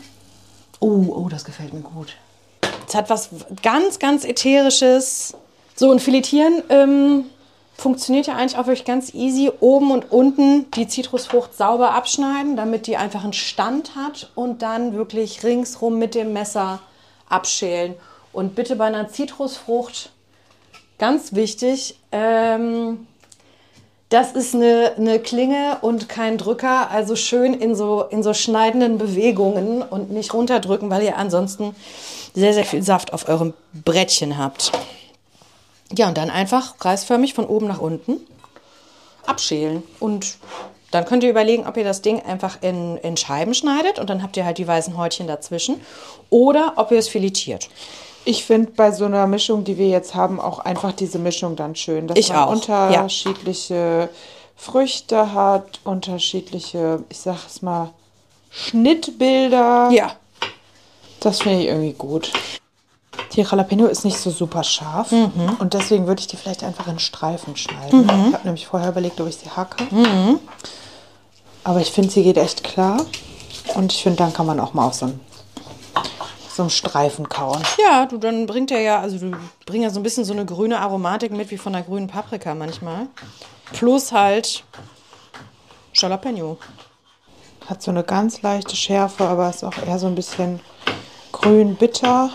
Oh, 0.80 1.06
oh, 1.16 1.30
das 1.30 1.46
gefällt 1.46 1.74
mir 1.74 1.82
gut. 1.82 2.14
Es 2.94 2.98
hat 2.98 3.10
was 3.10 3.30
ganz, 3.64 3.98
ganz 3.98 4.24
Ätherisches. 4.24 5.36
So, 5.76 5.90
und 5.90 6.00
Filetieren, 6.00 6.62
ähm, 6.70 7.26
Funktioniert 7.76 8.28
ja 8.28 8.36
eigentlich 8.36 8.56
auch 8.56 8.68
wirklich 8.68 8.86
ganz 8.86 9.16
easy. 9.16 9.52
Oben 9.60 9.90
und 9.90 10.12
unten 10.12 10.70
die 10.72 10.88
Zitrusfrucht 10.88 11.58
sauber 11.58 11.92
abschneiden, 11.96 12.56
damit 12.56 12.86
die 12.86 12.98
einfach 12.98 13.24
einen 13.24 13.34
Stand 13.34 13.96
hat 13.96 14.30
und 14.36 14.62
dann 14.62 14.94
wirklich 14.94 15.44
ringsrum 15.44 15.98
mit 15.98 16.14
dem 16.14 16.34
Messer 16.34 16.80
abschälen. 17.28 17.96
Und 18.32 18.54
bitte 18.54 18.76
bei 18.76 18.86
einer 18.86 19.10
Zitrusfrucht, 19.10 20.12
ganz 21.00 21.34
wichtig, 21.34 21.98
ähm, 22.12 23.08
das 24.10 24.34
ist 24.34 24.54
eine, 24.54 24.94
eine 24.96 25.20
Klinge 25.20 25.80
und 25.82 26.08
kein 26.08 26.38
Drücker, 26.38 26.92
also 26.92 27.16
schön 27.16 27.56
in 27.56 27.74
so, 27.74 28.04
in 28.04 28.22
so 28.22 28.36
schneidenden 28.36 29.00
Bewegungen 29.00 29.82
und 29.82 30.12
nicht 30.12 30.32
runterdrücken, 30.36 30.92
weil 30.92 31.02
ihr 31.02 31.18
ansonsten 31.18 31.76
sehr, 32.34 32.54
sehr 32.54 32.66
viel 32.66 32.84
Saft 32.84 33.14
auf 33.14 33.28
eurem 33.28 33.54
Brettchen 33.74 34.38
habt. 34.38 34.72
Ja, 35.96 36.08
und 36.08 36.18
dann 36.18 36.30
einfach 36.30 36.78
kreisförmig 36.78 37.34
von 37.34 37.46
oben 37.46 37.68
nach 37.68 37.80
unten 37.80 38.18
abschälen. 39.26 39.84
Und 40.00 40.38
dann 40.92 41.06
könnt 41.06 41.24
ihr 41.24 41.30
überlegen, 41.30 41.66
ob 41.66 41.78
ihr 41.78 41.84
das 41.84 42.02
Ding 42.02 42.22
einfach 42.22 42.58
in, 42.62 42.98
in 42.98 43.18
Scheiben 43.18 43.54
schneidet 43.54 44.00
und 44.00 44.10
dann 44.10 44.22
habt 44.22 44.38
ihr 44.38 44.46
halt 44.46 44.58
die 44.58 44.68
weißen 44.68 44.96
Häutchen 44.98 45.28
dazwischen 45.28 45.82
oder 46.30 46.74
ob 46.76 46.92
ihr 46.92 47.00
es 47.00 47.08
filetiert. 47.08 47.70
Ich 48.26 48.46
finde 48.46 48.72
bei 48.72 48.92
so 48.92 49.06
einer 49.06 49.28
Mischung, 49.28 49.64
die 49.64 49.78
wir 49.78 49.90
jetzt 49.90 50.16
haben, 50.16 50.40
auch 50.40 50.60
einfach 50.60 50.94
diese 50.94 51.20
Mischung 51.20 51.56
dann 51.56 51.76
schön, 51.76 52.08
dass 52.08 52.18
Ich 52.18 52.30
man 52.30 52.38
auch, 52.38 52.52
unterschiedliche 52.52 54.10
Früchte 54.56 55.34
hat, 55.34 55.80
unterschiedliche, 55.84 57.04
ich 57.10 57.20
sag 57.20 57.48
es 57.48 57.62
mal, 57.62 57.90
Schnittbilder. 58.52 59.90
Ja. 59.92 60.16
Das 61.24 61.42
finde 61.42 61.62
ich 61.62 61.68
irgendwie 61.68 61.94
gut. 61.94 62.32
Die 63.34 63.42
Jalapeno 63.42 63.88
ist 63.88 64.06
nicht 64.06 64.18
so 64.18 64.30
super 64.30 64.64
scharf 64.64 65.12
Mhm. 65.12 65.56
und 65.60 65.74
deswegen 65.74 66.06
würde 66.08 66.20
ich 66.20 66.28
die 66.28 66.38
vielleicht 66.38 66.64
einfach 66.64 66.88
in 66.88 67.00
Streifen 67.00 67.56
schneiden. 67.56 68.04
Ich 68.04 68.34
habe 68.34 68.44
nämlich 68.46 68.68
vorher 68.68 68.90
überlegt, 68.90 69.20
ob 69.22 69.28
ich 69.28 69.38
sie 69.38 69.50
hacke. 69.50 69.84
Mhm. 69.90 70.40
Aber 71.64 71.80
ich 71.80 71.92
finde, 71.92 72.12
sie 72.12 72.24
geht 72.24 72.38
echt 72.38 72.64
klar. 72.64 73.04
Und 73.76 73.94
ich 73.94 74.04
finde, 74.04 74.18
dann 74.18 74.34
kann 74.34 74.46
man 74.46 74.60
auch 74.60 74.74
mal 74.74 74.86
auf 74.86 74.94
so 74.96 75.06
einen, 75.06 75.20
so 76.54 76.64
einen 76.64 76.70
Streifen 76.70 77.30
kauen. 77.30 77.62
Ja, 77.82 78.06
du, 78.06 78.18
dann 78.18 78.46
bringt 78.46 78.70
er 78.72 78.82
ja, 78.82 79.00
also 79.00 79.18
du 79.18 79.32
bringst 79.66 79.84
ja 79.84 79.90
so 79.90 80.00
ein 80.00 80.04
bisschen 80.04 80.26
so 80.26 80.34
eine 80.34 80.46
grüne 80.46 80.80
Aromatik 80.80 81.32
mit, 81.32 81.50
wie 81.50 81.58
von 81.58 81.74
der 81.74 81.84
grünen 81.84 82.08
Paprika 82.08 82.54
manchmal. 82.54 83.08
Plus 83.72 84.12
halt 84.12 84.64
Jalapeno. 85.94 86.58
Hat 87.70 87.82
so 87.82 87.92
eine 87.92 88.04
ganz 88.04 88.42
leichte 88.42 88.76
Schärfe, 88.76 89.26
aber 89.26 89.50
ist 89.50 89.64
auch 89.64 89.78
eher 89.88 89.98
so 89.98 90.08
ein 90.08 90.16
bisschen 90.16 90.60
grün-bitter. 91.44 92.32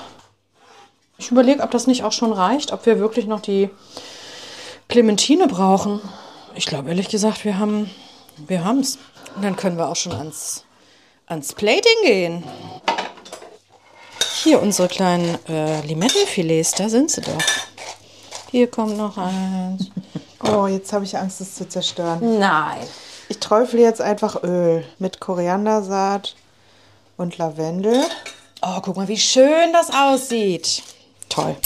Ich 1.17 1.31
überlege, 1.31 1.63
ob 1.63 1.71
das 1.71 1.87
nicht 1.87 2.05
auch 2.05 2.13
schon 2.13 2.33
reicht, 2.33 2.73
ob 2.73 2.87
wir 2.87 3.01
wirklich 3.01 3.27
noch 3.27 3.41
die 3.41 3.71
Clementine 4.89 5.49
brauchen. 5.49 6.01
Ich 6.55 6.67
glaube 6.67 6.91
ehrlich 6.91 7.09
gesagt, 7.09 7.45
wir 7.45 7.59
haben 7.59 7.91
wir 8.47 8.65
haben's. 8.65 8.99
Und 9.35 9.43
dann 9.43 9.57
können 9.57 9.79
wir 9.79 9.89
auch 9.89 9.97
schon 9.97 10.13
ans, 10.13 10.65
ans 11.27 11.53
Plating 11.55 12.03
gehen. 12.05 12.45
Hier 14.43 14.63
unsere 14.63 14.89
kleinen 14.89 15.39
äh, 15.49 15.81
Limettenfilets, 15.83 16.73
da 16.73 16.89
sind 16.89 17.11
sie 17.11 17.23
doch. 17.23 17.43
Hier 18.51 18.71
kommt 18.71 18.97
noch 18.97 19.19
eins. 19.19 19.91
Oh, 20.45 20.67
jetzt 20.67 20.93
habe 20.93 21.05
ich 21.05 21.17
Angst, 21.17 21.41
es 21.41 21.55
zu 21.55 21.69
zerstören. 21.69 22.39
Nein. 22.39 22.79
Ich 23.29 23.41
träufle 23.41 23.81
jetzt 23.81 24.01
einfach 24.01 24.43
Öl 24.43 24.85
mit 24.99 25.21
Koriandersaat 25.21 26.35
und 27.17 27.37
Lavendel. 27.39 28.05
Oh, 28.61 28.81
guck 28.83 28.97
mal, 28.97 29.07
wie 29.07 29.17
schön 29.17 29.73
das 29.73 29.91
aussieht. 29.91 30.83
Toll. 31.29 31.57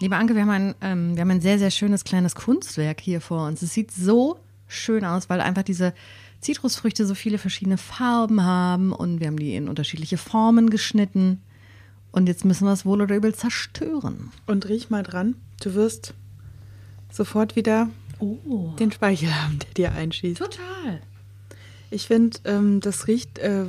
Liebe 0.00 0.16
Anke, 0.16 0.34
wir 0.34 0.42
haben, 0.42 0.50
ein, 0.50 0.74
ähm, 0.80 1.14
wir 1.14 1.20
haben 1.20 1.30
ein 1.30 1.40
sehr, 1.40 1.60
sehr 1.60 1.70
schönes 1.70 2.02
kleines 2.02 2.34
Kunstwerk 2.34 3.00
hier 3.00 3.20
vor 3.20 3.46
uns. 3.46 3.62
Es 3.62 3.72
sieht 3.72 3.92
so 3.92 4.40
schön 4.66 5.04
aus, 5.04 5.30
weil 5.30 5.40
einfach 5.40 5.62
diese 5.62 5.94
Zitrusfrüchte 6.40 7.06
so 7.06 7.14
viele 7.14 7.38
verschiedene 7.38 7.78
Farben 7.78 8.42
haben 8.42 8.92
und 8.92 9.20
wir 9.20 9.28
haben 9.28 9.38
die 9.38 9.54
in 9.54 9.68
unterschiedliche 9.68 10.18
Formen 10.18 10.70
geschnitten. 10.70 11.40
Und 12.10 12.26
jetzt 12.26 12.44
müssen 12.44 12.66
wir 12.66 12.72
es 12.72 12.84
wohl 12.84 13.00
oder 13.00 13.14
übel 13.14 13.34
zerstören. 13.34 14.32
Und 14.46 14.68
riech 14.68 14.90
mal 14.90 15.04
dran. 15.04 15.36
Du 15.62 15.74
wirst 15.74 16.14
sofort 17.12 17.54
wieder 17.54 17.88
den 18.20 18.90
Speichel 18.90 19.32
haben, 19.34 19.60
der 19.60 19.70
dir 19.74 19.92
einschießt. 19.92 20.38
Total. 20.38 21.00
Ich 21.90 22.08
finde, 22.08 22.38
ähm, 22.44 22.80
das 22.80 23.06
riecht 23.06 23.38
äh, 23.38 23.66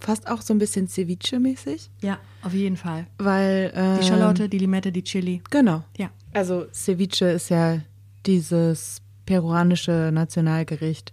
fast 0.00 0.28
auch 0.28 0.42
so 0.42 0.52
ein 0.54 0.58
bisschen 0.58 0.86
Ceviche-mäßig, 0.88 1.88
Ja, 2.02 2.18
auf 2.42 2.52
jeden 2.52 2.76
Fall. 2.76 3.06
weil 3.18 3.72
ähm, 3.74 3.98
Die 4.00 4.06
Schalotte, 4.06 4.48
die 4.48 4.58
Limette, 4.58 4.92
die 4.92 5.02
Chili. 5.02 5.42
Genau. 5.50 5.82
Ja. 5.96 6.10
Also 6.34 6.66
Ceviche 6.72 7.26
ist 7.26 7.48
ja 7.48 7.80
dieses 8.26 9.00
peruanische 9.24 10.10
Nationalgericht, 10.12 11.12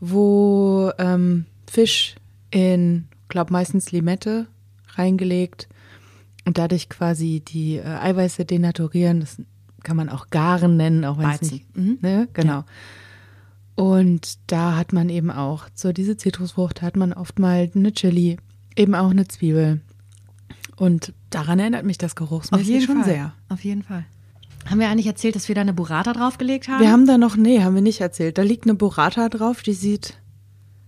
wo 0.00 0.90
ähm, 0.98 1.46
Fisch 1.70 2.16
in, 2.50 3.06
glaub 3.28 3.50
meistens 3.50 3.92
Limette 3.92 4.46
reingelegt 4.94 5.68
und 6.44 6.58
dadurch 6.58 6.88
quasi 6.88 7.40
die 7.40 7.76
äh, 7.76 7.84
Eiweiße 7.84 8.44
denaturieren. 8.44 9.20
Das 9.20 9.40
kann 9.84 9.96
man 9.96 10.08
auch 10.08 10.28
garen 10.30 10.76
nennen, 10.76 11.04
auch 11.04 11.18
wenn 11.18 11.30
es 11.30 11.42
nicht. 11.50 11.76
Mhm. 11.76 11.98
Ne? 12.02 12.28
Genau. 12.34 12.64
Und 13.74 14.38
da 14.48 14.76
hat 14.76 14.92
man 14.92 15.08
eben 15.08 15.30
auch 15.30 15.66
so 15.74 15.92
diese 15.92 16.16
Zitrusfrucht, 16.16 16.82
hat 16.82 16.96
man 16.96 17.12
oft 17.12 17.38
mal 17.38 17.70
eine 17.74 17.92
Chili, 17.92 18.36
eben 18.76 18.94
auch 18.94 19.10
eine 19.10 19.26
Zwiebel. 19.26 19.80
Und 20.76 21.12
daran 21.30 21.58
erinnert 21.58 21.84
mich 21.84 21.98
das 21.98 22.14
geruchsmäßig 22.14 22.84
schon 22.84 23.02
Fall. 23.02 23.04
sehr. 23.04 23.34
Auf 23.48 23.64
jeden 23.64 23.82
Fall. 23.82 24.04
Haben 24.66 24.80
wir 24.80 24.88
eigentlich 24.88 25.06
erzählt, 25.06 25.34
dass 25.34 25.48
wir 25.48 25.54
da 25.54 25.62
eine 25.62 25.72
Burrata 25.72 26.12
draufgelegt 26.12 26.68
haben? 26.68 26.80
Wir 26.80 26.92
haben 26.92 27.06
da 27.06 27.18
noch, 27.18 27.36
nee, 27.36 27.62
haben 27.62 27.74
wir 27.74 27.82
nicht 27.82 28.00
erzählt. 28.00 28.38
Da 28.38 28.42
liegt 28.42 28.64
eine 28.64 28.74
Burrata 28.74 29.28
drauf, 29.28 29.62
die 29.62 29.72
sieht, 29.72 30.18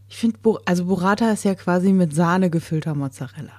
ich 0.08 0.16
finde, 0.16 0.38
also 0.64 0.84
Burrata 0.84 1.30
ist 1.32 1.44
ja 1.44 1.54
quasi 1.54 1.92
mit 1.92 2.14
Sahne 2.14 2.50
gefüllter 2.50 2.94
Mozzarella. 2.94 3.52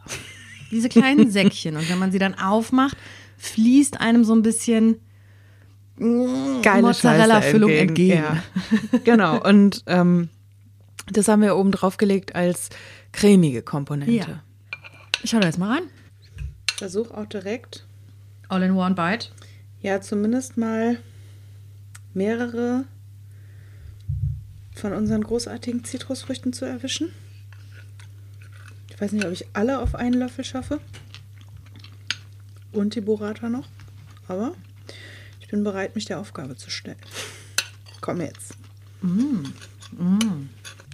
diese 0.72 0.90
kleinen 0.90 1.32
Säckchen. 1.32 1.76
Und 1.76 1.90
wenn 1.90 2.00
man 2.00 2.12
sie 2.12 2.20
dann 2.20 2.36
aufmacht, 2.36 2.98
fließt 3.38 4.00
einem 4.00 4.24
so 4.24 4.34
ein 4.34 4.42
bisschen 4.42 4.98
Geile 5.98 6.82
Mozzarella-Füllung 6.82 7.70
Scheiße 7.70 7.82
entgegen. 7.82 8.24
Ja. 8.24 8.44
genau, 9.04 9.42
und 9.42 9.84
ähm, 9.88 10.30
das 11.08 11.28
haben 11.28 11.42
wir 11.42 11.56
oben 11.56 11.72
drauf 11.72 11.98
gelegt 11.98 12.36
als 12.36 12.70
cremige 13.12 13.62
Komponente. 13.62 14.12
Ja. 14.12 14.44
Ich 15.24 15.30
schau 15.30 15.40
da 15.40 15.48
jetzt 15.48 15.58
mal 15.58 15.72
rein. 15.78 15.84
Versuch 16.76 17.12
auch 17.12 17.26
direkt, 17.26 17.86
All 18.50 18.62
in 18.62 18.72
one 18.72 18.96
bite. 18.96 19.30
ja, 19.82 20.02
zumindest 20.02 20.58
mal 20.58 20.98
mehrere 22.14 22.86
von 24.74 24.92
unseren 24.92 25.24
großartigen 25.24 25.86
Zitrusfrüchten 25.86 26.52
zu 26.52 26.66
erwischen. 26.66 27.12
Ich 28.90 29.00
weiß 29.00 29.14
nicht, 29.14 29.26
ob 29.26 29.32
ich 29.32 29.48
alle 29.54 29.80
auf 29.80 29.96
einen 29.96 30.14
Löffel 30.20 30.44
schaffe. 30.44 30.80
Und 32.74 32.96
die 32.96 33.02
Burrata 33.02 33.48
noch. 33.48 33.68
Aber 34.28 34.54
bin 35.56 35.64
bereit, 35.64 35.96
mich 35.96 36.04
der 36.06 36.20
Aufgabe 36.20 36.58
zu 36.58 36.70
stellen. 36.70 36.98
Komm 38.02 38.20
jetzt. 38.22 38.54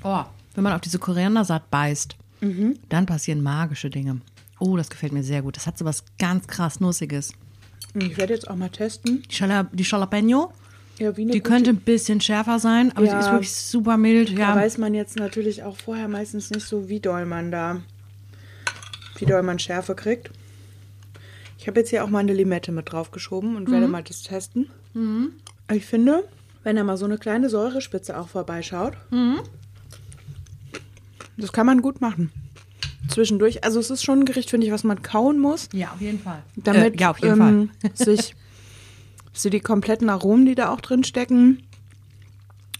Oh, 0.04 0.24
wenn 0.54 0.64
man 0.64 0.74
auf 0.74 0.82
diese 0.82 1.00
Koriandersaat 1.00 1.70
beißt, 1.72 2.16
dann 2.90 3.06
passieren 3.08 3.42
magische 3.42 3.90
Dinge. 3.90 4.22
Oh, 4.60 4.78
das 4.78 4.90
gefällt 4.90 5.14
mir 5.14 5.24
sehr 5.24 5.42
gut. 5.42 5.56
Das 5.58 5.66
hat 5.68 5.78
so 5.78 5.86
was 5.86 6.04
ganz 6.20 6.46
krass 6.48 6.80
Nussiges. 6.80 7.34
Ich 7.96 8.18
werde 8.18 8.34
jetzt 8.34 8.48
auch 8.50 8.56
mal 8.56 8.70
testen. 8.70 9.24
Die, 9.30 9.36
Jala, 9.36 9.64
die 9.72 9.84
Jalapeno, 9.84 10.54
Ja, 11.00 11.12
die 11.12 11.26
gute- 11.26 11.42
könnte 11.42 11.70
ein 11.72 11.78
bisschen 11.78 12.22
schärfer 12.22 12.60
sein, 12.60 12.92
aber 12.96 13.06
Ja. 13.06 13.14
sie 13.14 13.26
ist 13.28 13.32
wirklich 13.32 13.52
super 13.52 13.98
mild. 13.98 14.30
Da 14.38 14.42
Ja, 14.42 14.56
weiß 14.56 14.78
man 14.78 14.94
jetzt 14.94 15.16
natürlich 15.18 15.64
auch 15.64 15.78
vorher 15.78 16.08
meistens 16.08 16.52
nicht 16.52 16.66
so, 16.68 16.88
wie 16.90 17.00
doll 17.00 17.26
man 17.26 17.52
da, 17.52 17.82
wie 19.18 19.26
doll 19.26 19.42
man 19.44 19.58
Schärfe 19.60 19.96
kriegt. 19.96 20.30
Ich 21.62 21.68
habe 21.68 21.80
jetzt 21.80 21.92
hier 21.92 22.04
auch 22.04 22.10
mal 22.10 22.20
eine 22.20 22.34
Limette 22.34 22.72
mit 22.72 22.92
draufgeschoben 22.92 23.56
und 23.56 23.70
werde 23.70 23.88
mal 23.88 24.02
das 24.02 24.24
testen. 24.24 24.72
Ich 25.72 25.86
finde, 25.86 26.28
wenn 26.64 26.76
da 26.76 26.84
mal 26.84 26.98
so 26.98 27.06
eine 27.06 27.20
kleine 27.20 27.50
Säurespitze 27.50 28.20
auch 28.20 28.30
vorbeischaut, 28.30 28.94
das 31.38 31.54
kann 31.54 31.68
man 31.68 31.84
gut 31.84 32.02
machen. 32.02 32.32
Zwischendurch. 33.10 33.64
Also 33.64 33.80
es 33.80 33.92
ist 33.92 34.04
schon 34.04 34.22
ein 34.22 34.26
Gericht, 34.26 34.50
finde 34.50 34.66
ich, 34.66 34.74
was 34.74 34.84
man 34.84 35.04
kauen 35.04 35.38
muss, 35.38 35.70
ja, 35.72 35.92
auf 35.92 36.02
jeden 36.02 36.20
Fall. 36.20 36.42
damit 36.56 36.96
äh, 36.96 36.98
ja, 37.00 37.12
auf 37.12 37.20
jeden 37.20 37.40
ähm, 37.40 37.70
Fall. 37.80 37.92
sich 37.94 38.36
so 39.34 39.50
die 39.50 39.60
kompletten 39.60 40.10
Aromen, 40.10 40.48
die 40.48 40.56
da 40.56 40.70
auch 40.70 40.82
drin 40.82 41.04
stecken, 41.04 41.62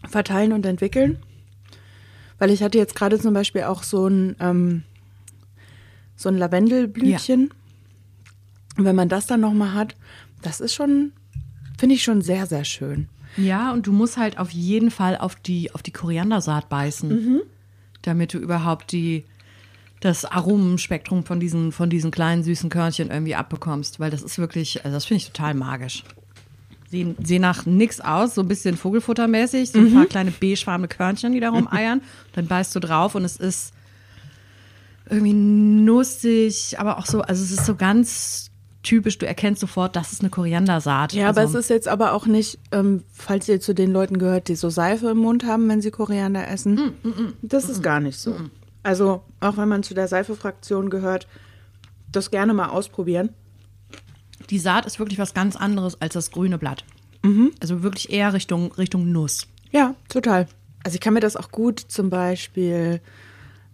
verteilen 0.10 0.54
und 0.54 0.66
entwickeln. 0.66 1.20
Weil 2.40 2.50
ich 2.50 2.64
hatte 2.64 2.80
jetzt 2.80 2.96
gerade 2.96 3.20
zum 3.20 3.36
Beispiel 3.36 3.64
auch 3.64 3.84
so 3.84 4.08
ein, 4.08 4.36
ähm, 4.40 4.82
so 6.16 6.30
ein 6.30 6.38
Lavendelblütchen. 6.40 7.52
Und 8.82 8.86
wenn 8.86 8.96
man 8.96 9.10
das 9.10 9.28
dann 9.28 9.42
nochmal 9.42 9.76
hat, 9.76 9.96
das 10.42 10.60
ist 10.60 10.74
schon, 10.74 11.12
finde 11.78 11.94
ich 11.94 12.04
schon 12.04 12.24
sehr, 12.24 12.48
sehr 12.48 12.66
schön. 12.66 13.10
Ja, 13.38 13.72
und 13.74 13.86
du 13.86 13.92
musst 13.92 14.18
halt 14.18 14.40
auf 14.40 14.50
jeden 14.50 14.90
Fall 14.90 15.20
auf 15.20 15.36
die, 15.36 15.72
auf 15.76 15.84
die 15.84 15.92
Koriandersaat 15.92 16.68
beißen, 16.68 17.42
damit 18.02 18.34
du 18.34 18.40
überhaupt 18.40 18.92
die, 18.92 19.24
das 20.00 20.26
Aromenspektrum 20.26 21.26
von 21.26 21.40
diesen, 21.40 21.72
von 21.72 21.92
diesen 21.92 22.10
kleinen 22.10 22.42
süßen 22.42 22.72
Körnchen 22.72 23.12
irgendwie 23.12 23.36
abbekommst, 23.36 24.00
weil 24.00 24.10
das 24.10 24.24
ist 24.24 24.40
wirklich, 24.40 24.84
also 24.84 24.96
das 24.96 25.06
finde 25.06 25.20
ich 25.20 25.28
total 25.28 25.54
magisch. 25.54 26.04
sehen, 26.90 27.16
sehen 27.24 27.44
nach 27.44 27.68
nix 27.68 28.02
aus, 28.02 28.34
so 28.34 28.42
ein 28.42 28.48
bisschen 28.48 28.78
Vogelfuttermäßig, 28.78 29.74
so 29.74 29.78
ein 29.78 29.94
paar 29.94 30.08
kleine 30.08 30.32
beigefarbene 30.32 30.88
Körnchen, 30.88 31.34
die 31.34 31.40
da 31.40 31.52
rumeiern. 31.52 32.02
Dann 32.34 32.48
beißt 32.48 32.76
du 32.76 32.80
drauf 32.80 33.14
und 33.14 33.26
es 33.26 33.38
ist 33.38 33.76
irgendwie 35.08 35.34
nussig, 35.34 36.80
aber 36.80 36.98
auch 36.98 37.06
so, 37.06 37.22
also 37.22 37.44
es 37.44 37.52
ist 37.52 37.68
so 37.68 37.76
ganz 37.76 38.51
typisch, 38.84 39.18
du 39.18 39.28
erkennst 39.28 39.62
sofort, 39.62 39.96
das 39.96 40.12
ist 40.12 40.22
eine 40.22 40.30
Koriandersaat. 40.30 41.14
Ja, 41.14 41.30
aber 41.30 41.42
es 41.42 41.48
also, 41.48 41.60
ist 41.60 41.70
jetzt 41.70 41.88
aber 41.88 42.14
auch 42.14 42.26
nicht, 42.26 42.60
ähm, 42.72 43.04
falls 43.12 43.48
ihr 43.48 43.60
zu 43.62 43.74
den 43.74 43.92
Leuten 43.92 44.18
gehört, 44.18 44.48
die 44.48 44.56
so 44.56 44.70
Seife 44.70 45.10
im 45.10 45.18
Mund 45.18 45.46
haben, 45.46 45.68
wenn 45.70 45.82
sie 45.82 45.92
Koriander 45.92 46.48
essen. 46.48 46.94
das 47.42 47.70
ist 47.70 47.84
gar 47.84 48.00
nicht 48.00 48.20
so. 48.20 48.36
Also 48.84 49.24
auch 49.40 49.58
wenn 49.58 49.70
man 49.70 49.84
zu 49.84 49.94
der 49.94 50.08
Seife-Fraktion 50.08 50.90
gehört, 50.90 51.28
das 52.12 52.32
gerne 52.32 52.54
mal 52.54 52.70
ausprobieren. 52.70 53.30
die 54.50 54.60
Saat 54.60 54.86
ist 54.86 55.00
wirklich 55.00 55.20
was 55.20 55.34
ganz 55.34 55.56
anderes 55.56 56.02
als 56.02 56.14
das 56.14 56.32
grüne 56.32 56.58
Blatt. 56.58 56.84
Also 57.62 57.84
wirklich 57.84 58.12
eher 58.12 58.34
Richtung, 58.34 58.72
Richtung 58.74 59.12
Nuss. 59.12 59.48
Ja, 59.72 59.96
total. 60.10 60.48
Also 60.84 60.96
ich 60.96 61.02
kann 61.02 61.14
mir 61.14 61.20
das 61.20 61.36
auch 61.36 61.52
gut 61.52 61.80
zum 61.80 62.10
Beispiel 62.10 63.00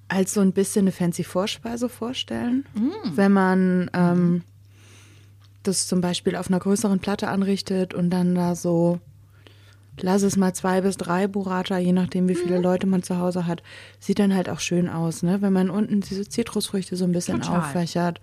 als 0.10 0.34
so 0.34 0.42
ein 0.42 0.52
bisschen 0.54 0.84
eine 0.84 0.92
fancy 0.92 1.24
Vorspeise 1.24 1.90
vorstellen, 1.90 2.66
wenn 3.16 3.32
man 3.32 3.90
ähm, 3.94 4.44
das 5.68 5.88
zum 5.88 6.02
Beispiel 6.02 6.36
auf 6.36 6.48
einer 6.48 6.60
größeren 6.60 7.00
Platte 7.00 7.28
anrichtet 7.28 7.94
und 7.94 8.10
dann 8.10 8.36
da 8.36 8.56
so, 8.56 9.00
lass 10.00 10.22
es 10.22 10.38
mal 10.38 10.54
zwei 10.54 10.82
bis 10.82 10.98
drei 10.98 11.28
Burrata, 11.28 11.78
je 11.78 11.92
nachdem 11.92 12.28
wie 12.28 12.36
viele 12.36 12.60
Leute 12.60 12.88
man 12.88 13.04
zu 13.04 13.18
Hause 13.20 13.46
hat, 13.46 13.64
sieht 14.00 14.20
dann 14.20 14.34
halt 14.34 14.50
auch 14.50 14.60
schön 14.60 14.90
aus, 14.90 15.24
ne? 15.24 15.42
Wenn 15.42 15.54
man 15.54 15.70
unten 15.70 16.02
diese 16.02 16.28
Zitrusfrüchte 16.28 16.96
so 16.96 17.04
ein 17.06 17.12
bisschen 17.12 17.42
Total. 17.42 17.60
auffächert 17.60 18.22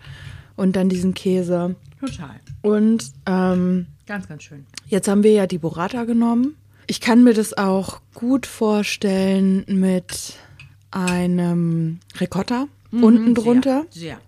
und 0.57 0.77
dann 0.77 0.89
diesen 0.89 1.15
Käse. 1.15 1.77
Total. 2.01 2.41
Und 2.63 3.13
ähm, 3.27 3.87
Ganz, 4.07 4.29
ganz 4.29 4.43
schön. 4.43 4.67
Jetzt 4.87 5.09
haben 5.09 5.23
wir 5.23 5.33
ja 5.33 5.47
die 5.47 5.59
Burrata 5.59 6.05
genommen. 6.05 6.57
Ich 6.87 7.01
kann 7.01 7.25
mir 7.25 7.33
das 7.33 7.57
auch 7.57 8.01
gut 8.13 8.47
vorstellen 8.47 9.65
mit 9.67 10.35
einem 10.91 12.01
Ricotta 12.21 12.67
unten 12.93 13.35
drunter. 13.35 13.87
Sehr. 13.91 14.19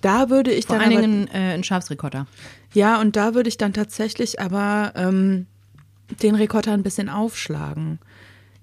Da 0.00 0.30
würde 0.30 0.52
ich 0.52 0.66
Vor 0.66 0.76
dann 0.76 0.86
allen 0.86 0.92
aber, 0.92 1.02
Dingen 1.02 1.28
äh, 1.28 1.54
ein 1.54 1.64
Schafsricotta. 1.64 2.26
Ja, 2.74 3.00
und 3.00 3.16
da 3.16 3.34
würde 3.34 3.48
ich 3.48 3.58
dann 3.58 3.72
tatsächlich 3.72 4.40
aber 4.40 4.92
ähm, 4.96 5.46
den 6.22 6.34
Ricotta 6.34 6.72
ein 6.72 6.82
bisschen 6.82 7.08
aufschlagen. 7.08 7.98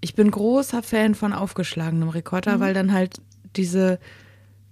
Ich 0.01 0.16
bin 0.16 0.32
großer 0.32 0.82
Fan 0.82 1.16
von 1.16 1.34
aufgeschlagenem 1.34 2.10
Ricotta, 2.10 2.60
weil 2.60 2.74
dann 2.74 2.93
halt 2.93 3.22
diese 3.55 3.99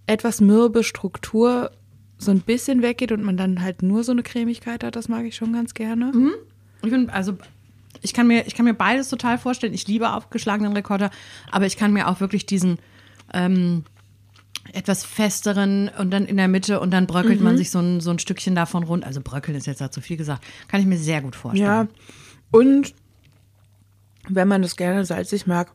etwas 0.05 0.39
mürbe 0.41 0.83
Struktur 0.83 1.71
so 2.17 2.31
ein 2.31 2.41
bisschen 2.41 2.81
weggeht 2.81 3.11
und 3.11 3.23
man 3.23 3.37
dann 3.37 3.61
halt 3.61 3.83
nur 3.83 4.03
so 4.03 4.11
eine 4.11 4.23
Cremigkeit 4.23 4.83
hat. 4.83 4.95
Das 4.95 5.09
mag 5.09 5.25
ich 5.25 5.35
schon 5.35 5.53
ganz 5.53 5.73
gerne. 5.73 6.11
Ich 6.81 6.89
bin, 6.89 7.09
also, 7.09 7.37
ich 8.01 8.13
kann 8.13 8.27
mir, 8.27 8.47
ich 8.47 8.55
kann 8.55 8.65
mir 8.65 8.73
beides 8.73 9.09
total 9.09 9.37
vorstellen. 9.37 9.73
Ich 9.73 9.87
liebe 9.87 10.11
aufgeschlagenen 10.11 10.73
Ricotta, 10.73 11.11
aber 11.51 11.65
ich 11.65 11.77
kann 11.77 11.93
mir 11.93 12.07
auch 12.07 12.19
wirklich 12.19 12.45
diesen 12.45 12.79
ähm, 13.33 13.83
etwas 14.77 15.03
festeren 15.03 15.89
und 15.97 16.11
dann 16.11 16.25
in 16.25 16.37
der 16.37 16.47
Mitte 16.47 16.79
und 16.79 16.91
dann 16.91 17.07
bröckelt 17.07 17.41
man 17.41 17.57
sich 17.57 17.71
so 17.71 17.79
ein, 17.79 17.99
so 17.99 18.11
ein 18.11 18.19
Stückchen 18.19 18.53
davon 18.53 18.83
rund. 18.83 19.03
Also 19.05 19.21
bröckeln 19.23 19.57
ist 19.57 19.65
jetzt 19.65 19.81
da 19.81 19.89
zu 19.89 20.01
viel 20.01 20.17
gesagt. 20.17 20.45
Kann 20.67 20.79
ich 20.79 20.85
mir 20.85 20.97
sehr 20.97 21.21
gut 21.21 21.35
vorstellen. 21.35 21.65
Ja, 21.65 21.87
und 22.51 22.93
wenn 24.29 24.47
man 24.47 24.61
das 24.61 24.75
gerne 24.75 25.03
salzig 25.03 25.47
mag, 25.47 25.71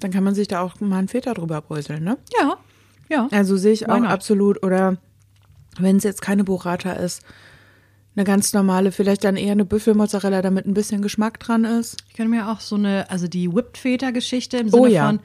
dann 0.00 0.10
kann 0.10 0.24
man 0.24 0.34
sich 0.34 0.48
da 0.48 0.60
auch 0.60 0.80
mal 0.80 0.98
einen 0.98 1.08
Feta 1.08 1.34
drüber 1.34 1.60
bröseln, 1.60 2.02
ne? 2.02 2.18
Ja. 2.38 2.56
Ja. 3.08 3.28
Also 3.30 3.56
sehe 3.56 3.72
ich 3.72 3.88
auch 3.88 4.02
absolut. 4.02 4.62
Oder 4.64 4.96
wenn 5.78 5.96
es 5.96 6.04
jetzt 6.04 6.22
keine 6.22 6.44
Burrata 6.44 6.92
ist, 6.92 7.22
eine 8.16 8.24
ganz 8.24 8.52
normale, 8.52 8.92
vielleicht 8.92 9.24
dann 9.24 9.36
eher 9.36 9.52
eine 9.52 9.64
Büffelmozzarella, 9.64 10.42
damit 10.42 10.66
ein 10.66 10.74
bisschen 10.74 11.00
Geschmack 11.00 11.38
dran 11.40 11.64
ist. 11.64 11.96
Ich 12.08 12.14
könnte 12.14 12.30
mir 12.30 12.48
auch 12.50 12.60
so 12.60 12.76
eine, 12.76 13.10
also 13.10 13.28
die 13.28 13.52
Whipped 13.52 13.78
Feta-Geschichte 13.78 14.58
im 14.58 14.68
Sinne 14.68 14.82
Oh 14.82 14.86
ja. 14.86 15.06
von 15.06 15.20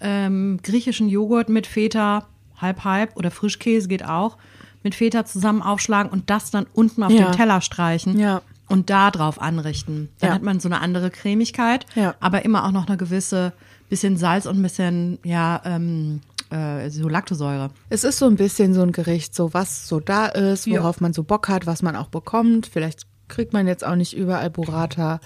ähm, 0.00 0.60
griechischen 0.62 1.08
Joghurt 1.08 1.48
mit 1.48 1.66
Feta, 1.66 2.28
halb 2.60 2.84
halb 2.84 3.16
oder 3.16 3.30
Frischkäse 3.30 3.88
geht 3.88 4.04
auch, 4.04 4.36
mit 4.82 4.94
Feta 4.94 5.24
zusammen 5.24 5.62
aufschlagen 5.62 6.10
und 6.10 6.30
das 6.30 6.50
dann 6.50 6.66
unten 6.72 7.02
auf 7.02 7.12
Ja. 7.12 7.26
den 7.30 7.36
Teller 7.36 7.60
streichen 7.60 8.18
Ja. 8.18 8.42
und 8.68 8.88
da 8.90 9.10
drauf 9.10 9.40
anrichten. 9.40 10.08
Dann 10.20 10.28
Ja. 10.30 10.34
hat 10.34 10.42
man 10.42 10.60
so 10.60 10.68
eine 10.68 10.80
andere 10.80 11.10
Cremigkeit, 11.10 11.86
Ja. 11.94 12.14
aber 12.20 12.44
immer 12.44 12.64
auch 12.64 12.72
noch 12.72 12.86
eine 12.88 12.96
gewisse 12.96 13.52
bisschen 13.88 14.16
Salz 14.16 14.46
und 14.46 14.56
ein 14.58 14.62
bisschen, 14.62 15.18
ja, 15.24 15.60
ähm, 15.64 16.20
äh, 16.50 16.88
so 16.90 17.08
Laktosäure. 17.08 17.70
Es 17.88 18.04
ist 18.04 18.18
so 18.18 18.26
ein 18.26 18.36
bisschen 18.36 18.72
so 18.72 18.82
ein 18.82 18.92
Gericht, 18.92 19.34
so 19.34 19.52
was 19.52 19.88
so 19.88 19.98
da 20.00 20.26
ist, 20.26 20.68
worauf 20.70 21.00
man 21.00 21.12
so 21.12 21.24
Bock 21.24 21.48
hat, 21.48 21.66
was 21.66 21.82
man 21.82 21.96
auch 21.96 22.08
bekommt. 22.08 22.66
Vielleicht 22.66 23.06
kriegt 23.28 23.52
man 23.52 23.66
jetzt 23.66 23.84
auch 23.84 23.96
nicht 23.96 24.16
überall 24.16 24.48
Burrata. 24.50 25.20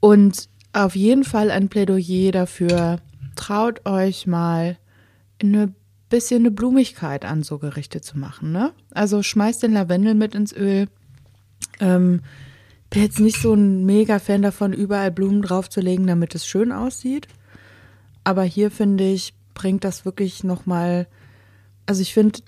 Und 0.00 0.48
auf 0.72 0.96
jeden 0.96 1.24
Fall 1.24 1.50
ein 1.50 1.68
Plädoyer 1.68 2.32
dafür, 2.32 2.98
traut 3.36 3.84
euch 3.86 4.26
mal 4.26 4.78
eine 5.42 5.72
bisschen 6.12 6.42
eine 6.42 6.50
Blumigkeit 6.50 7.24
an 7.24 7.42
so 7.42 7.58
Gerichte 7.58 8.02
zu 8.02 8.18
machen. 8.18 8.52
Ne? 8.52 8.72
Also 8.90 9.22
schmeißt 9.22 9.62
den 9.62 9.72
Lavendel 9.72 10.14
mit 10.14 10.34
ins 10.34 10.52
Öl. 10.52 10.86
Ähm, 11.80 12.20
bin 12.90 13.02
jetzt 13.02 13.18
nicht 13.18 13.40
so 13.40 13.54
ein 13.54 13.86
mega 13.86 14.18
Fan 14.18 14.42
davon, 14.42 14.74
überall 14.74 15.10
Blumen 15.10 15.40
draufzulegen, 15.40 16.06
damit 16.06 16.34
es 16.34 16.46
schön 16.46 16.70
aussieht. 16.70 17.28
Aber 18.24 18.42
hier 18.42 18.70
finde 18.70 19.10
ich, 19.10 19.32
bringt 19.54 19.84
das 19.84 20.04
wirklich 20.04 20.44
nochmal, 20.44 21.08
also 21.86 22.02
ich 22.02 22.12
finde, 22.12 22.40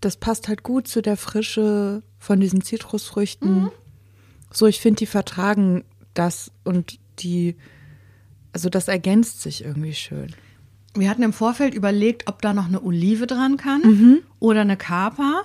das 0.00 0.16
passt 0.16 0.48
halt 0.48 0.64
gut 0.64 0.88
zu 0.88 1.00
der 1.00 1.16
Frische 1.16 2.02
von 2.18 2.40
diesen 2.40 2.62
Zitrusfrüchten. 2.62 3.70
So, 4.50 4.66
ich 4.66 4.80
finde, 4.80 4.98
die 4.98 5.06
vertragen 5.06 5.84
das 6.14 6.50
und 6.64 6.98
die, 7.20 7.54
also 8.52 8.68
das 8.68 8.88
ergänzt 8.88 9.40
sich 9.40 9.64
irgendwie 9.64 9.94
schön. 9.94 10.34
Wir 10.96 11.10
hatten 11.10 11.22
im 11.22 11.32
Vorfeld 11.32 11.74
überlegt, 11.74 12.28
ob 12.28 12.40
da 12.42 12.52
noch 12.54 12.66
eine 12.68 12.82
Olive 12.82 13.26
dran 13.26 13.56
kann 13.56 13.80
Mhm. 13.82 14.18
oder 14.38 14.60
eine 14.60 14.76
Kaper. 14.76 15.42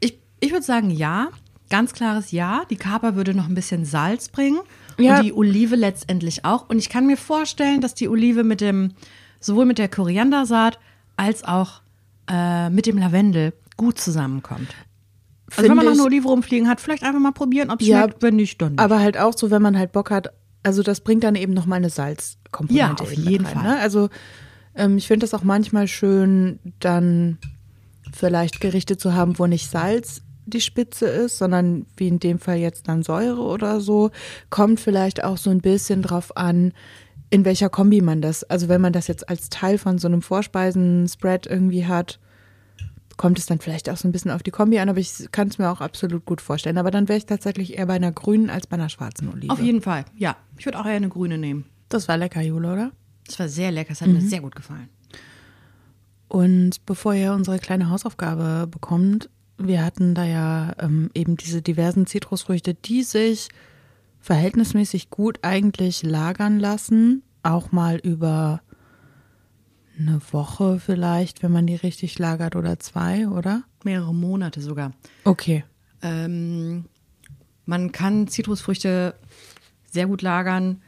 Ich, 0.00 0.18
ich 0.40 0.52
würde 0.52 0.64
sagen 0.64 0.90
ja, 0.90 1.28
ganz 1.70 1.92
klares 1.92 2.30
Ja. 2.30 2.62
Die 2.70 2.76
Kaper 2.76 3.16
würde 3.16 3.34
noch 3.34 3.48
ein 3.48 3.54
bisschen 3.54 3.84
Salz 3.84 4.28
bringen 4.28 4.60
Ja. 4.98 5.16
und 5.18 5.24
die 5.24 5.32
Olive 5.32 5.76
letztendlich 5.76 6.44
auch. 6.44 6.68
Und 6.68 6.78
ich 6.78 6.88
kann 6.88 7.06
mir 7.06 7.16
vorstellen, 7.16 7.80
dass 7.80 7.94
die 7.94 8.08
Olive 8.08 8.44
mit 8.44 8.60
dem, 8.60 8.92
sowohl 9.40 9.66
mit 9.66 9.78
der 9.78 9.88
Koriandersaat 9.88 10.78
als 11.16 11.44
auch 11.44 11.80
äh, 12.30 12.70
mit 12.70 12.86
dem 12.86 12.98
Lavendel 12.98 13.52
gut 13.76 13.98
zusammenkommt. 13.98 14.68
Also 15.56 15.68
wenn 15.68 15.76
man 15.76 15.86
noch 15.86 15.92
eine 15.92 16.02
Olive 16.02 16.28
rumfliegen 16.28 16.68
hat, 16.68 16.78
vielleicht 16.80 17.02
einfach 17.02 17.20
mal 17.20 17.32
probieren, 17.32 17.70
ob 17.70 17.80
es 17.80 17.86
Ja, 17.86 18.02
schmeckt. 18.02 18.22
Wenn 18.22 18.36
nicht, 18.36 18.60
dann 18.60 18.72
nicht. 18.72 18.80
Aber 18.80 18.98
halt 19.00 19.16
auch 19.16 19.32
so, 19.36 19.50
wenn 19.50 19.62
man 19.62 19.78
halt 19.78 19.92
Bock 19.92 20.10
hat, 20.10 20.28
also 20.62 20.82
das 20.82 21.00
bringt 21.00 21.24
dann 21.24 21.34
eben 21.34 21.54
nochmal 21.54 21.78
eine 21.78 21.90
Salzkomponente 21.90 22.76
Ja, 22.78 22.92
auf 23.00 23.12
jeden 23.12 23.46
rein, 23.46 23.54
Fall. 23.54 23.62
Ne? 23.62 23.80
Also 23.80 24.08
ähm, 24.74 24.96
ich 24.96 25.06
finde 25.06 25.24
das 25.24 25.34
auch 25.34 25.44
manchmal 25.44 25.88
schön, 25.88 26.58
dann 26.80 27.38
vielleicht 28.12 28.60
Gerichte 28.60 28.96
zu 28.96 29.14
haben, 29.14 29.38
wo 29.38 29.46
nicht 29.46 29.70
Salz 29.70 30.22
die 30.46 30.60
Spitze 30.60 31.06
ist, 31.06 31.38
sondern 31.38 31.86
wie 31.96 32.08
in 32.08 32.20
dem 32.20 32.38
Fall 32.38 32.56
jetzt 32.56 32.88
dann 32.88 33.02
Säure 33.02 33.42
oder 33.42 33.80
so. 33.80 34.10
Kommt 34.50 34.80
vielleicht 34.80 35.22
auch 35.22 35.36
so 35.36 35.50
ein 35.50 35.60
bisschen 35.60 36.02
drauf 36.02 36.36
an, 36.36 36.72
in 37.30 37.44
welcher 37.44 37.68
Kombi 37.68 38.00
man 38.00 38.22
das, 38.22 38.44
also 38.44 38.68
wenn 38.68 38.80
man 38.80 38.94
das 38.94 39.06
jetzt 39.06 39.28
als 39.28 39.50
Teil 39.50 39.76
von 39.76 39.98
so 39.98 40.08
einem 40.08 40.22
Vorspeisen-Spread 40.22 41.46
irgendwie 41.46 41.84
hat, 41.86 42.18
kommt 43.18 43.38
es 43.38 43.44
dann 43.44 43.58
vielleicht 43.58 43.90
auch 43.90 43.98
so 43.98 44.08
ein 44.08 44.12
bisschen 44.12 44.30
auf 44.30 44.42
die 44.42 44.50
Kombi 44.50 44.78
an, 44.78 44.88
aber 44.88 44.98
ich 45.00 45.28
kann 45.30 45.48
es 45.48 45.58
mir 45.58 45.68
auch 45.68 45.82
absolut 45.82 46.24
gut 46.24 46.40
vorstellen. 46.40 46.78
Aber 46.78 46.90
dann 46.90 47.08
wäre 47.08 47.18
ich 47.18 47.26
tatsächlich 47.26 47.76
eher 47.76 47.84
bei 47.86 47.94
einer 47.94 48.12
grünen 48.12 48.48
als 48.48 48.66
bei 48.66 48.74
einer 48.76 48.88
schwarzen 48.88 49.28
Olive. 49.30 49.52
Auf 49.52 49.60
jeden 49.60 49.82
Fall, 49.82 50.06
ja. 50.16 50.36
Ich 50.56 50.64
würde 50.64 50.78
auch 50.80 50.86
eher 50.86 50.92
eine 50.96 51.10
grüne 51.10 51.36
nehmen. 51.36 51.66
Das 51.90 52.08
war 52.08 52.16
lecker, 52.16 52.40
Jule, 52.40 52.72
oder? 52.72 52.92
Das 53.26 53.38
war 53.38 53.48
sehr 53.50 53.70
lecker, 53.70 53.92
es 53.92 54.00
hat 54.00 54.08
Mhm. 54.08 54.14
mir 54.14 54.20
sehr 54.22 54.40
gut 54.40 54.54
gefallen. 54.56 54.88
Und 56.28 56.84
bevor 56.86 57.14
ihr 57.14 57.32
unsere 57.32 57.58
kleine 57.58 57.90
Hausaufgabe 57.90 58.66
bekommt, 58.66 59.28
wir 59.56 59.84
hatten 59.84 60.14
da 60.14 60.24
ja 60.24 60.72
ähm, 60.78 61.10
eben 61.14 61.36
diese 61.36 61.62
diversen 61.62 62.06
Zitrusfrüchte, 62.06 62.74
die 62.74 63.02
sich 63.02 63.48
verhältnismäßig 64.20 65.10
gut 65.10 65.38
eigentlich 65.42 66.02
lagern 66.02 66.58
lassen, 66.60 67.22
auch 67.42 67.72
mal 67.72 67.96
über 67.96 68.60
eine 69.98 70.20
Woche 70.32 70.80
vielleicht, 70.80 71.42
wenn 71.42 71.52
man 71.52 71.66
die 71.66 71.74
richtig 71.74 72.18
lagert 72.18 72.56
oder 72.56 72.78
zwei, 72.78 73.28
oder? 73.28 73.62
Mehrere 73.84 74.14
Monate 74.14 74.60
sogar. 74.60 74.92
Okay. 75.24 75.64
Ähm, 76.02 76.84
man 77.66 77.92
kann 77.92 78.28
Zitrusfrüchte 78.28 79.14
sehr 79.90 80.06
gut 80.06 80.22
lagern. 80.22 80.80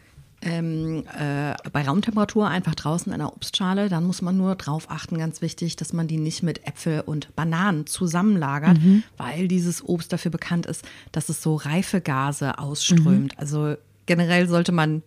Ähm, 0.43 1.05
äh, 1.19 1.55
bei 1.71 1.83
Raumtemperatur 1.83 2.49
einfach 2.49 2.75
draußen 2.75 3.13
in 3.13 3.21
einer 3.21 3.35
Obstschale. 3.35 3.91
Dann 3.91 4.05
muss 4.05 4.23
man 4.23 4.39
nur 4.39 4.55
drauf 4.55 4.91
achten, 4.91 5.19
ganz 5.19 5.43
wichtig, 5.43 5.77
dass 5.77 5.93
man 5.93 6.09
die 6.09 6.17
nicht 6.17 6.43
mit 6.43 6.67
Äpfel 6.67 7.03
und 7.03 7.37
Bananen 7.37 7.87
zusammenlagert, 7.87 8.79
weil 9.19 9.49
dieses 9.49 9.87
Obst 9.87 10.13
dafür 10.15 10.31
bekannt 10.31 10.65
ist, 10.65 10.83
dass 11.13 11.29
es 11.29 11.43
so 11.43 11.57
Reifegase 11.57 12.59
ausströmt. 12.59 13.39
Also 13.39 13.77
generell 14.07 14.49
sollte 14.49 14.73
man 14.73 15.03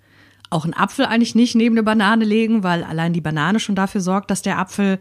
auch 0.53 0.63
einen 0.65 0.73
Apfel 0.73 1.05
eigentlich 1.05 1.35
nicht 1.35 1.55
neben 1.55 1.75
eine 1.75 1.83
Banane 1.83 2.25
legen, 2.25 2.63
weil 2.63 2.83
allein 2.83 3.13
die 3.13 3.21
Banane 3.21 3.59
schon 3.59 3.75
dafür 3.75 4.01
sorgt, 4.01 4.31
dass 4.31 4.41
der 4.41 4.59
Apfel 4.59 4.99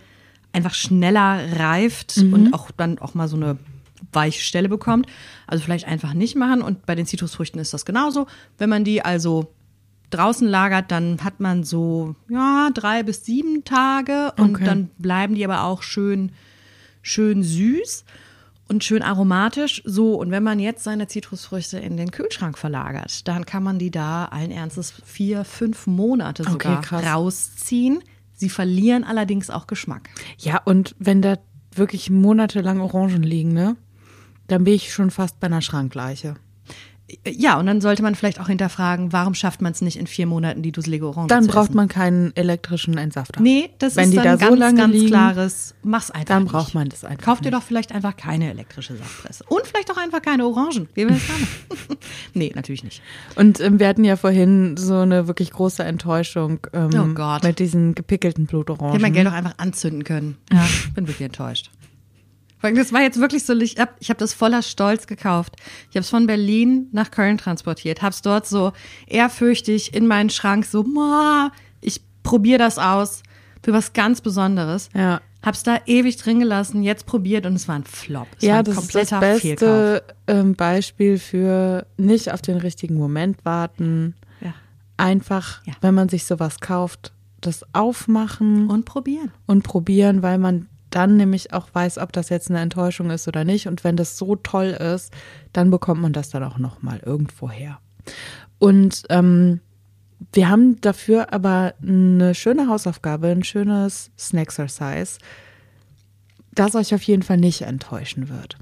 einfach 0.52 0.74
schneller 0.74 1.58
reift 1.58 2.18
und 2.18 2.52
auch 2.52 2.70
dann 2.70 2.98
auch 2.98 3.14
mal 3.14 3.28
so 3.28 3.36
eine 3.36 3.58
weiche 4.12 4.42
Stelle 4.42 4.68
bekommt. 4.68 5.06
Also 5.46 5.64
vielleicht 5.64 5.86
einfach 5.86 6.12
nicht 6.14 6.36
machen. 6.36 6.62
Und 6.62 6.84
bei 6.86 6.94
den 6.94 7.06
Zitrusfrüchten 7.06 7.60
ist 7.60 7.72
das 7.72 7.84
genauso. 7.84 8.26
Wenn 8.58 8.68
man 8.68 8.84
die 8.84 9.02
also 9.02 9.52
draußen 10.10 10.46
lagert, 10.46 10.90
dann 10.90 11.24
hat 11.24 11.40
man 11.40 11.64
so 11.64 12.14
ja 12.28 12.68
drei 12.74 13.02
bis 13.02 13.24
sieben 13.24 13.64
Tage 13.64 14.32
und 14.36 14.56
Okay. 14.56 14.64
dann 14.64 14.90
bleiben 14.98 15.34
die 15.34 15.44
aber 15.44 15.64
auch 15.64 15.82
schön 15.82 16.32
schön 17.00 17.42
süß 17.42 18.04
und 18.72 18.82
schön 18.82 19.02
aromatisch. 19.02 19.82
So, 19.84 20.14
und 20.14 20.30
wenn 20.30 20.42
man 20.42 20.58
jetzt 20.58 20.82
seine 20.84 21.06
Zitrusfrüchte 21.06 21.78
in 21.78 21.96
den 21.96 22.10
Kühlschrank 22.10 22.58
verlagert, 22.58 23.28
dann 23.28 23.46
kann 23.46 23.62
man 23.62 23.78
die 23.78 23.90
da 23.90 24.24
allen 24.26 24.50
Ernstes 24.50 24.92
vier, 25.04 25.44
fünf 25.44 25.86
Monate 25.86 26.42
Okay, 26.42 26.52
sogar 26.52 26.80
krass. 26.80 27.04
rausziehen. 27.04 28.02
Sie 28.32 28.48
verlieren 28.48 29.04
allerdings 29.04 29.50
auch 29.50 29.66
Geschmack. 29.66 30.08
Ja, 30.38 30.60
und 30.64 30.96
wenn 30.98 31.22
da 31.22 31.38
wirklich 31.74 32.10
monatelang 32.10 32.80
Orangen 32.80 33.22
liegen, 33.22 33.52
ne? 33.52 33.76
Dann 34.48 34.64
bin 34.64 34.74
ich 34.74 34.92
schon 34.92 35.10
fast 35.10 35.38
bei 35.38 35.46
einer 35.46 35.62
Schrankleiche. 35.62 36.34
Ja, 37.28 37.58
und 37.58 37.66
dann 37.66 37.82
sollte 37.82 38.02
man 38.02 38.14
vielleicht 38.14 38.40
auch 38.40 38.46
hinterfragen, 38.48 39.12
warum 39.12 39.34
schafft 39.34 39.60
man 39.60 39.72
es 39.72 39.82
nicht 39.82 39.98
in 39.98 40.06
vier 40.06 40.26
Monaten, 40.26 40.62
die 40.62 40.72
dusselige 40.72 41.06
Orange 41.06 41.28
Dann 41.28 41.46
braucht 41.46 41.66
essen? 41.70 41.76
man 41.76 41.88
keinen 41.88 42.34
elektrischen 42.36 42.96
Entsafter. 42.96 43.42
Nee, 43.42 43.68
das 43.80 43.96
Wenn 43.96 44.08
ist 44.10 44.16
dann 44.16 44.24
da 44.24 44.32
so 44.38 44.46
ganz, 44.46 44.58
lange 44.58 44.76
ganz 44.80 44.92
liegen, 44.94 45.06
klares, 45.08 45.74
mach's 45.82 46.10
einfach 46.10 46.26
dann 46.26 46.42
nicht. 46.44 46.52
braucht 46.52 46.74
man 46.74 46.88
das 46.88 47.04
einfach 47.04 47.22
Kauft 47.22 47.44
ihr 47.44 47.50
nicht. 47.50 47.60
doch 47.60 47.66
vielleicht 47.66 47.92
einfach 47.92 48.16
keine 48.16 48.48
elektrische 48.50 48.96
Saftpresse. 48.96 49.44
Und 49.48 49.66
vielleicht 49.66 49.90
auch 49.90 49.98
einfach 49.98 50.22
keine 50.22 50.46
Orangen. 50.46 50.88
Wie 50.94 51.06
will 51.06 51.16
es 51.16 51.28
haben? 51.28 51.98
nee, 52.34 52.50
natürlich 52.54 52.82
nicht. 52.84 53.02
Und 53.34 53.60
ähm, 53.60 53.78
wir 53.78 53.88
hatten 53.88 54.04
ja 54.04 54.16
vorhin 54.16 54.76
so 54.78 54.98
eine 54.98 55.26
wirklich 55.26 55.50
große 55.50 55.82
Enttäuschung 55.84 56.60
ähm, 56.72 56.90
Oh 56.94 57.14
Gott. 57.14 57.42
mit 57.42 57.58
diesen 57.58 57.94
gepickelten 57.94 58.44
Ich 58.44 58.48
hätte 58.48 58.64
Blutorangen. 58.64 59.02
mein 59.02 59.12
Geld 59.12 59.26
auch 59.26 59.32
einfach 59.32 59.54
anzünden 59.58 60.04
können. 60.04 60.38
Ja, 60.50 60.66
bin 60.94 61.06
wirklich 61.08 61.26
enttäuscht. 61.26 61.70
Das 62.62 62.92
war 62.92 63.00
jetzt 63.02 63.18
wirklich 63.20 63.44
so, 63.44 63.54
ich 63.58 63.78
habe 63.78 63.92
ich 63.98 64.10
hab 64.10 64.18
das 64.18 64.34
voller 64.34 64.62
Stolz 64.62 65.06
gekauft. 65.06 65.56
Ich 65.90 65.96
habe 65.96 66.00
es 66.00 66.10
von 66.10 66.26
Berlin 66.26 66.88
nach 66.92 67.10
Köln 67.10 67.38
transportiert, 67.38 68.02
habe 68.02 68.12
es 68.12 68.22
dort 68.22 68.46
so 68.46 68.72
ehrfürchtig 69.06 69.94
in 69.94 70.06
meinen 70.06 70.30
Schrank 70.30 70.64
so, 70.64 70.82
"Ma, 70.82 71.50
ich 71.80 72.00
probiere 72.22 72.58
das 72.58 72.78
aus 72.78 73.22
für 73.62 73.72
was 73.72 73.92
ganz 73.92 74.20
Besonderes. 74.20 74.88
Ja. 74.94 75.20
Hab's 75.44 75.64
da 75.64 75.78
ewig 75.86 76.16
drin 76.18 76.38
gelassen, 76.38 76.84
jetzt 76.84 77.04
probiert 77.04 77.46
und 77.46 77.54
es 77.56 77.66
war 77.66 77.74
ein 77.74 77.82
Flop. 77.84 78.28
Es 78.38 78.42
war 78.44 78.48
ja, 78.48 78.58
ein 78.60 78.64
das 78.64 78.74
ist 78.78 78.94
das 78.94 79.10
kompletter 79.10 79.20
beste 79.20 80.02
ähm, 80.28 80.54
Beispiel 80.54 81.18
für 81.18 81.84
nicht 81.96 82.32
auf 82.32 82.42
den 82.42 82.58
richtigen 82.58 82.94
Moment 82.94 83.44
warten. 83.44 84.14
Ja. 84.40 84.54
Einfach, 84.96 85.60
Ja. 85.66 85.74
wenn 85.80 85.94
man 85.96 86.08
sich 86.08 86.26
sowas 86.26 86.60
kauft, 86.60 87.12
das 87.40 87.64
aufmachen 87.72 88.68
Und 88.70 88.84
probieren. 88.84 89.32
und 89.46 89.62
probieren, 89.64 90.22
weil 90.22 90.38
man 90.38 90.68
dann 90.94 91.16
nämlich 91.16 91.52
auch 91.52 91.68
weiß, 91.72 91.98
ob 91.98 92.12
das 92.12 92.28
jetzt 92.28 92.50
eine 92.50 92.60
Enttäuschung 92.60 93.10
ist 93.10 93.26
oder 93.26 93.44
nicht. 93.44 93.66
Und 93.66 93.82
wenn 93.82 93.96
das 93.96 94.18
so 94.18 94.36
toll 94.36 94.68
ist, 94.68 95.12
dann 95.52 95.70
bekommt 95.70 96.00
man 96.00 96.12
das 96.12 96.30
dann 96.30 96.44
auch 96.44 96.58
noch 96.58 96.82
mal 96.82 97.00
irgendwo 97.04 97.50
her. 97.50 97.80
Und 98.58 99.02
ähm, 99.08 99.60
wir 100.32 100.48
haben 100.48 100.80
dafür 100.80 101.32
aber 101.32 101.74
eine 101.82 102.34
schöne 102.34 102.68
Hausaufgabe, 102.68 103.28
ein 103.28 103.44
schönes 103.44 104.10
Snacksercise, 104.18 105.18
das 106.54 106.74
euch 106.74 106.94
auf 106.94 107.02
jeden 107.02 107.22
Fall 107.22 107.38
nicht 107.38 107.62
enttäuschen 107.62 108.28
wird. 108.28 108.56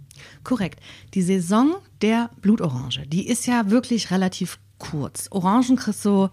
Korrekt. 0.44 0.80
Die 1.14 1.22
Saison 1.22 1.74
der 2.02 2.30
Blutorange, 2.40 3.06
die 3.06 3.26
ist 3.26 3.46
ja 3.46 3.70
wirklich 3.70 4.10
relativ 4.10 4.58
kurz. 4.78 5.28
Orangen 5.30 5.76
kriegst 5.76 6.04
du 6.04 6.28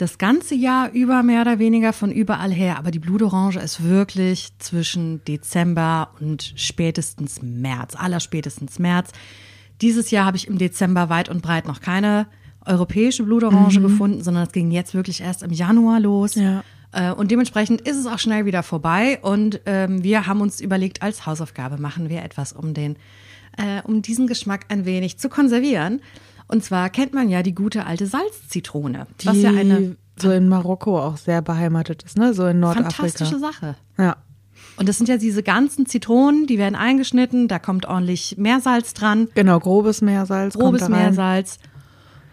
das 0.00 0.18
ganze 0.18 0.54
Jahr 0.54 0.90
über 0.92 1.22
mehr 1.22 1.42
oder 1.42 1.58
weniger 1.58 1.92
von 1.92 2.10
überall 2.10 2.50
her, 2.50 2.78
aber 2.78 2.90
die 2.90 2.98
Blutorange 2.98 3.60
ist 3.60 3.84
wirklich 3.84 4.48
zwischen 4.58 5.22
Dezember 5.24 6.10
und 6.20 6.52
spätestens 6.56 7.42
März, 7.42 7.94
allerspätestens 7.96 8.78
März. 8.78 9.12
Dieses 9.80 10.10
Jahr 10.10 10.26
habe 10.26 10.36
ich 10.36 10.48
im 10.48 10.58
Dezember 10.58 11.08
weit 11.08 11.28
und 11.28 11.42
breit 11.42 11.66
noch 11.66 11.80
keine 11.80 12.26
europäische 12.64 13.24
Blutorange 13.24 13.80
gefunden, 13.80 14.22
sondern 14.22 14.44
es 14.46 14.52
ging 14.52 14.70
jetzt 14.70 14.94
wirklich 14.94 15.20
erst 15.20 15.42
im 15.42 15.50
Januar 15.50 16.00
los. 16.00 16.34
Ja. 16.34 16.62
Äh, 16.92 17.12
Und 17.12 17.30
dementsprechend 17.30 17.80
ist 17.80 17.96
es 17.96 18.06
auch 18.06 18.18
schnell 18.18 18.44
wieder 18.44 18.62
vorbei. 18.62 19.18
Und 19.22 19.60
ähm, 19.66 20.02
wir 20.02 20.26
haben 20.26 20.40
uns 20.40 20.60
überlegt, 20.60 21.02
als 21.02 21.26
Hausaufgabe 21.26 21.78
machen 21.78 22.08
wir 22.08 22.22
etwas, 22.22 22.52
um 22.52 22.74
den, 22.74 22.96
äh, 23.56 23.82
um 23.84 24.02
diesen 24.02 24.26
Geschmack 24.26 24.66
ein 24.68 24.84
wenig 24.84 25.18
zu 25.18 25.28
konservieren. 25.28 26.00
Und 26.50 26.64
zwar 26.64 26.90
kennt 26.90 27.14
man 27.14 27.28
ja 27.28 27.42
die 27.42 27.54
gute 27.54 27.86
alte 27.86 28.06
Salzzitrone, 28.06 29.06
Die 29.20 29.26
was 29.28 29.36
ja 29.40 29.50
eine 29.50 29.96
so 30.18 30.30
in 30.32 30.48
Marokko 30.48 31.00
auch 31.00 31.16
sehr 31.16 31.40
beheimatet 31.42 32.02
ist, 32.02 32.18
ne? 32.18 32.34
So 32.34 32.46
in 32.46 32.58
Nordafrika. 32.60 32.90
fantastische 32.90 33.38
Sache. 33.38 33.76
Ja. 33.96 34.16
Und 34.76 34.88
das 34.88 34.98
sind 34.98 35.08
ja 35.08 35.16
diese 35.16 35.42
ganzen 35.42 35.86
Zitronen, 35.86 36.46
die 36.46 36.58
werden 36.58 36.74
eingeschnitten, 36.74 37.48
da 37.48 37.58
kommt 37.58 37.86
ordentlich 37.86 38.36
Meersalz 38.36 38.92
dran, 38.94 39.28
Genau, 39.34 39.58
grobes 39.60 40.02
Meersalz. 40.02 40.54
grobes. 40.54 40.88
Meersalz. 40.88 41.58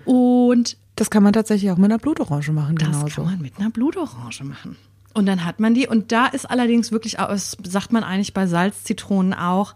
Und 0.06 0.78
Das 0.96 1.10
kann 1.10 1.22
man 1.24 1.34
tatsächlich 1.34 1.70
auch 1.72 1.78
mit 1.78 1.86
einer 1.92 2.00
Blutorange 2.00 2.52
machen, 2.52 2.76
Das 2.76 2.88
genauso. 2.90 3.22
kann 3.22 3.26
man 3.26 3.42
mit 3.42 3.60
einer 3.60 3.70
Blutorange 3.70 4.44
machen. 4.44 4.76
Und 5.14 5.26
dann 5.26 5.46
hat 5.46 5.60
man 5.60 5.74
die, 5.74 5.88
und 5.88 6.12
da 6.12 6.26
ist 6.28 6.50
allerdings 6.50 6.92
wirklich, 6.92 7.14
das 7.18 7.56
sagt 7.64 7.92
man 7.94 8.04
eigentlich 8.04 8.34
bei 8.34 8.48
Salzzitronen 8.48 9.34
auch, 9.34 9.76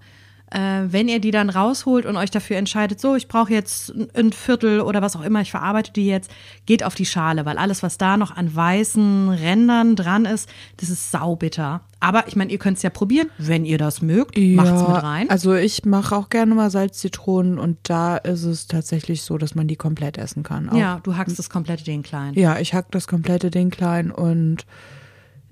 äh, 0.52 0.84
wenn 0.88 1.08
ihr 1.08 1.20
die 1.20 1.32
dann 1.32 1.50
rausholt 1.50 2.06
und 2.06 2.18
euch 2.18 2.30
dafür 2.30 2.58
entscheidet, 2.58 3.00
so, 3.00 3.16
ich 3.16 3.28
brauche 3.28 3.52
jetzt 3.54 3.94
ein- 4.16 4.32
Viertel 4.34 4.82
oder 4.82 5.02
was 5.02 5.16
auch 5.16 5.22
immer, 5.24 5.42
ich 5.42 5.52
verarbeite 5.52 5.92
die 5.94 6.06
jetzt, 6.08 6.30
geht 6.66 6.84
auf 6.84 6.94
die 6.94 7.06
Schale, 7.06 7.46
weil 7.46 7.58
alles, 7.58 7.82
was 7.84 7.98
da 7.98 8.18
noch 8.18 8.36
an 8.36 8.54
weißen 8.56 9.30
Rändern 9.30 9.96
dran 9.96 10.26
ist, 10.26 10.50
das 10.78 10.90
ist 10.90 11.10
saubitter. 11.12 11.82
Aber 12.00 12.28
ich 12.28 12.36
meine, 12.36 12.52
ihr 12.52 12.58
könnt 12.58 12.78
es 12.78 12.84
ja 12.84 12.90
probieren, 12.90 13.30
wenn 13.38 13.64
ihr 13.64 13.78
das 13.78 14.02
mögt, 14.02 14.38
macht's 14.38 14.88
mit 14.88 15.04
rein. 15.04 15.30
Also 15.30 15.54
ich 15.56 15.86
mache 15.86 16.16
auch 16.16 16.30
gerne 16.30 16.54
mal 16.56 16.70
Salzzitronen 16.70 17.58
und 17.60 17.78
da 17.84 18.18
ist 18.18 18.44
es 18.44 18.68
tatsächlich 18.68 19.22
so, 19.22 19.38
dass 19.38 19.56
man 19.56 19.68
die 19.68 19.76
komplett 19.76 20.18
essen 20.18 20.44
kann. 20.44 20.70
Auch. 20.70 20.76
ja, 20.78 21.00
du 21.04 21.16
hackst 21.16 21.38
das 21.40 21.50
komplette 21.50 21.84
Ding 21.84 22.02
klein. 22.04 22.34
Ja, 22.34 22.58
ich 22.60 22.74
hack 22.74 22.88
das 22.92 23.08
komplette 23.08 23.52
Ding 23.52 23.70
klein 23.70 24.12
und 24.12 24.66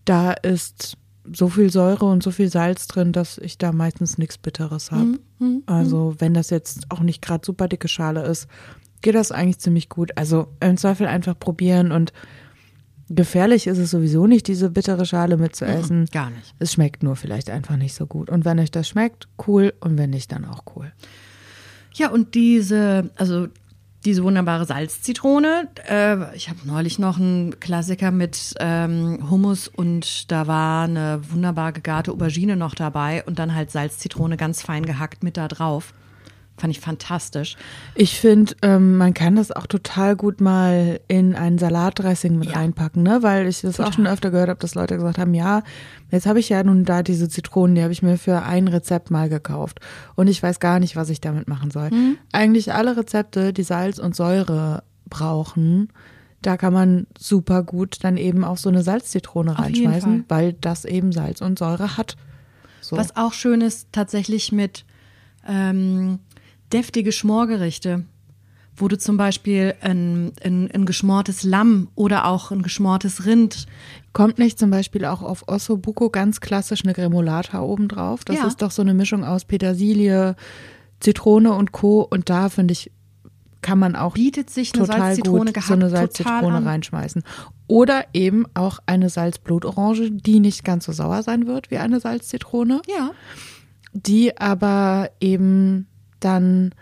da 0.06 0.32
ist 0.32 0.98
so 1.32 1.50
viel 1.50 1.70
Säure 1.70 2.06
und 2.06 2.24
so 2.24 2.32
viel 2.32 2.50
Salz 2.50 2.88
drin, 2.88 3.12
dass 3.12 3.38
ich 3.38 3.58
da 3.58 3.72
meistens 3.72 4.18
nichts 4.18 4.38
Bitteres 4.38 4.92
habe. 4.92 5.20
Mhm, 5.40 5.64
also 5.66 6.16
wenn 6.20 6.34
das 6.34 6.50
jetzt 6.50 6.86
auch 6.90 7.02
nicht 7.02 7.22
gerade 7.22 7.46
super 7.46 7.68
dicke 7.68 7.88
Schale 7.88 8.24
ist, 8.24 8.48
geht 9.02 9.16
das 9.16 9.32
eigentlich 9.32 9.60
ziemlich 9.60 9.90
gut. 9.90 10.12
Also 10.18 10.48
im 10.60 10.78
Zweifel 10.78 11.08
einfach 11.08 11.38
probieren 11.38 11.92
und 11.92 12.14
gefährlich 13.10 13.68
ist 13.68 13.78
es 13.78 13.92
sowieso 13.92 14.28
nicht, 14.28 14.48
diese 14.48 14.70
bittere 14.70 15.06
Schale 15.06 15.38
mitzuessen. 15.38 16.06
Gar 16.12 16.30
nicht. 16.30 16.54
Es 16.60 16.74
schmeckt 16.74 17.04
nur 17.04 17.16
vielleicht 17.16 17.50
einfach 17.50 17.76
nicht 17.76 17.96
so 17.96 18.06
gut. 18.06 18.30
Und 18.30 18.46
wenn 18.46 18.60
euch 18.60 18.72
das 18.72 18.88
schmeckt, 18.88 19.28
cool. 19.48 19.74
Und 19.80 19.98
wenn 19.98 20.12
nicht, 20.12 20.32
dann 20.32 20.46
auch 20.46 20.64
cool. 20.76 20.92
Ja, 21.96 22.12
und 22.12 22.36
diese, 22.36 23.10
also 23.16 23.48
diese 24.06 24.24
wunderbare 24.24 24.66
Salzzitrone. 24.66 25.68
Äh, 25.88 26.36
ich 26.36 26.50
habe 26.50 26.60
neulich 26.66 27.00
noch 27.00 27.18
einen 27.18 27.60
Klassiker 27.60 28.12
mit 28.12 28.54
ähm, 28.60 29.30
Hummus 29.30 29.68
und 29.68 30.32
da 30.32 30.48
war 30.48 30.86
eine 30.86 31.22
wunderbar 31.30 31.72
gegarte 31.72 32.12
Aubergine 32.12 32.56
noch 32.56 32.76
dabei 32.76 33.24
und 33.26 33.40
dann 33.40 33.54
halt 33.54 33.72
Salzzitrone 33.72 34.38
ganz 34.38 34.62
fein 34.62 34.86
gehackt 34.86 35.24
mit 35.24 35.38
da 35.38 35.48
drauf. 35.48 35.94
Fand 36.60 36.72
ich 36.72 36.82
fantastisch. 36.82 37.56
Ich 37.96 38.20
finde, 38.20 38.54
ähm, 38.62 38.98
man 38.98 39.14
kann 39.14 39.36
das 39.36 39.52
auch 39.52 39.66
total 39.66 40.16
gut 40.18 40.42
mal 40.42 41.00
in 41.08 41.34
ein 41.36 41.58
Salatdressing 41.58 42.38
mit 42.38 42.50
Ja. 42.50 42.58
reinpacken, 42.58 43.02
ne? 43.02 43.24
Weil 43.24 43.48
ich 43.48 43.62
das 43.62 43.80
auch 43.80 43.94
schon 43.94 44.08
öfter 44.08 44.30
gehört 44.30 44.50
habe, 44.50 44.60
dass 44.60 44.76
Leute 44.76 44.98
gesagt 44.98 45.18
haben, 45.18 45.34
ja, 45.34 45.64
jetzt 46.12 46.26
habe 46.26 46.40
ich 46.40 46.50
ja 46.50 46.62
nun 46.64 46.84
da 46.84 47.02
diese 47.02 47.30
Zitronen, 47.30 47.76
die 47.76 47.82
habe 47.84 47.94
ich 47.94 48.04
mir 48.04 48.18
für 48.18 48.42
ein 48.44 48.68
Rezept 48.68 49.10
mal 49.10 49.30
gekauft. 49.30 49.80
Und 50.16 50.28
ich 50.28 50.44
weiß 50.44 50.60
gar 50.60 50.80
nicht, 50.80 50.98
was 50.98 51.10
ich 51.10 51.22
damit 51.22 51.48
machen 51.48 51.72
soll. 51.72 51.92
Mhm. 51.92 52.18
Eigentlich 52.34 52.74
alle 52.74 52.98
Rezepte, 52.98 53.54
die 53.54 53.64
Salz 53.64 53.98
und 53.98 54.16
Säure 54.16 54.84
brauchen, 55.10 55.90
da 56.42 56.58
kann 56.58 56.74
man 56.74 57.08
super 57.18 57.64
gut 57.64 57.98
dann 58.02 58.18
eben 58.18 58.44
auch 58.44 58.58
so 58.58 58.70
eine 58.70 58.84
Salzzitrone 58.84 59.52
Auf 59.52 59.60
reinschmeißen, 59.60 60.26
weil 60.28 60.54
das 60.54 60.86
eben 60.86 61.12
Salz 61.12 61.42
und 61.42 61.60
Säure 61.60 61.98
hat. 61.98 62.16
So. 62.82 62.98
Was 62.98 63.16
auch 63.16 63.34
schön 63.34 63.62
ist, 63.62 63.90
tatsächlich 63.92 64.52
mit 64.52 64.86
ähm, 65.48 66.20
deftige 66.74 67.12
Schmorgerichte, 67.12 68.06
wo 68.76 68.88
du 68.88 68.98
zum 68.98 69.18
Beispiel 69.18 69.76
ein, 69.82 70.32
ein, 70.44 70.70
ein 70.72 70.86
geschmortes 70.86 71.44
Lamm 71.44 71.90
oder 71.96 72.26
auch 72.26 72.52
ein 72.52 72.62
geschmortes 72.62 73.26
Rind 73.26 73.66
Kommt 74.12 74.40
nicht 74.40 74.58
zum 74.58 74.72
Beispiel 74.72 75.06
auch 75.06 75.22
auf 75.22 75.48
Ossobuco 75.48 76.10
ganz 76.10 76.42
klassisch 76.42 76.84
eine 76.84 76.94
Gremolata 76.94 77.62
obendrauf? 77.62 78.26
Das 78.26 78.38
Ja. 78.38 78.48
ist 78.48 78.62
doch 78.62 78.72
so 78.72 78.82
eine 78.82 78.94
Mischung 78.96 79.24
aus 79.24 79.46
Petersilie, 79.46 80.36
Zitrone 81.00 81.54
und 81.54 81.72
Co. 81.72 82.02
Und 82.02 82.30
da 82.30 82.50
finde 82.50 82.72
ich, 82.72 82.92
kann 83.62 83.78
man 83.78 83.96
auch 83.96 84.16
bietet 84.16 84.50
sich 84.50 84.74
eine 84.74 84.86
total 84.86 85.00
Salzzitrone 85.02 85.54
gut 85.54 85.64
so 85.64 85.74
eine 85.74 85.90
Salzzitrone 85.90 86.66
reinschmeißen. 86.66 87.24
Oder 87.68 88.06
eben 88.14 88.46
auch 88.56 88.80
eine 88.88 89.10
Salzblutorange, 89.10 90.10
die 90.12 90.40
nicht 90.40 90.64
ganz 90.66 90.86
so 90.86 90.92
sauer 90.92 91.22
sein 91.22 91.46
wird 91.46 91.70
wie 91.70 91.78
eine 91.78 92.00
Salzzitrone, 92.00 92.82
Ja. 92.88 93.12
die 93.94 94.36
aber 94.38 95.12
eben 95.22 95.88
dann 96.20 96.74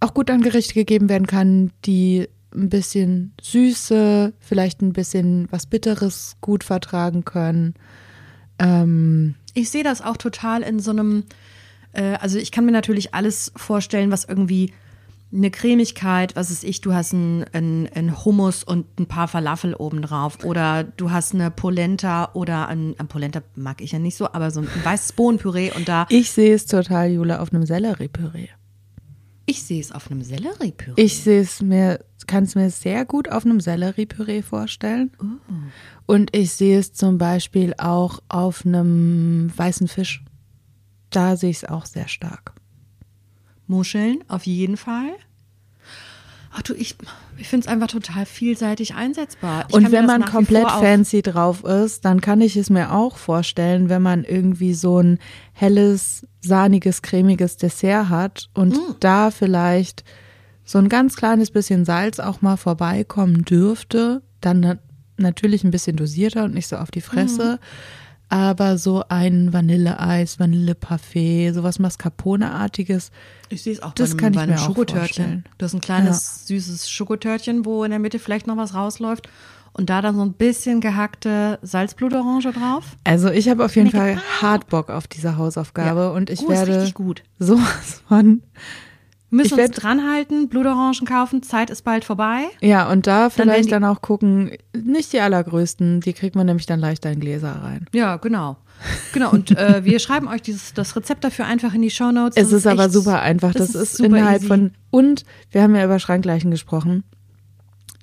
auch 0.00 0.14
gut 0.14 0.30
an 0.30 0.42
Gerichte 0.42 0.74
gegeben 0.74 1.08
werden 1.08 1.26
kann, 1.26 1.70
die 1.84 2.28
ein 2.54 2.68
bisschen 2.68 3.32
Süße, 3.40 4.32
vielleicht 4.40 4.82
ein 4.82 4.92
bisschen 4.92 5.48
was 5.50 5.66
Bitteres 5.66 6.36
gut 6.40 6.64
vertragen 6.64 7.24
können. 7.24 7.74
Ähm, 8.58 9.34
Ich 9.54 9.70
sehe 9.70 9.84
das 9.84 10.02
auch 10.02 10.16
total 10.16 10.62
in 10.62 10.78
so 10.80 10.90
einem 10.90 11.24
Äh, 11.92 12.16
also 12.20 12.38
ich 12.38 12.52
kann 12.52 12.64
mir 12.64 12.72
natürlich 12.72 13.14
alles 13.14 13.52
vorstellen, 13.56 14.10
was 14.10 14.24
irgendwie 14.24 14.72
eine 15.34 15.50
Cremigkeit, 15.50 16.36
was 16.36 16.50
ist 16.50 16.62
ich, 16.62 16.82
du 16.82 16.92
hast 16.92 17.12
ein, 17.14 17.44
ein, 17.52 17.88
ein 17.94 18.24
Hummus 18.24 18.64
und 18.64 18.86
ein 18.98 19.06
paar 19.06 19.28
Falafel 19.28 19.74
obendrauf 19.74 20.44
oder 20.44 20.84
du 20.84 21.10
hast 21.10 21.34
eine 21.34 21.50
Polenta 21.50 22.30
oder 22.34 22.68
ein, 22.68 22.94
ein 22.98 23.08
Polenta 23.08 23.40
mag 23.54 23.80
ich 23.80 23.92
ja 23.92 23.98
nicht 23.98 24.16
so, 24.16 24.26
aber 24.26 24.50
so 24.50 24.60
ein 24.60 24.68
weißes 24.84 25.12
Bohnenpüree 25.12 25.72
und 25.74 25.88
da. 25.88 26.06
Ich 26.10 26.30
sehe 26.30 26.54
es 26.54 26.66
total, 26.66 27.10
Jule, 27.10 27.40
auf 27.40 27.52
einem 27.52 27.64
Selleriepüree. 27.64 28.48
Ich 29.46 29.62
sehe 29.62 29.80
es 29.80 29.92
auf 29.92 30.10
einem 30.10 30.22
Selleriepüree. 30.22 31.00
Ich 31.02 31.18
sehe 31.22 31.40
es 31.40 31.60
mir, 31.60 32.04
kann 32.26 32.44
es 32.44 32.54
mir 32.54 32.70
sehr 32.70 33.04
gut 33.04 33.28
auf 33.28 33.44
einem 33.44 33.60
Selleriepüree 33.60 34.42
vorstellen. 34.42 35.10
Oh. 35.20 35.24
Und 36.06 36.34
ich 36.36 36.52
sehe 36.52 36.78
es 36.78 36.92
zum 36.92 37.18
Beispiel 37.18 37.74
auch 37.78 38.20
auf 38.28 38.64
einem 38.64 39.50
weißen 39.56 39.88
Fisch. 39.88 40.24
Da 41.10 41.36
sehe 41.36 41.50
ich 41.50 41.58
es 41.58 41.64
auch 41.64 41.86
sehr 41.86 42.08
stark. 42.08 42.54
Muscheln, 43.66 44.22
auf 44.28 44.46
jeden 44.46 44.76
Fall. 44.76 45.12
Ach 46.54 46.62
du, 46.62 46.74
ich, 46.74 46.96
ich 47.38 47.48
finde 47.48 47.66
es 47.66 47.72
einfach 47.72 47.86
total 47.86 48.26
vielseitig 48.26 48.94
einsetzbar. 48.94 49.64
Ich 49.68 49.74
Und 49.74 49.90
wenn 49.90 50.04
man 50.04 50.24
komplett 50.26 50.70
fancy 50.70 51.22
drauf 51.22 51.64
ist, 51.64 52.04
dann 52.04 52.20
kann 52.20 52.42
ich 52.42 52.56
es 52.56 52.68
mir 52.68 52.92
auch 52.92 53.16
vorstellen, 53.16 53.88
wenn 53.88 54.02
man 54.02 54.24
irgendwie 54.24 54.74
so 54.74 54.98
ein 54.98 55.18
helles, 55.54 56.26
sahniges, 56.40 57.00
cremiges 57.00 57.56
Dessert 57.56 58.10
hat 58.10 58.50
und 58.54 58.74
Mm. 58.74 58.96
da 59.00 59.30
vielleicht 59.30 60.04
so 60.64 60.78
ein 60.78 60.88
ganz 60.90 61.16
kleines 61.16 61.50
bisschen 61.50 61.84
Salz 61.84 62.20
auch 62.20 62.42
mal 62.42 62.56
vorbeikommen 62.56 63.44
dürfte, 63.44 64.22
dann 64.40 64.60
na 64.60 64.76
natürlich 65.18 65.62
ein 65.64 65.70
bisschen 65.70 65.96
dosierter 65.96 66.44
und 66.44 66.54
nicht 66.54 66.66
so 66.68 66.76
auf 66.76 66.90
die 66.90 67.00
Fresse. 67.00 67.58
Mm. 67.60 67.64
Aber 68.32 68.78
so 68.78 69.04
ein 69.10 69.52
Vanilleeis, 69.52 70.40
Vanilleparfait, 70.40 71.52
sowas 71.52 71.78
Mascarpone-artiges. 71.78 73.10
Ich 73.50 73.62
sehe 73.62 73.74
es 73.74 73.82
auch 73.82 73.92
Das 73.92 74.10
bei 74.10 74.12
einem, 74.12 74.20
kann 74.20 74.32
ich 74.32 74.36
bei 74.38 74.42
einem 74.44 74.58
Schokotörtchen. 74.58 75.44
Du 75.58 75.64
hast 75.66 75.74
ein 75.74 75.82
kleines, 75.82 76.46
süßes 76.46 76.88
Schokotörtchen, 76.88 77.66
wo 77.66 77.84
in 77.84 77.90
der 77.90 77.98
Mitte 78.00 78.18
vielleicht 78.18 78.46
noch 78.46 78.56
was 78.56 78.72
rausläuft. 78.74 79.28
Und 79.74 79.90
da 79.90 80.00
dann 80.00 80.16
so 80.16 80.22
ein 80.22 80.32
bisschen 80.32 80.80
gehackte 80.80 81.58
Salzblutorange 81.60 82.52
drauf. 82.52 82.96
Also 83.04 83.28
ich 83.30 83.50
habe 83.50 83.66
auf 83.66 83.76
jeden 83.76 83.90
Fall 83.90 84.16
hart 84.40 84.66
Bock 84.68 84.88
auf 84.88 85.06
diese 85.08 85.36
Hausaufgabe 85.36 86.00
Ja. 86.00 86.08
und 86.12 86.30
ich 86.30 86.40
ist 86.40 86.48
werde 86.48 86.90
gut. 86.94 87.22
sowas 87.38 88.02
von 88.08 88.42
müssen 89.32 89.58
uns 89.58 89.70
dranhalten, 89.72 90.48
Blutorangen 90.48 91.04
kaufen, 91.06 91.42
Zeit 91.42 91.70
ist 91.70 91.82
bald 91.82 92.04
vorbei. 92.04 92.44
Ja, 92.60 92.90
und 92.90 93.06
da 93.06 93.30
vielleicht 93.30 93.66
die- 93.66 93.70
dann, 93.70 93.84
auch 93.84 94.00
gucken, 94.02 94.52
nicht 94.76 95.12
die 95.12 95.20
allergrößten, 95.20 96.00
die 96.00 96.12
kriegt 96.12 96.36
man 96.36 96.46
nämlich 96.46 96.66
dann 96.66 96.78
leichter 96.80 97.10
in 97.10 97.18
Gläser 97.20 97.52
rein. 97.62 97.86
Ja, 97.92 98.16
genau. 98.18 98.56
Genau, 99.12 99.30
und 99.30 99.50
äh, 99.56 99.84
wir 99.84 99.98
schreiben 99.98 100.28
euch 100.28 100.42
dieses, 100.42 100.74
das 100.74 100.94
Rezept 100.96 101.24
dafür 101.24 101.46
einfach 101.46 101.72
in 101.74 101.82
die 101.82 101.90
Shownotes. 101.90 102.36
Es 102.36 102.50
Das 102.50 102.58
ist, 102.60 102.66
aber 102.66 102.84
echt- 102.84 102.92
super 102.92 103.20
einfach. 103.22 103.52
Das, 103.52 103.74
ist, 103.74 103.96
super 103.96 104.06
innerhalb 104.16 104.38
easy. 104.40 104.46
von, 104.48 104.70
und 104.90 105.24
wir 105.50 105.62
haben 105.62 105.74
ja 105.74 105.84
über 105.84 105.98
Schrankleichen 105.98 106.50
gesprochen. 106.50 107.02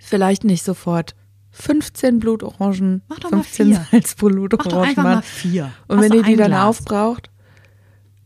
Vielleicht 0.01 0.43
nicht 0.43 0.63
sofort 0.63 1.15
15 1.51 2.19
Blutorangen, 2.19 3.01
Mach 3.09 3.19
doch 3.19 3.31
mal 3.31 3.43
15 3.43 3.67
vier. 3.67 3.85
Salzblutorangen. 3.91 4.71
Mach 4.71 4.81
doch 4.81 4.87
einfach 4.87 5.03
mal 5.03 5.21
vier. 5.21 5.71
Und 5.87 5.97
Hast 5.97 6.05
wenn 6.09 6.13
ihr 6.17 6.23
die 6.23 6.31
ein 6.33 6.37
dann 6.37 6.51
Glas. 6.51 6.65
aufbraucht 6.65 7.29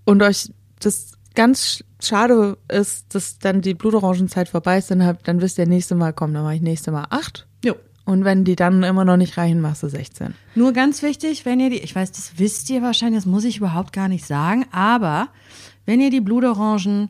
und 0.05 0.21
euch 0.21 0.51
das 0.79 1.13
ganz 1.35 1.83
schade 2.07 2.57
ist, 2.69 3.13
dass 3.15 3.39
dann 3.39 3.61
die 3.61 3.73
Blutorangenzeit 3.73 4.49
vorbei 4.49 4.77
ist, 4.77 4.91
dann, 4.91 5.05
habt, 5.05 5.27
dann 5.27 5.41
wisst 5.41 5.57
ihr 5.57 5.67
nächste 5.67 5.95
Mal, 5.95 6.13
komm, 6.13 6.33
dann 6.33 6.43
mache 6.43 6.55
ich 6.55 6.61
nächste 6.61 6.91
Mal 6.91 7.05
acht. 7.09 7.47
Jo. 7.63 7.75
Und 8.05 8.25
wenn 8.25 8.43
die 8.43 8.55
dann 8.55 8.83
immer 8.83 9.05
noch 9.05 9.17
nicht 9.17 9.37
reichen, 9.37 9.61
machst 9.61 9.83
du 9.83 9.87
16. 9.87 10.33
Nur 10.55 10.73
ganz 10.73 11.01
wichtig, 11.01 11.45
wenn 11.45 11.59
ihr 11.59 11.69
die, 11.69 11.79
ich 11.79 11.95
weiß, 11.95 12.11
das 12.11 12.33
wisst 12.37 12.69
ihr 12.69 12.81
wahrscheinlich, 12.81 13.19
das 13.19 13.25
muss 13.25 13.45
ich 13.45 13.57
überhaupt 13.57 13.93
gar 13.93 14.09
nicht 14.09 14.25
sagen, 14.25 14.65
aber 14.71 15.29
wenn 15.85 16.01
ihr 16.01 16.09
die 16.09 16.19
Blutorangen 16.19 17.09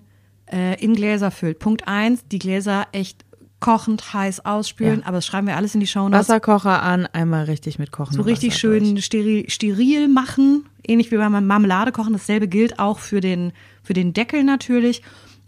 äh, 0.52 0.80
in 0.84 0.94
Gläser 0.94 1.32
füllt, 1.32 1.60
Punkt 1.60 1.88
eins, 1.88 2.28
die 2.28 2.40
Gläser 2.40 2.88
echt 2.92 3.26
kochend 3.64 4.14
heiß 4.14 4.46
ausspülen, 4.46 5.00
Ja. 5.00 5.06
aber 5.08 5.18
das 5.18 5.26
schreiben 5.26 5.48
wir 5.48 5.56
alles 5.56 5.74
in 5.74 5.80
die 5.80 5.88
Shownotes. 5.88 6.28
Wasserkocher 6.28 6.84
an, 6.84 7.06
einmal 7.14 7.46
richtig 7.46 7.80
mit 7.80 7.92
kochen. 7.92 8.14
so 8.14 8.22
richtig 8.22 8.58
schön 8.58 9.02
steril, 9.02 9.50
steril 9.50 10.10
machen, 10.10 10.66
ähnlich 10.86 11.12
wie 11.12 11.18
beim 11.18 11.48
Marmelade 11.48 11.94
kochen. 11.94 12.12
Dasselbe 12.12 12.50
gilt 12.50 12.78
auch 12.78 13.00
für 13.00 13.22
den, 13.22 13.54
für 13.82 13.94
den 13.94 14.12
Deckel 14.12 14.44
natürlich. 14.44 15.02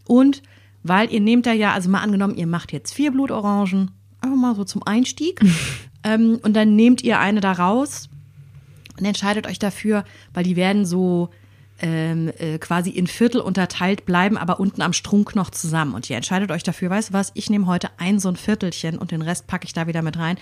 Und 0.05 0.43
weil 0.82 1.11
ihr 1.11 1.20
nehmt 1.20 1.45
da 1.45 1.51
ja, 1.51 1.74
also 1.74 1.89
mal 1.89 1.99
angenommen, 2.01 2.36
ihr 2.36 2.47
macht 2.47 2.72
jetzt 2.72 2.93
vier 2.93 3.11
Blutorangen, 3.11 3.91
einfach 4.22 4.38
mal 4.38 4.55
so 4.55 4.63
zum 4.63 4.82
Einstieg. 4.84 5.41
ähm, 6.03 6.39
und 6.41 6.53
dann 6.55 6.76
nehmt 6.76 7.03
ihr 7.03 7.20
eine 7.20 7.41
da 7.41 7.51
raus 7.51 8.07
und 8.97 9.03
entscheidet 9.03 9.45
euch 9.45 9.59
dafür, 9.59 10.05
weil 10.34 10.45
die 10.45 10.55
werden 10.55 10.86
so 10.86 11.32
ähm, 11.82 12.32
äh, 12.38 12.57
quasi 12.57 12.89
in 12.89 13.07
Viertel 13.07 13.41
unterteilt 13.41 14.05
bleiben, 14.05 14.38
aber 14.38 14.59
unten 14.59 14.82
am 14.82 14.93
Strunk 14.93 15.36
noch 15.36 15.49
zusammen. 15.49 15.93
Und 15.93 16.09
ihr 16.09 16.15
entscheidet 16.15 16.51
euch 16.51 16.63
dafür, 16.63 16.89
weißt 16.89 17.09
du 17.09 17.13
was, 17.13 17.32
ich 17.34 17.49
nehme 17.49 17.67
heute 17.67 17.89
ein 17.97 18.19
so 18.19 18.30
ein 18.30 18.36
Viertelchen 18.36 18.97
und 18.97 19.11
den 19.11 19.21
Rest 19.21 19.47
packe 19.47 19.65
ich 19.65 19.73
da 19.73 19.88
wieder 19.88 20.01
mit 20.01 20.17
rein. 20.17 20.38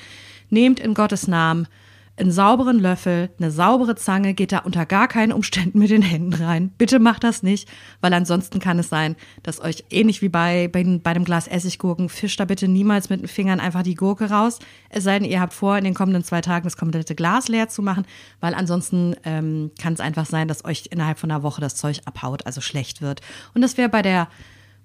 Nehmt 0.50 0.80
in 0.80 0.94
Gottes 0.94 1.28
Namen 1.28 1.68
einen 2.16 2.32
sauberen 2.32 2.80
Löffel, 2.80 3.32
eine 3.39 3.49
saubere 3.49 3.95
Zange, 3.95 4.36
geht 4.36 4.51
da 4.51 4.59
unter 4.59 4.86
gar 4.86 5.07
keinen 5.07 5.32
Umständen 5.32 5.80
mit 5.80 5.89
den 5.89 6.03
Händen 6.03 6.34
rein. 6.34 6.72
Bitte 6.78 6.99
macht 6.99 7.24
das 7.24 7.41
nicht, 7.41 7.68
weil 8.01 8.14
ansonsten 8.14 8.59
kann 8.59 8.78
es 8.78 8.89
sein, 8.89 9.16
dass 9.41 9.59
euch 9.59 9.84
ähnlich 9.89 10.22
wie 10.22 10.30
bei, 10.30 10.68
bei, 10.68 10.84
bei 10.84 11.11
einem 11.11 11.24
Glas 11.24 11.47
Essiggurken, 11.47 12.09
fischt 12.09 12.39
da 12.39 12.45
bitte 12.45 12.68
niemals 12.68 13.09
mit 13.09 13.22
den 13.22 13.28
Fingern 13.28 13.59
einfach 13.59 13.82
die 13.82 13.95
Gurke 13.95 14.30
raus. 14.30 14.59
Es 14.89 15.03
sei 15.03 15.18
denn, 15.18 15.30
ihr 15.30 15.41
habt 15.41 15.53
vor, 15.53 15.76
in 15.78 15.84
den 15.84 15.95
kommenden 15.95 16.24
zwei 16.24 16.41
Tagen 16.41 16.66
das 16.66 16.78
komplette 16.78 17.16
Glas 17.16 17.47
leer 17.47 17.68
zu 17.68 17.82
machen, 17.82 18.05
weil 18.39 18.53
ansonsten 18.53 19.16
ähm, 19.24 19.72
kann 19.82 19.93
es 19.93 19.99
einfach 19.99 20.28
sein, 20.28 20.47
dass 20.47 20.66
euch 20.66 20.86
innerhalb 20.91 21.18
von 21.18 21.32
einer 21.32 21.41
Woche 21.41 21.61
das 21.61 21.76
Zeug 21.76 22.01
abhaut, 22.05 22.45
also 22.45 22.61
schlecht 22.61 23.01
wird. 23.01 23.22
Und 23.55 23.61
das 23.61 23.78
wäre 23.78 23.89
bei 23.89 24.03
der 24.03 24.28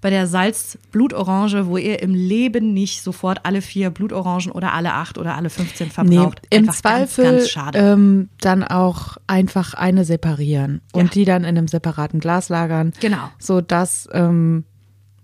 bei 0.01 0.09
der 0.09 0.27
Salz-Blutorange, 0.27 1.67
wo 1.67 1.77
ihr 1.77 2.01
im 2.01 2.13
Leben 2.13 2.73
nicht 2.73 3.03
sofort 3.03 3.45
alle 3.45 3.61
vier 3.61 3.89
Blutorangen 3.89 4.51
oder 4.51 4.73
alle 4.73 4.93
acht 4.93 5.17
oder 5.17 5.35
alle 5.35 5.49
15 5.49 5.87
Nee, 5.87 5.93
verbraucht. 5.93 6.41
im 6.49 6.63
Einfach 6.63 6.75
Zweifel 6.75 7.23
ganz, 7.25 7.37
ganz 7.37 7.49
schade. 7.49 7.79
Ähm, 7.79 8.29
dann 8.39 8.63
auch 8.63 9.17
einfach 9.27 9.73
eine 9.73 10.05
separieren 10.05 10.81
und 10.93 11.05
Ja. 11.07 11.11
die 11.11 11.25
dann 11.25 11.43
in 11.43 11.57
einem 11.57 11.67
separaten 11.67 12.19
Glas 12.21 12.47
lagern. 12.49 12.93
Genau. 13.01 13.29
So 13.39 13.59
dass 13.61 14.07
ähm, 14.13 14.63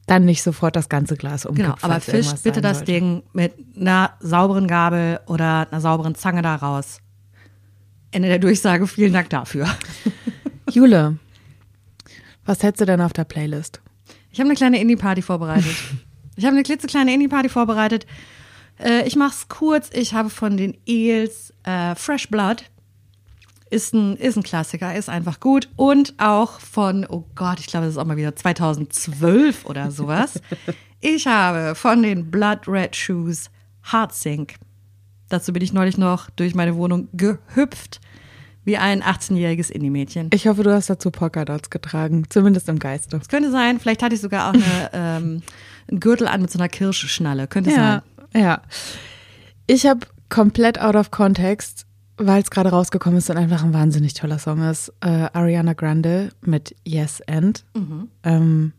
dann 0.07 0.26
nicht 0.26 0.43
sofort 0.43 0.76
das 0.76 0.89
ganze 0.89 1.15
Glas 1.15 1.45
umkippt. 1.45 1.65
Genau, 1.67 1.78
aber 1.82 2.01
irgendwas 2.05 2.41
bitte 2.41 2.61
das 2.61 2.78
sollte. 2.80 2.91
Ding 2.91 3.23
mit 3.34 3.53
einer 3.80 4.11
sauberen 4.19 4.67
Gabel 4.67 5.19
oder 5.26 5.67
einer 5.71 5.82
sauberen 5.82 6.15
Zange 6.15 6.41
da 6.41 6.55
raus. 6.55 6.99
Ende 8.11 8.28
der 8.28 8.39
Durchsage, 8.39 8.88
vielen 8.88 9.13
Dank 9.13 9.30
dafür. 9.30 9.67
Jule, 10.71 11.17
was 12.45 12.61
hättest 12.61 12.82
du 12.82 12.86
denn 12.86 13.01
auf 13.01 13.13
der 13.13 13.23
Playlist? 13.23 13.82
Ich 14.36 14.39
habe 14.41 14.49
eine 14.49 14.57
kleine 14.57 14.81
Indie-Party 14.81 15.21
vorbereitet. 15.21 15.75
Ich 16.38 16.43
habe 16.43 16.53
eine 16.53 16.63
klitzekleine 16.63 17.13
Indie-Party 17.13 17.47
vorbereitet. 17.47 18.05
Äh, 18.77 19.07
ich 19.07 19.15
mach's 19.15 19.47
kurz. 19.47 19.89
Ich 19.93 20.13
habe 20.13 20.29
von 20.29 20.57
den 20.57 20.75
Eels 20.86 21.53
äh, 21.63 21.95
Fresh 21.95 22.27
Blood. 22.27 22.65
Ist 23.69 23.93
ein, 23.93 24.17
ist 24.17 24.36
ein 24.36 24.43
Klassiker, 24.43 24.93
ist 24.93 25.07
einfach 25.07 25.39
gut. 25.39 25.69
Und 25.77 26.15
auch 26.17 26.59
von, 26.59 27.05
oh 27.07 27.23
Gott, 27.36 27.61
ich 27.61 27.67
glaube, 27.67 27.86
das 27.86 27.93
ist 27.93 27.97
auch 27.97 28.03
mal 28.03 28.17
wieder 28.17 28.36
2012 28.36 29.65
oder 29.65 29.91
sowas. 29.91 30.41
Ich 30.99 31.27
habe 31.27 31.75
von 31.75 32.01
den 32.03 32.31
Blood 32.31 32.67
Red 32.67 32.95
Shoes 32.95 33.49
Heartsink. 33.91 34.55
Dazu 35.29 35.53
bin 35.53 35.61
ich 35.61 35.71
neulich 35.71 35.97
noch 35.97 36.29
durch 36.31 36.55
meine 36.55 36.75
Wohnung 36.75 37.07
gehüpft, 37.13 38.01
wie 38.66 38.78
ein 38.78 39.01
18-jähriges 39.03 39.70
Indie-Mädchen. 39.72 40.30
Ich 40.34 40.47
hoffe, 40.47 40.63
du 40.63 40.74
hast 40.74 40.89
dazu 40.89 41.11
Polkadots 41.11 41.70
getragen, 41.70 42.24
zumindest 42.30 42.68
im 42.68 42.80
Geiste. 42.80 43.18
Es 43.18 43.28
könnte 43.30 43.51
sein, 43.51 43.80
vielleicht 43.80 44.03
hatte 44.03 44.16
ich 44.16 44.22
sogar 44.22 44.49
auch 44.49 44.53
eine, 44.53 44.63
ähm, 44.93 45.41
einen 45.88 45.99
Gürtel 45.99 46.28
an 46.28 46.41
mit 46.41 46.51
so 46.51 46.59
einer 46.59 46.68
Kirschschnalle. 46.70 47.47
Könnte 47.47 47.70
Ja, 47.72 48.03
sein. 48.34 48.41
ja. 48.43 48.61
Ich 49.68 49.86
habe 49.86 50.01
komplett 50.30 50.80
out 50.82 50.95
of 50.95 51.11
context, 51.11 51.86
weil 52.18 52.41
es 52.41 52.49
gerade 52.49 52.70
rausgekommen 52.70 53.18
ist 53.20 53.30
und 53.30 53.38
einfach 53.38 53.63
ein 53.63 53.74
wahnsinnig 53.74 54.13
toller 54.16 54.39
Song 54.39 54.61
ist. 54.63 54.91
Äh, 55.01 55.28
Ariana 55.34 55.74
Grande 55.74 56.30
mit 56.41 56.76
Yes 56.86 57.22
and. 57.28 57.66
Ähm, 58.24 58.74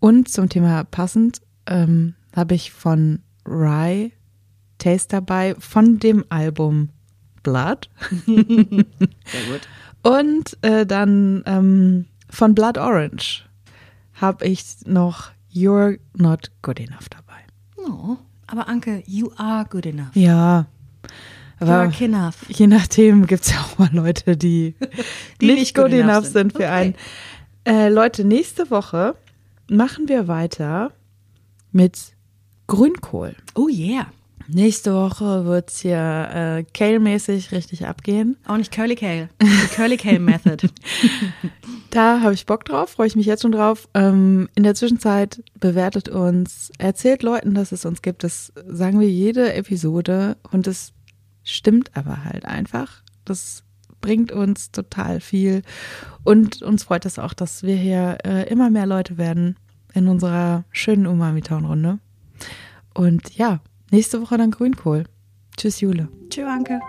und 0.00 0.28
zum 0.28 0.48
Thema 0.48 0.84
passend 0.84 1.40
ähm, 1.66 2.14
habe 2.34 2.54
ich 2.54 2.72
von 2.72 3.20
Rye 3.46 4.10
Taste 4.78 5.08
dabei 5.16 5.54
von 5.60 6.00
dem 6.00 6.24
Album 6.28 6.88
Blood. 7.42 7.88
Sehr 8.26 8.34
gut. 9.50 9.60
Und 10.02 10.56
äh, 10.62 10.84
dann 10.86 11.42
ähm, 11.46 12.06
von 12.30 12.54
Blood 12.54 12.78
Orange 12.78 13.44
habe 14.14 14.46
ich 14.46 14.64
noch 14.86 15.30
You're 15.52 15.98
Not 16.16 16.50
Good 16.62 16.80
Enough 16.80 17.08
dabei. 17.10 17.40
Oh, 17.76 18.16
aber 18.46 18.68
Anke, 18.68 19.02
you 19.06 19.30
are 19.36 19.64
good 19.64 19.86
enough. 19.86 20.14
Ja. 20.14 20.66
You 21.60 21.66
are 21.68 21.82
Aber 21.88 22.00
enough. 22.04 22.36
je 22.48 22.66
nachdem 22.66 23.26
gibt 23.26 23.44
es 23.44 23.52
ja 23.52 23.60
auch 23.60 23.78
mal 23.78 23.90
Leute, 23.92 24.36
die, 24.36 24.74
Die 25.40 25.46
nicht, 25.46 25.58
nicht 25.58 25.74
good, 25.74 25.86
good 25.86 25.94
enough 25.94 26.10
enough 26.10 26.24
sind. 26.24 26.32
sind 26.32 26.52
für 26.52 26.58
Okay. 26.64 26.66
einen. 26.66 26.94
Äh, 27.64 27.88
Leute, 27.90 28.24
nächste 28.24 28.70
Woche 28.70 29.14
machen 29.70 30.08
wir 30.08 30.26
weiter 30.26 30.90
mit 31.70 31.98
Grünkohl. 32.66 33.36
Oh 33.54 33.68
yeah. 33.68 34.06
Nächste 34.48 34.94
Woche 34.94 35.44
wird's 35.44 35.80
hier 35.80 36.28
äh, 36.32 36.64
Kale-mäßig 36.74 37.52
richtig 37.52 37.86
abgehen. 37.86 38.36
Auch 38.46 38.56
nicht 38.56 38.72
Curly 38.72 38.96
Kale. 38.96 39.28
Die 39.40 39.74
Curly 39.74 39.96
Kale 39.96 40.20
Method. 40.20 40.68
Da 41.90 42.22
habe 42.22 42.32
ich 42.32 42.46
Bock 42.46 42.64
drauf, 42.64 42.88
freue 42.88 43.06
ich 43.06 43.16
mich 43.16 43.26
jetzt 43.26 43.42
schon 43.42 43.52
drauf. 43.52 43.86
Ähm, 43.92 44.48
in 44.54 44.62
der 44.62 44.74
Zwischenzeit 44.74 45.44
bewertet 45.60 46.08
uns, 46.08 46.72
erzählt 46.78 47.22
Leuten, 47.22 47.52
dass 47.52 47.70
es 47.70 47.84
uns 47.84 48.00
gibt. 48.00 48.24
Das 48.24 48.50
sagen 48.66 48.98
wir 48.98 49.10
jede 49.10 49.52
Episode 49.52 50.38
und 50.50 50.66
es 50.66 50.94
stimmt 51.44 51.90
aber 51.94 52.24
halt 52.24 52.46
einfach. 52.46 53.02
Das 53.26 53.62
bringt 54.00 54.32
uns 54.32 54.70
total 54.70 55.20
viel 55.20 55.60
und 56.24 56.62
uns 56.62 56.84
freut 56.84 57.04
es 57.04 57.18
auch, 57.18 57.34
dass 57.34 57.62
wir 57.62 57.76
hier 57.76 58.16
äh, 58.24 58.48
immer 58.48 58.70
mehr 58.70 58.86
Leute 58.86 59.18
werden 59.18 59.56
in 59.92 60.08
unserer 60.08 60.64
schönen 60.72 61.06
Umami-Town-Runde. 61.06 61.98
Und 62.94 63.36
ja, 63.36 63.60
nächste 63.92 64.20
Woche 64.20 64.38
dann 64.38 64.50
Grünkohl. 64.50 65.04
Tschüss, 65.56 65.80
Jule. 65.80 66.08
Tschüss, 66.30 66.46
Anke. 66.46 66.80